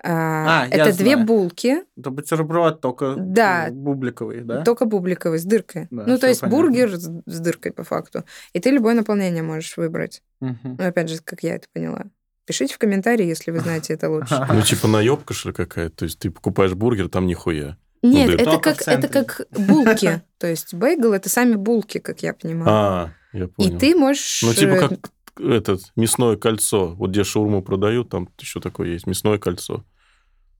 а, 0.00 0.62
А, 0.62 0.66
я 0.68 0.86
это 0.86 0.96
две 0.96 1.14
знаю. 1.14 1.26
булки, 1.26 1.82
Это 1.96 2.10
бутерброд 2.10 2.80
только 2.80 3.16
Да. 3.18 3.68
бубликовый, 3.72 4.42
да? 4.42 4.62
только 4.62 4.84
бубликовые, 4.84 5.40
с 5.40 5.44
дыркой. 5.44 5.88
Да, 5.90 6.04
ну, 6.06 6.18
то 6.18 6.28
есть 6.28 6.40
понятно. 6.42 6.56
бургер 6.62 6.96
с, 6.96 7.10
с 7.26 7.40
дыркой 7.40 7.72
по 7.72 7.82
факту. 7.82 8.22
И 8.52 8.60
ты 8.60 8.70
любое 8.70 8.94
наполнение 8.94 9.42
можешь 9.42 9.76
выбрать. 9.76 10.22
Мгм. 10.38 10.76
Ну, 10.78 10.86
опять 10.86 11.08
же, 11.08 11.18
как 11.24 11.42
я 11.42 11.56
это 11.56 11.66
поняла. 11.72 12.04
Пишите 12.48 12.72
в 12.74 12.78
комментарии, 12.78 13.26
если 13.26 13.50
вы 13.50 13.60
знаете 13.60 13.92
это 13.92 14.08
лучше. 14.08 14.34
Ну, 14.52 14.62
типа 14.62 14.88
наебка, 14.88 15.34
что 15.34 15.50
ли, 15.50 15.54
какая-то? 15.54 15.94
То 15.96 16.04
есть 16.06 16.18
ты 16.18 16.30
покупаешь 16.30 16.72
бургер, 16.72 17.10
там 17.10 17.26
нихуя. 17.26 17.76
Нет, 18.00 18.28
дырка. 18.28 18.42
это 18.42 18.50
Только 18.52 18.74
в 18.74 18.78
как, 18.78 18.88
это 18.88 19.08
как 19.08 19.42
булки. 19.50 20.22
То 20.38 20.46
есть 20.46 20.72
бейгл 20.72 21.12
это 21.12 21.28
сами 21.28 21.56
булки, 21.56 21.98
как 21.98 22.22
я 22.22 22.32
понимаю. 22.32 22.68
А, 22.70 23.10
я 23.34 23.44
И 23.44 23.46
понял. 23.48 23.78
ты 23.78 23.94
можешь... 23.94 24.40
Ну, 24.42 24.54
типа 24.54 24.70
э, 24.70 24.88
как 24.88 25.10
этот 25.38 25.82
мясное 25.94 26.36
кольцо. 26.36 26.94
Вот 26.94 27.10
где 27.10 27.22
шаурму 27.22 27.60
продают, 27.62 28.08
там 28.08 28.30
еще 28.38 28.60
такое 28.60 28.88
есть, 28.88 29.06
мясное 29.06 29.36
кольцо. 29.36 29.84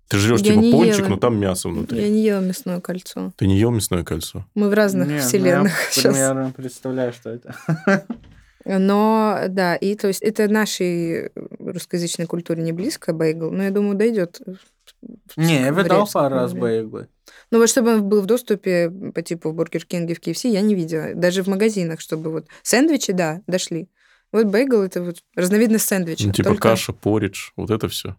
Ты 0.09 0.18
жрешь 0.18 0.40
Я 0.40 0.53
типа 0.55 0.70
пончик, 0.77 0.98
ела. 1.01 1.09
но 1.09 1.16
там 1.16 1.40
мясо 1.40 1.70
внутри. 1.70 2.03
Я 2.03 2.09
не 2.11 2.22
ела 2.22 2.40
мясное 2.40 2.81
кольцо. 2.83 3.33
Ты 3.37 3.46
не 3.46 3.59
ел 3.59 3.70
мясное 3.70 4.05
кольцо? 4.05 4.44
Мы 4.55 4.68
в 4.68 4.74
разных 4.74 5.09
Не, 5.09 5.14
ну, 5.14 5.20
вселенных 5.20 5.72
Я 5.87 5.90
сейчас. 5.92 6.12
примерно 6.14 6.53
представляю, 6.55 7.14
что 7.14 7.31
это. 7.31 7.55
Но 8.64 9.40
да, 9.49 9.77
и 9.77 9.94
то 9.94 10.09
есть 10.09 10.21
это 10.23 10.49
нашей 10.49 11.31
русскоязычной 11.59 12.27
культуре 12.27 12.62
не 12.62 12.73
близко, 12.73 13.12
бейгл, 13.12 13.51
но 13.51 13.62
я 13.64 13.71
думаю, 13.71 13.97
дойдет. 13.97 14.40
Не, 15.37 15.61
я 15.61 15.71
видал 15.71 16.09
пару 16.12 16.35
раз 16.35 16.53
бейглы. 16.53 17.09
Ну 17.51 17.59
вот 17.59 17.68
чтобы 17.68 17.94
он 17.94 18.09
был 18.09 18.21
в 18.21 18.27
доступе 18.27 18.90
по 19.14 19.23
типу 19.23 19.51
в 19.51 19.55
Бургер 19.55 19.85
Кинге, 19.85 20.14
в 20.14 20.21
KFC, 20.21 20.49
я 20.49 20.61
не 20.61 20.75
видела. 20.75 21.14
Даже 21.14 21.42
в 21.42 21.47
магазинах, 21.47 22.01
чтобы 22.01 22.31
вот 22.31 22.47
сэндвичи, 22.62 23.12
да, 23.12 23.42
дошли. 23.47 23.88
Вот 24.33 24.47
бейгл 24.47 24.83
это 24.83 25.03
вот 25.03 25.18
разновидность 25.35 25.87
сэндвича. 25.87 26.27
Ну, 26.27 26.33
типа 26.33 26.51
только- 26.51 26.62
каша, 26.71 26.92
поридж, 26.92 27.51
вот 27.57 27.71
это 27.71 27.88
все. 27.88 28.16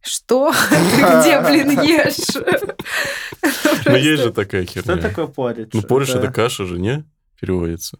Что? 0.00 0.52
Ты 0.70 0.76
где, 1.20 1.40
блин, 1.40 1.80
ешь? 1.82 2.36
Ну, 3.86 3.96
есть 3.96 4.22
же 4.22 4.32
такая 4.32 4.64
Что 4.66 4.82
херня. 4.82 4.96
такое 5.02 5.26
поридж? 5.26 5.70
Ну, 5.72 5.82
поридж 5.82 6.14
это 6.14 6.30
каша 6.30 6.64
же, 6.64 6.78
не? 6.78 7.04
Переводится. 7.40 7.98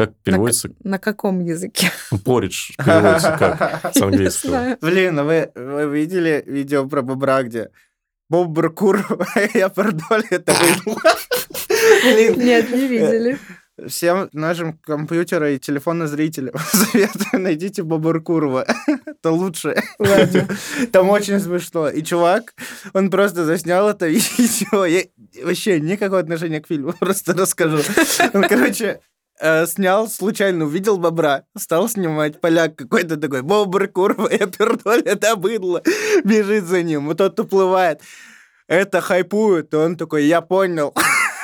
Как 0.00 0.14
переводится? 0.22 0.70
На 0.82 0.98
каком 0.98 1.44
языке? 1.44 1.90
Ну, 2.10 2.18
Поридж 2.18 2.72
переводится 2.78 3.36
как? 3.38 3.94
С 3.94 4.00
английского. 4.00 4.78
Блин, 4.80 5.18
а 5.18 5.24
вы, 5.24 5.52
вы 5.54 5.94
видели 5.94 6.42
видео 6.46 6.88
про 6.88 7.02
бобра, 7.02 7.42
где 7.42 7.68
бобр 8.30 8.70
кур, 8.72 9.06
я 9.54 9.68
продоль 9.68 10.24
это. 10.30 10.54
Блин, 12.02 12.38
Нет, 12.38 12.70
не 12.70 12.86
видели. 12.88 13.38
всем 13.86 14.30
нашим 14.32 14.78
компьютера 14.78 15.52
и 15.52 15.58
телефонным 15.58 16.08
зрителям 16.08 16.54
советую, 16.72 17.42
найдите 17.42 17.82
Бобр 17.82 18.22
Курова. 18.22 18.66
Это 19.04 19.30
лучше. 19.30 19.76
Ладно. 19.98 20.48
Там 20.92 21.10
очень 21.10 21.40
смешно. 21.40 21.90
И 21.90 22.02
чувак, 22.02 22.54
он 22.94 23.10
просто 23.10 23.44
заснял 23.44 23.86
это 23.90 24.06
видео. 24.08 24.86
Я 24.86 25.02
вообще 25.44 25.78
никакого 25.78 26.20
отношения 26.20 26.62
к 26.62 26.68
фильму, 26.68 26.94
просто 26.98 27.34
расскажу. 27.34 27.80
Он, 28.32 28.48
короче, 28.48 29.00
э, 29.40 29.66
снял, 29.66 30.08
случайно 30.08 30.64
увидел 30.64 30.98
бобра, 30.98 31.44
стал 31.56 31.88
снимать 31.88 32.40
поляк 32.40 32.76
какой-то 32.76 33.16
такой, 33.16 33.42
бобр, 33.42 33.88
курва, 33.88 34.28
я 34.30 34.46
пердоль, 34.46 35.02
это 35.02 35.36
быдло, 35.36 35.82
бежит 36.24 36.64
за 36.64 36.82
ним, 36.82 37.06
вот 37.06 37.18
тот 37.18 37.38
уплывает. 37.40 38.00
Это 38.68 39.00
хайпует, 39.00 39.74
и 39.74 39.76
он 39.76 39.96
такой, 39.96 40.26
я 40.26 40.40
понял. 40.40 40.94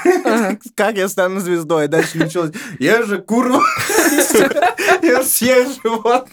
Как 0.77 0.97
я 0.97 1.09
стану 1.09 1.41
звездой? 1.41 1.89
Дальше 1.89 2.19
началось, 2.19 2.53
я 2.79 3.03
же 3.03 3.19
курва. 3.19 3.65
Я 5.03 5.23
съем 5.23 5.73
живот. 5.83 6.29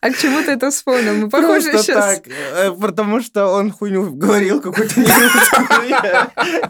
А 0.00 0.10
к 0.10 0.18
чему 0.18 0.42
ты 0.42 0.52
это 0.52 0.70
вспомнил? 0.70 1.14
Мы 1.14 1.28
похожи 1.28 1.70
Просто 1.70 1.92
сейчас. 1.92 2.16
так, 2.16 2.26
э, 2.28 2.72
потому 2.72 3.20
что 3.20 3.46
он 3.46 3.70
хуйню 3.70 4.12
говорил 4.12 4.60
какую-то. 4.60 5.00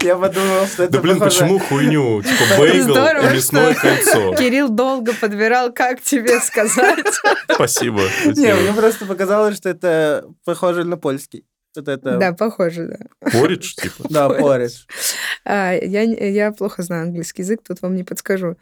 Я- 0.01 0.15
подумал, 0.15 0.67
что 0.67 0.83
это 0.83 0.93
Да 0.93 0.99
блин, 0.99 1.19
почему 1.19 1.59
хуйню? 1.59 2.21
Типа 2.21 2.43
бейгл 2.57 2.95
и 2.95 3.33
мясное 3.35 3.73
кольцо. 3.73 4.35
Кирилл 4.35 4.69
долго 4.69 5.13
подбирал, 5.13 5.73
как 5.73 6.01
тебе 6.01 6.39
сказать. 6.39 7.05
Спасибо. 7.51 8.01
Не, 8.25 8.53
мне 8.53 8.73
просто 8.73 9.05
показалось, 9.05 9.57
что 9.57 9.69
это 9.69 10.25
похоже 10.45 10.83
на 10.83 10.97
польский. 10.97 11.45
Вот 11.75 11.87
это... 11.87 12.17
Да, 12.17 12.33
похоже, 12.33 12.87
да. 12.87 13.29
Поридж, 13.31 13.73
типа? 13.75 14.05
Да, 14.09 14.29
поридж. 14.29 14.83
А, 15.45 15.73
я, 15.73 16.01
я 16.03 16.51
плохо 16.51 16.83
знаю 16.83 17.03
английский 17.03 17.41
язык, 17.41 17.61
тут 17.67 17.81
вам 17.81 17.95
не 17.95 18.03
подскажу. 18.03 18.57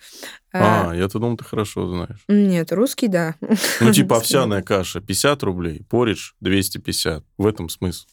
А, 0.54 0.92
А, 0.92 0.96
я-то 0.96 1.20
думал, 1.20 1.38
ты 1.38 1.44
хорошо 1.44 1.88
знаешь. 1.90 2.24
Нет, 2.28 2.72
русский, 2.72 3.08
да. 3.08 3.36
Ну, 3.80 3.92
типа 3.92 4.18
овсяная 4.18 4.62
каша 4.62 5.02
50 5.02 5.44
рублей, 5.44 5.86
поридж 5.90 6.32
250. 6.40 7.24
В 7.38 7.48
этом 7.48 7.70
смысл. 7.70 8.06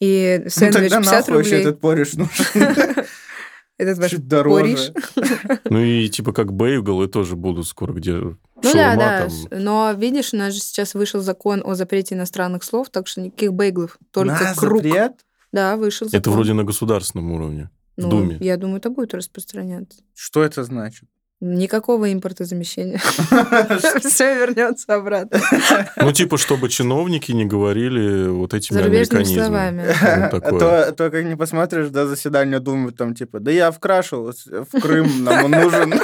И 0.00 0.40
Ну 0.44 0.50
сэндвич 0.50 0.90
тогда 0.92 0.98
50 0.98 1.12
нахуй 1.28 1.34
рублей. 1.42 1.60
этот 1.60 1.80
поридж 1.80 2.14
нужен. 2.16 2.34
Этот 3.78 3.98
ваш 3.98 4.10
Чуть 4.10 4.26
дороже. 4.28 4.92
поридж. 4.92 5.58
Ну 5.70 5.78
и 5.80 6.08
типа 6.08 6.32
как 6.32 6.52
бейгл, 6.52 7.02
и 7.02 7.08
тоже 7.08 7.36
будут 7.36 7.66
скоро 7.66 7.92
где 7.92 8.12
Ну 8.14 8.36
да, 8.62 8.70
шаурма 8.72 8.96
да. 8.96 9.20
там. 9.20 9.30
с- 9.30 9.46
Но 9.50 9.92
видишь, 9.96 10.34
у 10.34 10.36
нас 10.36 10.52
же 10.54 10.60
сейчас 10.60 10.94
вышел 10.94 11.20
закон 11.20 11.62
о 11.64 11.74
запрете 11.74 12.14
иностранных 12.16 12.64
слов, 12.64 12.90
так 12.90 13.06
что 13.06 13.20
никаких 13.20 13.52
бейглов, 13.52 13.96
только 14.10 14.32
На 14.44 14.54
круг. 14.54 14.82
запрет? 14.82 15.12
Да, 15.52 15.76
вышел 15.76 16.06
закон. 16.08 16.20
Это 16.20 16.30
вроде 16.30 16.52
на 16.54 16.64
государственном 16.64 17.30
уровне. 17.32 17.70
в 17.96 18.02
Ну, 18.02 18.10
Думе. 18.10 18.36
Я 18.40 18.56
думаю, 18.56 18.78
это 18.78 18.90
будет 18.90 19.14
распространяться. 19.14 20.00
Что 20.14 20.42
это 20.44 20.62
значит? 20.64 21.08
Никакого 21.40 22.12
импортозамещения. 22.12 22.98
Все 24.00 24.34
вернется 24.34 24.94
обратно. 24.94 25.40
Ну, 25.96 26.12
типа, 26.12 26.38
чтобы 26.38 26.68
чиновники 26.68 27.32
не 27.32 27.44
говорили 27.44 28.28
вот 28.28 28.54
этими 28.54 28.80
американизмами. 28.80 29.92
словами. 29.92 29.94
А 30.02 30.92
то, 30.92 31.10
как 31.10 31.24
не 31.24 31.36
посмотришь, 31.36 31.88
да, 31.90 32.06
заседание 32.06 32.60
Думы, 32.60 32.92
там, 32.92 33.14
типа, 33.14 33.40
да 33.40 33.50
я 33.50 33.70
вкрашивал 33.70 34.32
в 34.32 34.80
Крым, 34.80 35.24
нам 35.24 35.44
он 35.44 35.50
нужен. 35.50 35.94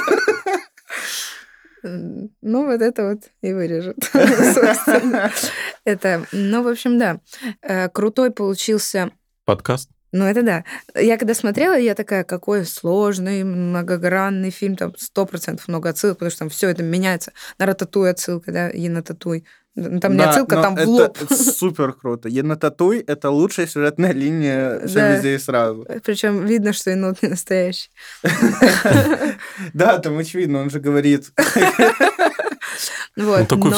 Ну, 2.41 2.65
вот 2.65 2.81
это 2.81 3.09
вот 3.09 3.23
и 3.41 3.53
вырежет. 3.53 3.97
собственно. 4.03 5.31
Это, 5.83 6.25
ну, 6.31 6.63
в 6.63 6.67
общем, 6.67 6.97
да. 6.97 7.19
Э, 7.61 7.89
Крутой 7.89 8.31
получился 8.31 9.11
Подкаст? 9.45 9.91
Ну, 10.17 10.23
это 10.25 10.43
да. 10.43 10.63
Я 10.95 11.17
когда 11.17 11.33
смотрела, 11.33 11.77
я 11.77 11.93
такая, 11.93 12.23
какой 12.23 12.65
сложный, 12.65 13.43
многогранный 13.43 14.49
фильм, 14.49 14.77
там 14.77 14.93
сто 14.97 15.25
процентов 15.25 15.67
много 15.67 15.89
отсылок, 15.89 16.19
потому 16.19 16.31
что 16.31 16.39
там 16.39 16.49
все 16.49 16.69
это 16.69 16.83
меняется. 16.83 17.33
На 17.59 17.65
Рататуй 17.65 18.09
отсылка, 18.11 18.53
да, 18.53 18.69
и 18.69 18.87
на 18.87 19.03
Татуй. 19.03 19.43
Там 19.75 20.15
не 20.15 20.23
отсылка, 20.23 20.61
там 20.61 20.75
в 20.75 20.77
это- 20.77 20.89
лоб. 20.89 21.17
это 21.21 21.35
супер 21.35 21.91
круто. 21.91 22.29
на 22.29 22.55
Татуй— 22.55 22.99
это 23.07 23.29
лучшая 23.29 23.67
сюжетная 23.67 24.13
линия 24.13 24.87
«Все 24.87 24.99
Да. 24.99 25.15
везде 25.15 25.35
и 25.35 25.37
сразу». 25.37 25.85
Причем 26.05 26.45
видно, 26.45 26.71
что 26.71 26.91
енот 26.91 27.21
не 27.21 27.27
настоящий. 27.27 27.89
Да, 29.73 29.97
там 29.99 30.17
очевидно, 30.17 30.61
он 30.61 30.69
же 30.69 30.79
говорит. 30.79 31.31
Вот, 33.17 33.39
Он 33.39 33.45
такой, 33.47 33.71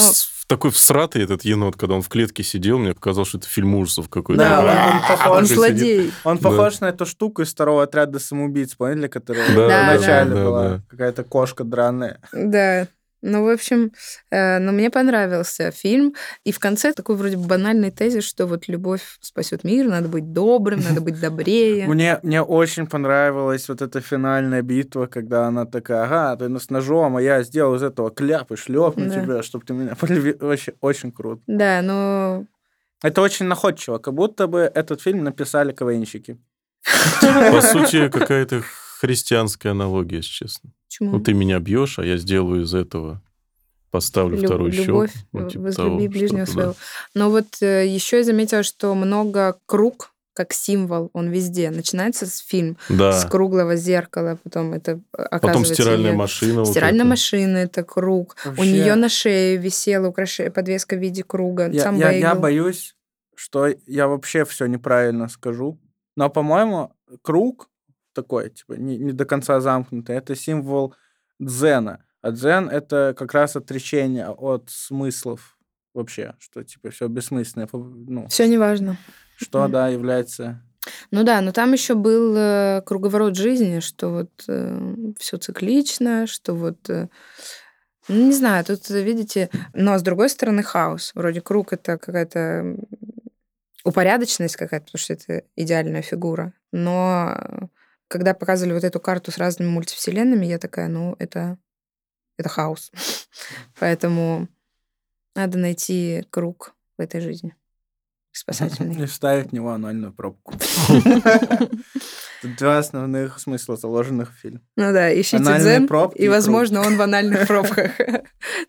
такой 0.47 0.71
всратый 0.71 1.23
этот 1.23 1.43
енот, 1.43 1.75
когда 1.75 1.95
он 1.95 2.01
в 2.01 2.09
клетке 2.09 2.41
сидел, 2.43 2.79
мне 2.79 2.93
показалось, 2.93 3.29
что 3.29 3.37
это 3.37 3.47
фильм 3.47 3.75
ужасов 3.75 4.09
какой-то. 4.09 4.41
Да, 4.41 4.59
он 4.61 5.01
похож. 5.17 5.37
Он 5.37 5.45
злодей. 5.45 6.11
Он 6.23 6.37
Да. 6.37 6.49
похож 6.49 6.79
на 6.79 6.85
эту 6.87 7.05
штуку 7.05 7.41
из 7.41 7.49
второго 7.51 7.83
отряда 7.83 8.19
самоубийц, 8.19 8.73
поняли, 8.75 9.07
которая 9.07 9.47
Да, 9.55 9.67
да, 9.67 9.83
в 9.83 9.99
начале 9.99 10.29
да, 10.31 10.43
была. 10.43 10.69
да. 10.69 10.81
Какая-то 10.89 11.23
кошка 11.23 11.63
драная. 11.63 12.19
Да. 12.31 12.87
Ну, 13.22 13.43
в 13.43 13.49
общем, 13.49 13.91
э, 14.30 14.59
но 14.59 14.72
мне 14.72 14.89
понравился 14.89 15.72
фильм. 15.72 16.13
И 16.43 16.51
в 16.51 16.59
конце 16.59 16.93
такой 16.93 17.15
вроде 17.15 17.38
бы 17.38 17.47
банальный 17.47 17.91
тезис, 17.91 18.24
что 18.24 18.45
вот 18.45 18.68
любовь 18.68 19.01
спасет 19.22 19.63
мир, 19.63 19.88
надо 19.88 20.07
быть 20.07 20.34
добрым, 20.34 20.82
надо 20.82 21.01
быть 21.01 21.20
добрее. 21.20 21.88
Мне, 21.88 22.20
мне 22.24 22.41
очень 22.41 22.86
понравилась 22.88 23.68
вот 23.70 23.82
эта 23.82 24.01
финальная 24.01 24.61
битва, 24.61 25.07
когда 25.07 25.47
она 25.47 25.65
такая, 25.65 26.03
ага, 26.03 26.36
ты 26.36 26.59
с 26.59 26.70
ножом, 26.70 27.18
а 27.18 27.22
я 27.22 27.43
сделал 27.43 27.76
из 27.76 27.84
этого 27.84 28.11
кляп 28.11 28.51
и 28.51 28.55
шлепну 28.55 29.07
Да. 29.07 29.22
тебя, 29.24 29.43
чтобы 29.43 29.65
ты 29.65 29.74
меня 29.74 29.95
полюбил. 29.95 30.38
Вообще 30.39 30.74
очень 30.82 31.11
круто. 31.11 31.41
Да, 31.47 31.82
но 31.82 32.45
Это 33.03 33.22
очень 33.22 33.45
находчиво, 33.47 33.97
как 33.97 34.13
будто 34.13 34.47
бы 34.47 34.59
этот 34.59 35.01
фильм 35.01 35.24
написали 35.24 35.72
КВНщики. 35.74 36.38
По 37.51 37.61
сути, 37.61 38.09
какая-то 38.09 38.63
христианская 38.99 39.69
аналогия, 39.69 40.17
если 40.17 40.29
честно. 40.31 40.71
почему? 40.87 41.11
Ну, 41.11 41.19
ты 41.19 41.33
меня 41.33 41.59
бьешь, 41.59 41.99
а 41.99 42.05
я 42.05 42.17
сделаю 42.17 42.63
из 42.63 42.73
этого, 42.73 43.21
поставлю 43.91 44.37
Лю- 44.37 44.45
вторую 44.47 44.71
любовь, 44.71 45.11
щеку. 45.13 45.25
Ну, 45.33 45.49
типа 45.49 45.63
возлюби 45.63 45.75
того, 46.07 46.07
ближнего 46.09 46.45
что-то, 46.45 46.45
да. 46.45 46.51
своего. 46.73 46.75
Но 47.13 47.29
вот 47.29 47.47
еще 47.61 48.17
я 48.17 48.23
заметила, 48.23 48.63
что 48.63 48.93
много 48.95 49.57
круг 49.65 50.11
как 50.33 50.53
символ, 50.53 51.09
он 51.13 51.29
везде. 51.31 51.71
Начинается 51.71 52.27
с 52.27 52.37
фильм, 52.37 52.77
Да. 52.89 53.11
с 53.11 53.25
круглого 53.25 53.75
зеркала, 53.75 54.37
потом 54.43 54.73
это 54.73 54.91
э, 54.91 54.97
Потом 55.11 55.27
оказывается 55.31 55.73
стиральная 55.73 56.09
её- 56.11 56.17
машина. 56.17 56.59
вот 56.59 56.67
Стиральная 56.69 56.99
эта. 57.01 57.09
машина 57.09 57.57
это 57.57 57.83
круг. 57.83 58.35
У 58.45 58.49
Вообще, 58.49 58.71
нее 58.71 58.93
на 58.93 59.09
шее 59.09 59.57
висела 59.57 60.07
украшение, 60.09 60.51
подвеска 60.51 60.95
в 60.95 60.99
виде 60.99 61.23
круга. 61.23 61.67
я, 61.71 61.81
сам 61.81 61.97
я- 61.97 62.11
я 62.11 62.35
боюсь, 62.35 62.95
что 63.35 63.67
я 63.87 64.07
вообще 64.07 64.45
все 64.45 64.67
неправильно 64.67 65.27
скажу. 65.27 65.79
Но, 66.15 66.29
по-моему, 66.29 66.93
круг 67.23 67.67
такой, 68.22 68.49
типа, 68.49 68.74
не, 68.74 68.97
не 68.97 69.11
до 69.11 69.26
конца 69.26 69.59
замкнутый, 69.59 70.15
это 70.15 70.36
символ 70.36 70.95
дзена. 71.39 72.03
А 72.22 72.32
дзен— 72.32 72.70
это 72.72 73.15
как 73.18 73.34
раз 73.34 73.55
отречение 73.55 74.30
от 74.30 74.70
смыслов 74.70 75.57
вообще, 75.93 76.36
что, 76.39 76.63
типа, 76.63 76.89
все 76.89 77.07
бессмысленное. 77.07 77.70
Ну, 77.72 78.28
Все 78.28 78.47
неважно. 78.47 78.97
что, 79.38 79.68
да, 79.70 79.88
является... 79.88 80.61
Ну 81.11 81.24
да, 81.24 81.41
но 81.41 81.51
там 81.51 81.74
еще 81.74 81.95
был 81.95 82.34
э, 82.36 82.82
круговорот 82.86 83.36
жизни, 83.36 83.82
что 83.82 84.09
вот 84.09 85.18
все 85.20 85.38
циклично, 85.38 86.28
что 86.28 86.53
вот 86.53 86.89
э, 86.89 87.09
ну, 88.07 88.28
не 88.28 88.34
знаю, 88.34 88.63
тут, 88.63 88.89
э, 88.89 89.03
видите, 89.03 89.49
но 89.74 89.97
с 89.97 90.01
другой 90.01 90.30
стороны 90.30 90.63
хаос. 90.63 91.11
Вроде 91.13 91.41
круг 91.41 91.74
это 91.74 91.97
какая-то 91.97 92.78
упорядоченность 93.84 94.55
какая-то, 94.55 94.86
потому 94.86 94.99
что 94.99 95.13
это 95.13 95.43
идеальная 95.55 96.01
фигура. 96.01 96.53
Но 96.72 97.36
э, 97.36 97.68
когда 98.08 98.34
показывали 98.34 98.74
вот 98.74 98.84
эту 98.84 98.99
карту 98.99 99.32
с 99.32 99.38
разными 99.38 99.70
мультивселенными, 99.70 100.45
я 100.45 100.60
такая, 100.60 100.88
ну, 100.88 101.16
это, 101.20 101.58
это 102.38 102.49
хаос. 102.49 102.91
Поэтому 103.80 104.47
надо 105.36 105.58
найти 105.58 106.26
круг 106.30 106.76
в 106.97 107.01
этой 107.01 107.22
жизни 107.22 107.55
спасательный. 108.38 109.03
И 109.03 109.05
вставить 109.05 109.49
в 109.49 109.53
него 109.53 109.72
анальную 109.72 110.14
пробку. 110.14 110.53
Два 112.43 112.78
основных 112.78 113.39
смысла, 113.39 113.78
заложенных 113.78 114.34
в 114.34 114.38
фильм. 114.38 114.62
Ну 114.76 114.93
да, 114.93 115.14
ищите 115.14 115.43
дзен, 115.43 115.86
и, 116.16 116.28
возможно, 116.28 116.82
он 116.82 116.97
в 116.97 117.01
анальных 117.01 117.47
пробках. 117.47 117.91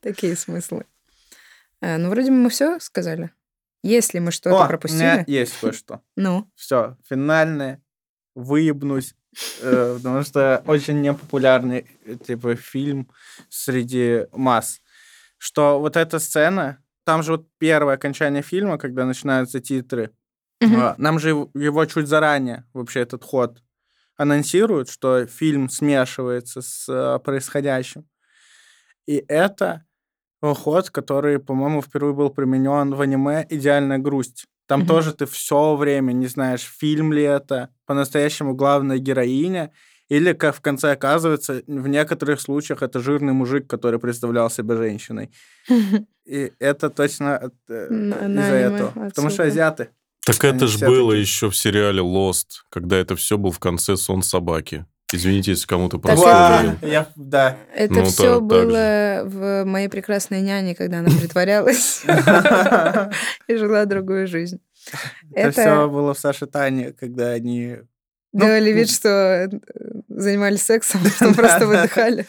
Такие 0.00 0.36
смыслы. 0.36 0.86
А, 1.80 1.98
Ну, 1.98 2.10
вроде 2.10 2.30
бы 2.30 2.36
мы 2.36 2.50
все 2.50 2.80
сказали. 2.80 3.30
Если 3.82 4.18
мы 4.18 4.32
что-то 4.32 4.66
пропустили, 4.66 5.24
есть 5.26 5.58
кое-что. 5.60 6.02
ну, 6.16 6.50
Все, 6.54 6.96
финальное. 7.08 7.80
Выебнусь. 8.34 9.14
Э, 9.60 9.94
Потому 9.96 10.22
что 10.22 10.62
очень 10.66 11.00
непопулярный 11.00 11.86
э, 12.04 12.14
типа 12.16 12.54
фильм 12.56 13.08
среди 13.48 14.26
масс. 14.32 14.80
Что 15.38 15.78
вот 15.80 15.96
эта 15.96 16.18
сцена, 16.18 16.78
там 17.04 17.22
же 17.22 17.32
вот 17.32 17.46
первое 17.58 17.94
окончание 17.94 18.42
фильма, 18.42 18.78
когда 18.78 19.04
начинаются 19.06 19.60
титры, 19.60 20.10
а, 20.60 20.94
Нам 20.98 21.18
же 21.20 21.28
его- 21.54 21.86
чуть 21.86 22.08
заранее 22.08 22.64
вообще 22.74 23.00
этот 23.00 23.22
ход 23.24 23.62
анонсируют, 24.16 24.90
что 24.90 25.26
фильм 25.26 25.68
смешивается 25.68 26.60
с 26.62 26.88
э, 26.88 27.18
происходящим. 27.20 28.04
И 29.06 29.24
это 29.28 29.84
ход, 30.42 30.90
который, 30.90 31.38
по-моему, 31.38 31.80
впервые 31.82 32.14
был 32.14 32.30
применен 32.30 32.94
в 32.94 33.00
аниме 33.00 33.46
«Идеальная 33.48 33.98
грусть». 33.98 34.46
Там 34.66 34.80
Мгм. 34.80 34.88
тоже 34.88 35.14
ты 35.14 35.26
все 35.26 35.76
время 35.76 36.12
не 36.12 36.26
знаешь, 36.26 36.62
фильм 36.62 37.12
ли 37.12 37.22
это, 37.22 37.70
по-настоящему 37.88 38.54
главная 38.54 38.98
героиня, 38.98 39.72
или, 40.08 40.32
как 40.34 40.54
в 40.54 40.60
конце 40.60 40.92
оказывается, 40.92 41.62
в 41.66 41.88
некоторых 41.88 42.40
случаях 42.40 42.82
это 42.82 43.00
жирный 43.00 43.32
мужик, 43.32 43.66
который 43.66 43.98
представлял 43.98 44.50
себя 44.50 44.76
женщиной. 44.76 45.30
И 46.26 46.52
это 46.58 46.90
точно 46.90 47.50
э, 47.68 47.86
из-за 47.90 48.54
этого. 48.54 49.08
Потому 49.08 49.30
что 49.30 49.44
азиаты. 49.44 49.88
Так 50.24 50.44
это 50.44 50.66
же 50.66 50.78
было 50.86 51.12
еще 51.12 51.48
в 51.48 51.56
сериале 51.56 52.02
Lost, 52.02 52.62
когда 52.70 52.96
это 52.96 53.16
все 53.16 53.38
был 53.38 53.50
в 53.50 53.58
конце 53.58 53.96
сон 53.96 54.22
собаки. 54.22 54.84
Извините, 55.10 55.52
если 55.52 55.66
кому-то 55.66 55.96
это- 55.96 56.76
Я, 56.82 57.06
да. 57.16 57.56
Это 57.74 57.94
Ну, 57.94 58.04
все 58.04 58.22
та- 58.22 58.32
так 58.34 58.42
было 58.42 59.20
в 59.24 59.64
моей 59.64 59.88
прекрасной 59.88 60.42
няне, 60.42 60.74
когда 60.74 60.98
она 60.98 61.08
притворялась 61.08 62.04
и 63.46 63.56
жила 63.56 63.86
другую 63.86 64.26
жизнь. 64.26 64.60
Это 65.34 65.52
все 65.52 65.88
было 65.88 66.14
в 66.14 66.18
Саше 66.18 66.46
Тане, 66.46 66.92
когда 66.92 67.30
они... 67.30 67.78
ну, 68.32 68.40
делали 68.44 68.72
вид, 68.72 68.90
что 68.90 69.08
э, 69.08 69.48
занимались 70.08 70.62
сексом, 70.62 71.00
потом 71.18 71.34
просто 71.34 71.66
выдыхали. 71.66 72.26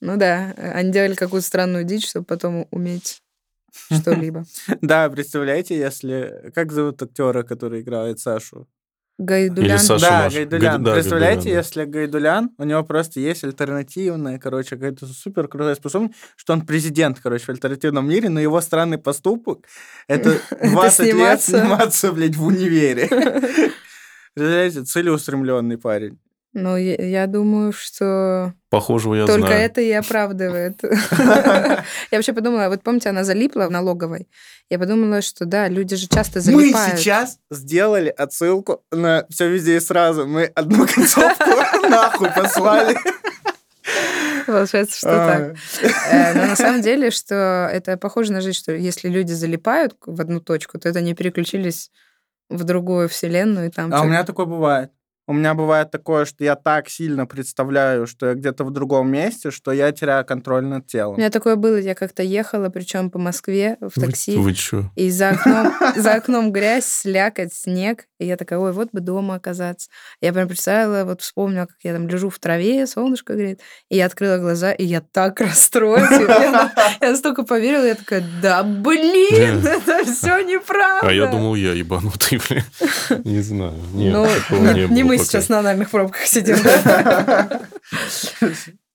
Ну 0.00 0.16
да, 0.16 0.54
они 0.56 0.92
делали 0.92 1.14
какую-то 1.14 1.46
странную 1.46 1.84
дичь, 1.84 2.08
чтобы 2.08 2.26
потом 2.26 2.68
уметь 2.70 3.22
что-либо. 3.92 4.44
Да, 4.80 5.08
представляете, 5.10 5.76
если... 5.76 6.50
Как 6.54 6.72
зовут 6.72 7.02
актера, 7.02 7.42
который 7.42 7.80
играет 7.80 8.20
Сашу? 8.20 8.68
Гайдулян. 9.18 9.70
Или 9.70 9.76
Саша 9.78 10.08
да, 10.08 10.24
Маш- 10.26 10.34
Гайдулян. 10.34 10.74
Гайду- 10.76 10.84
да, 10.84 10.92
Представляете, 10.94 11.34
Гайдулян, 11.36 11.54
да. 11.54 11.58
если 11.58 11.84
Гайдулян, 11.84 12.50
у 12.56 12.64
него 12.64 12.84
просто 12.84 13.18
есть 13.20 13.42
альтернативная, 13.44 14.38
короче, 14.38 14.70
какая-то 14.76 15.06
супер 15.06 15.48
крутая 15.48 15.74
способность, 15.74 16.14
что 16.36 16.52
он 16.52 16.64
президент, 16.64 17.18
короче, 17.20 17.44
в 17.46 17.48
альтернативном 17.48 18.08
мире, 18.08 18.28
но 18.28 18.38
его 18.38 18.60
странный 18.60 18.98
поступок— 18.98 19.66
это 20.08 20.38
20 20.62 21.14
лет 21.14 21.42
сниматься, 21.42 22.12
блядь, 22.12 22.36
в 22.36 22.44
универе. 22.46 23.08
Представляете, 24.34 24.84
целеустремленный 24.84 25.78
парень. 25.78 26.18
Ну, 26.62 26.76
я, 26.76 26.94
я 26.94 27.26
думаю, 27.26 27.72
что 27.72 28.52
Похожего 28.70 29.14
я 29.14 29.26
только 29.26 29.46
знаю. 29.46 29.62
это 29.62 29.80
и 29.80 29.90
оправдывает. 29.92 30.80
Я 30.82 31.84
вообще 32.18 32.32
подумала, 32.32 32.68
вот 32.68 32.82
помните, 32.82 33.08
она 33.08 33.24
залипла 33.24 33.66
в 33.66 33.70
налоговой. 33.70 34.28
Я 34.68 34.78
подумала, 34.78 35.22
что 35.22 35.46
да, 35.46 35.68
люди 35.68 35.96
же 35.96 36.06
часто 36.08 36.40
Мы 36.40 36.42
залипают. 36.42 36.98
сейчас 36.98 37.38
сделали 37.50 38.08
отсылку 38.10 38.82
на 38.90 39.24
все 39.30 39.48
везде 39.48 39.76
и 39.76 39.80
сразу. 39.80 40.26
Мы 40.26 40.44
одну 40.44 40.86
концовку 40.94 41.50
нахуй 41.88 42.30
послали. 42.30 42.98
Получается, 44.46 44.98
что 44.98 45.08
так. 45.08 45.56
Э, 46.10 46.34
Но 46.34 46.46
на 46.46 46.56
самом 46.56 46.82
деле, 46.82 47.10
что 47.10 47.68
это 47.72 47.96
похоже 47.96 48.32
на 48.32 48.40
жизнь, 48.40 48.58
что 48.58 48.72
если 48.72 49.08
люди 49.08 49.32
залипают 49.32 49.94
в 50.04 50.20
одну 50.20 50.40
точку, 50.40 50.78
то 50.78 50.88
это 50.88 50.98
они 50.98 51.14
переключились 51.14 51.90
в 52.50 52.64
другую 52.64 53.08
вселенную, 53.08 53.68
и 53.68 53.70
там... 53.70 53.92
А 53.92 54.02
у 54.02 54.06
меня 54.06 54.24
такое 54.24 54.46
бывает. 54.46 54.90
У 55.28 55.34
меня 55.34 55.52
бывает 55.54 55.90
такое, 55.90 56.24
что 56.24 56.42
я 56.42 56.56
так 56.56 56.88
сильно 56.88 57.26
представляю, 57.26 58.06
что 58.06 58.26
я 58.26 58.34
где-то 58.34 58.64
в 58.64 58.70
другом 58.70 59.10
месте, 59.12 59.50
что 59.50 59.72
я 59.72 59.92
теряю 59.92 60.24
контроль 60.24 60.64
над 60.64 60.84
У 60.84 60.88
телом. 60.88 61.18
меня 61.18 61.28
такое 61.30 61.56
было, 61.56 61.76
я 61.76 61.94
как-то 61.94 62.22
ехала, 62.22 62.70
причем 62.70 63.10
по 63.10 63.18
Москве 63.18 63.76
в 63.80 63.92
Вы- 64.00 64.06
такси, 64.06 64.36
Вы 64.38 64.54
чё? 64.54 64.90
и 64.96 65.10
за 65.10 65.28
окном, 65.30 65.72
за 65.96 66.14
окном 66.14 66.50
грязь, 66.50 66.86
слякоть, 66.86 67.52
снег. 67.52 68.06
И 68.18 68.26
я 68.26 68.36
такая, 68.36 68.58
ой, 68.58 68.72
вот 68.72 68.88
бы 68.92 69.00
дома 69.00 69.36
оказаться. 69.36 69.90
Я 70.20 70.32
прям 70.32 70.48
представила, 70.48 71.04
вот 71.04 71.22
вспомнила, 71.22 71.66
как 71.66 71.76
я 71.82 71.92
там 71.92 72.08
лежу 72.08 72.30
в 72.30 72.38
траве, 72.38 72.86
солнышко 72.86 73.34
греет. 73.34 73.60
И 73.88 73.96
я 73.96 74.06
открыла 74.06 74.38
глаза, 74.38 74.72
и 74.72 74.84
я 74.84 75.00
так 75.00 75.40
расстроилась. 75.40 76.10
Я 77.00 77.10
настолько 77.10 77.44
поверила, 77.44 77.84
я 77.84 77.94
такая, 77.94 78.24
да 78.42 78.62
блин, 78.62 79.64
это 79.66 80.04
все 80.04 80.40
неправда. 80.40 81.08
А 81.08 81.12
я 81.12 81.26
думал, 81.26 81.54
я 81.54 81.72
ебанутый, 81.72 82.40
блин. 82.48 82.64
Не 83.24 83.40
знаю. 83.40 83.74
Нет, 83.92 84.12
Ну, 84.50 84.72
не, 84.88 85.02
мы 85.02 85.18
сейчас 85.18 85.48
на 85.48 85.60
анальных 85.60 85.90
пробках 85.90 86.26
сидим, 86.26 86.56
да? 86.64 87.60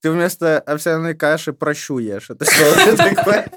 Ты 0.04 0.12
вместо 0.12 0.60
овсяной 0.60 1.16
каши 1.16 1.54
прощу 1.54 1.98
ешь. 1.98 2.30
Это 2.30 2.44
что 2.44 2.66
это 2.66 2.98
такое? 3.16 3.48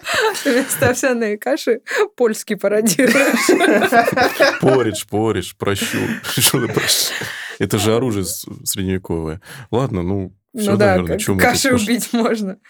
Вместо 0.44 0.90
овсяной 0.90 1.38
каши 1.38 1.80
польский 2.14 2.56
пародируешь. 2.56 4.60
Поридж, 4.60 5.04
поридж, 5.10 5.54
прощу. 5.58 5.98
Что 6.22 6.64
ты 6.64 6.72
прощу? 6.72 7.12
Это 7.58 7.78
же 7.78 7.96
оружие 7.96 8.24
средневековое. 8.24 9.40
Ладно, 9.72 10.04
ну, 10.04 10.36
все, 10.56 10.70
Ну 10.70 10.76
да, 10.76 10.96
наверное, 10.96 11.18
как 11.18 11.40
каши 11.40 11.74
убить 11.74 12.12
можно. 12.12 12.60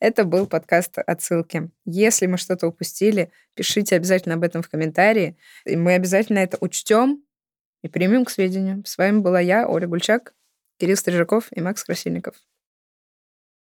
Это 0.00 0.24
был 0.24 0.46
подкаст 0.46 0.96
«Отсылки». 0.96 1.70
Если 1.84 2.26
мы 2.26 2.38
что-то 2.38 2.66
упустили, 2.66 3.30
пишите 3.52 3.96
обязательно 3.96 4.36
об 4.36 4.42
этом 4.42 4.62
в 4.62 4.70
комментарии. 4.70 5.36
И 5.66 5.76
мы 5.76 5.92
обязательно 5.92 6.38
это 6.38 6.56
учтем 6.60 7.22
и 7.82 7.88
примем 7.88 8.24
к 8.24 8.30
сведению. 8.30 8.82
С 8.86 8.96
вами 8.96 9.18
была 9.18 9.40
я, 9.40 9.68
Оля 9.68 9.86
Гульчак, 9.86 10.32
Кирилл 10.78 10.96
Стрижаков 10.96 11.48
и 11.50 11.60
Макс 11.60 11.84
Красильников. 11.84 12.34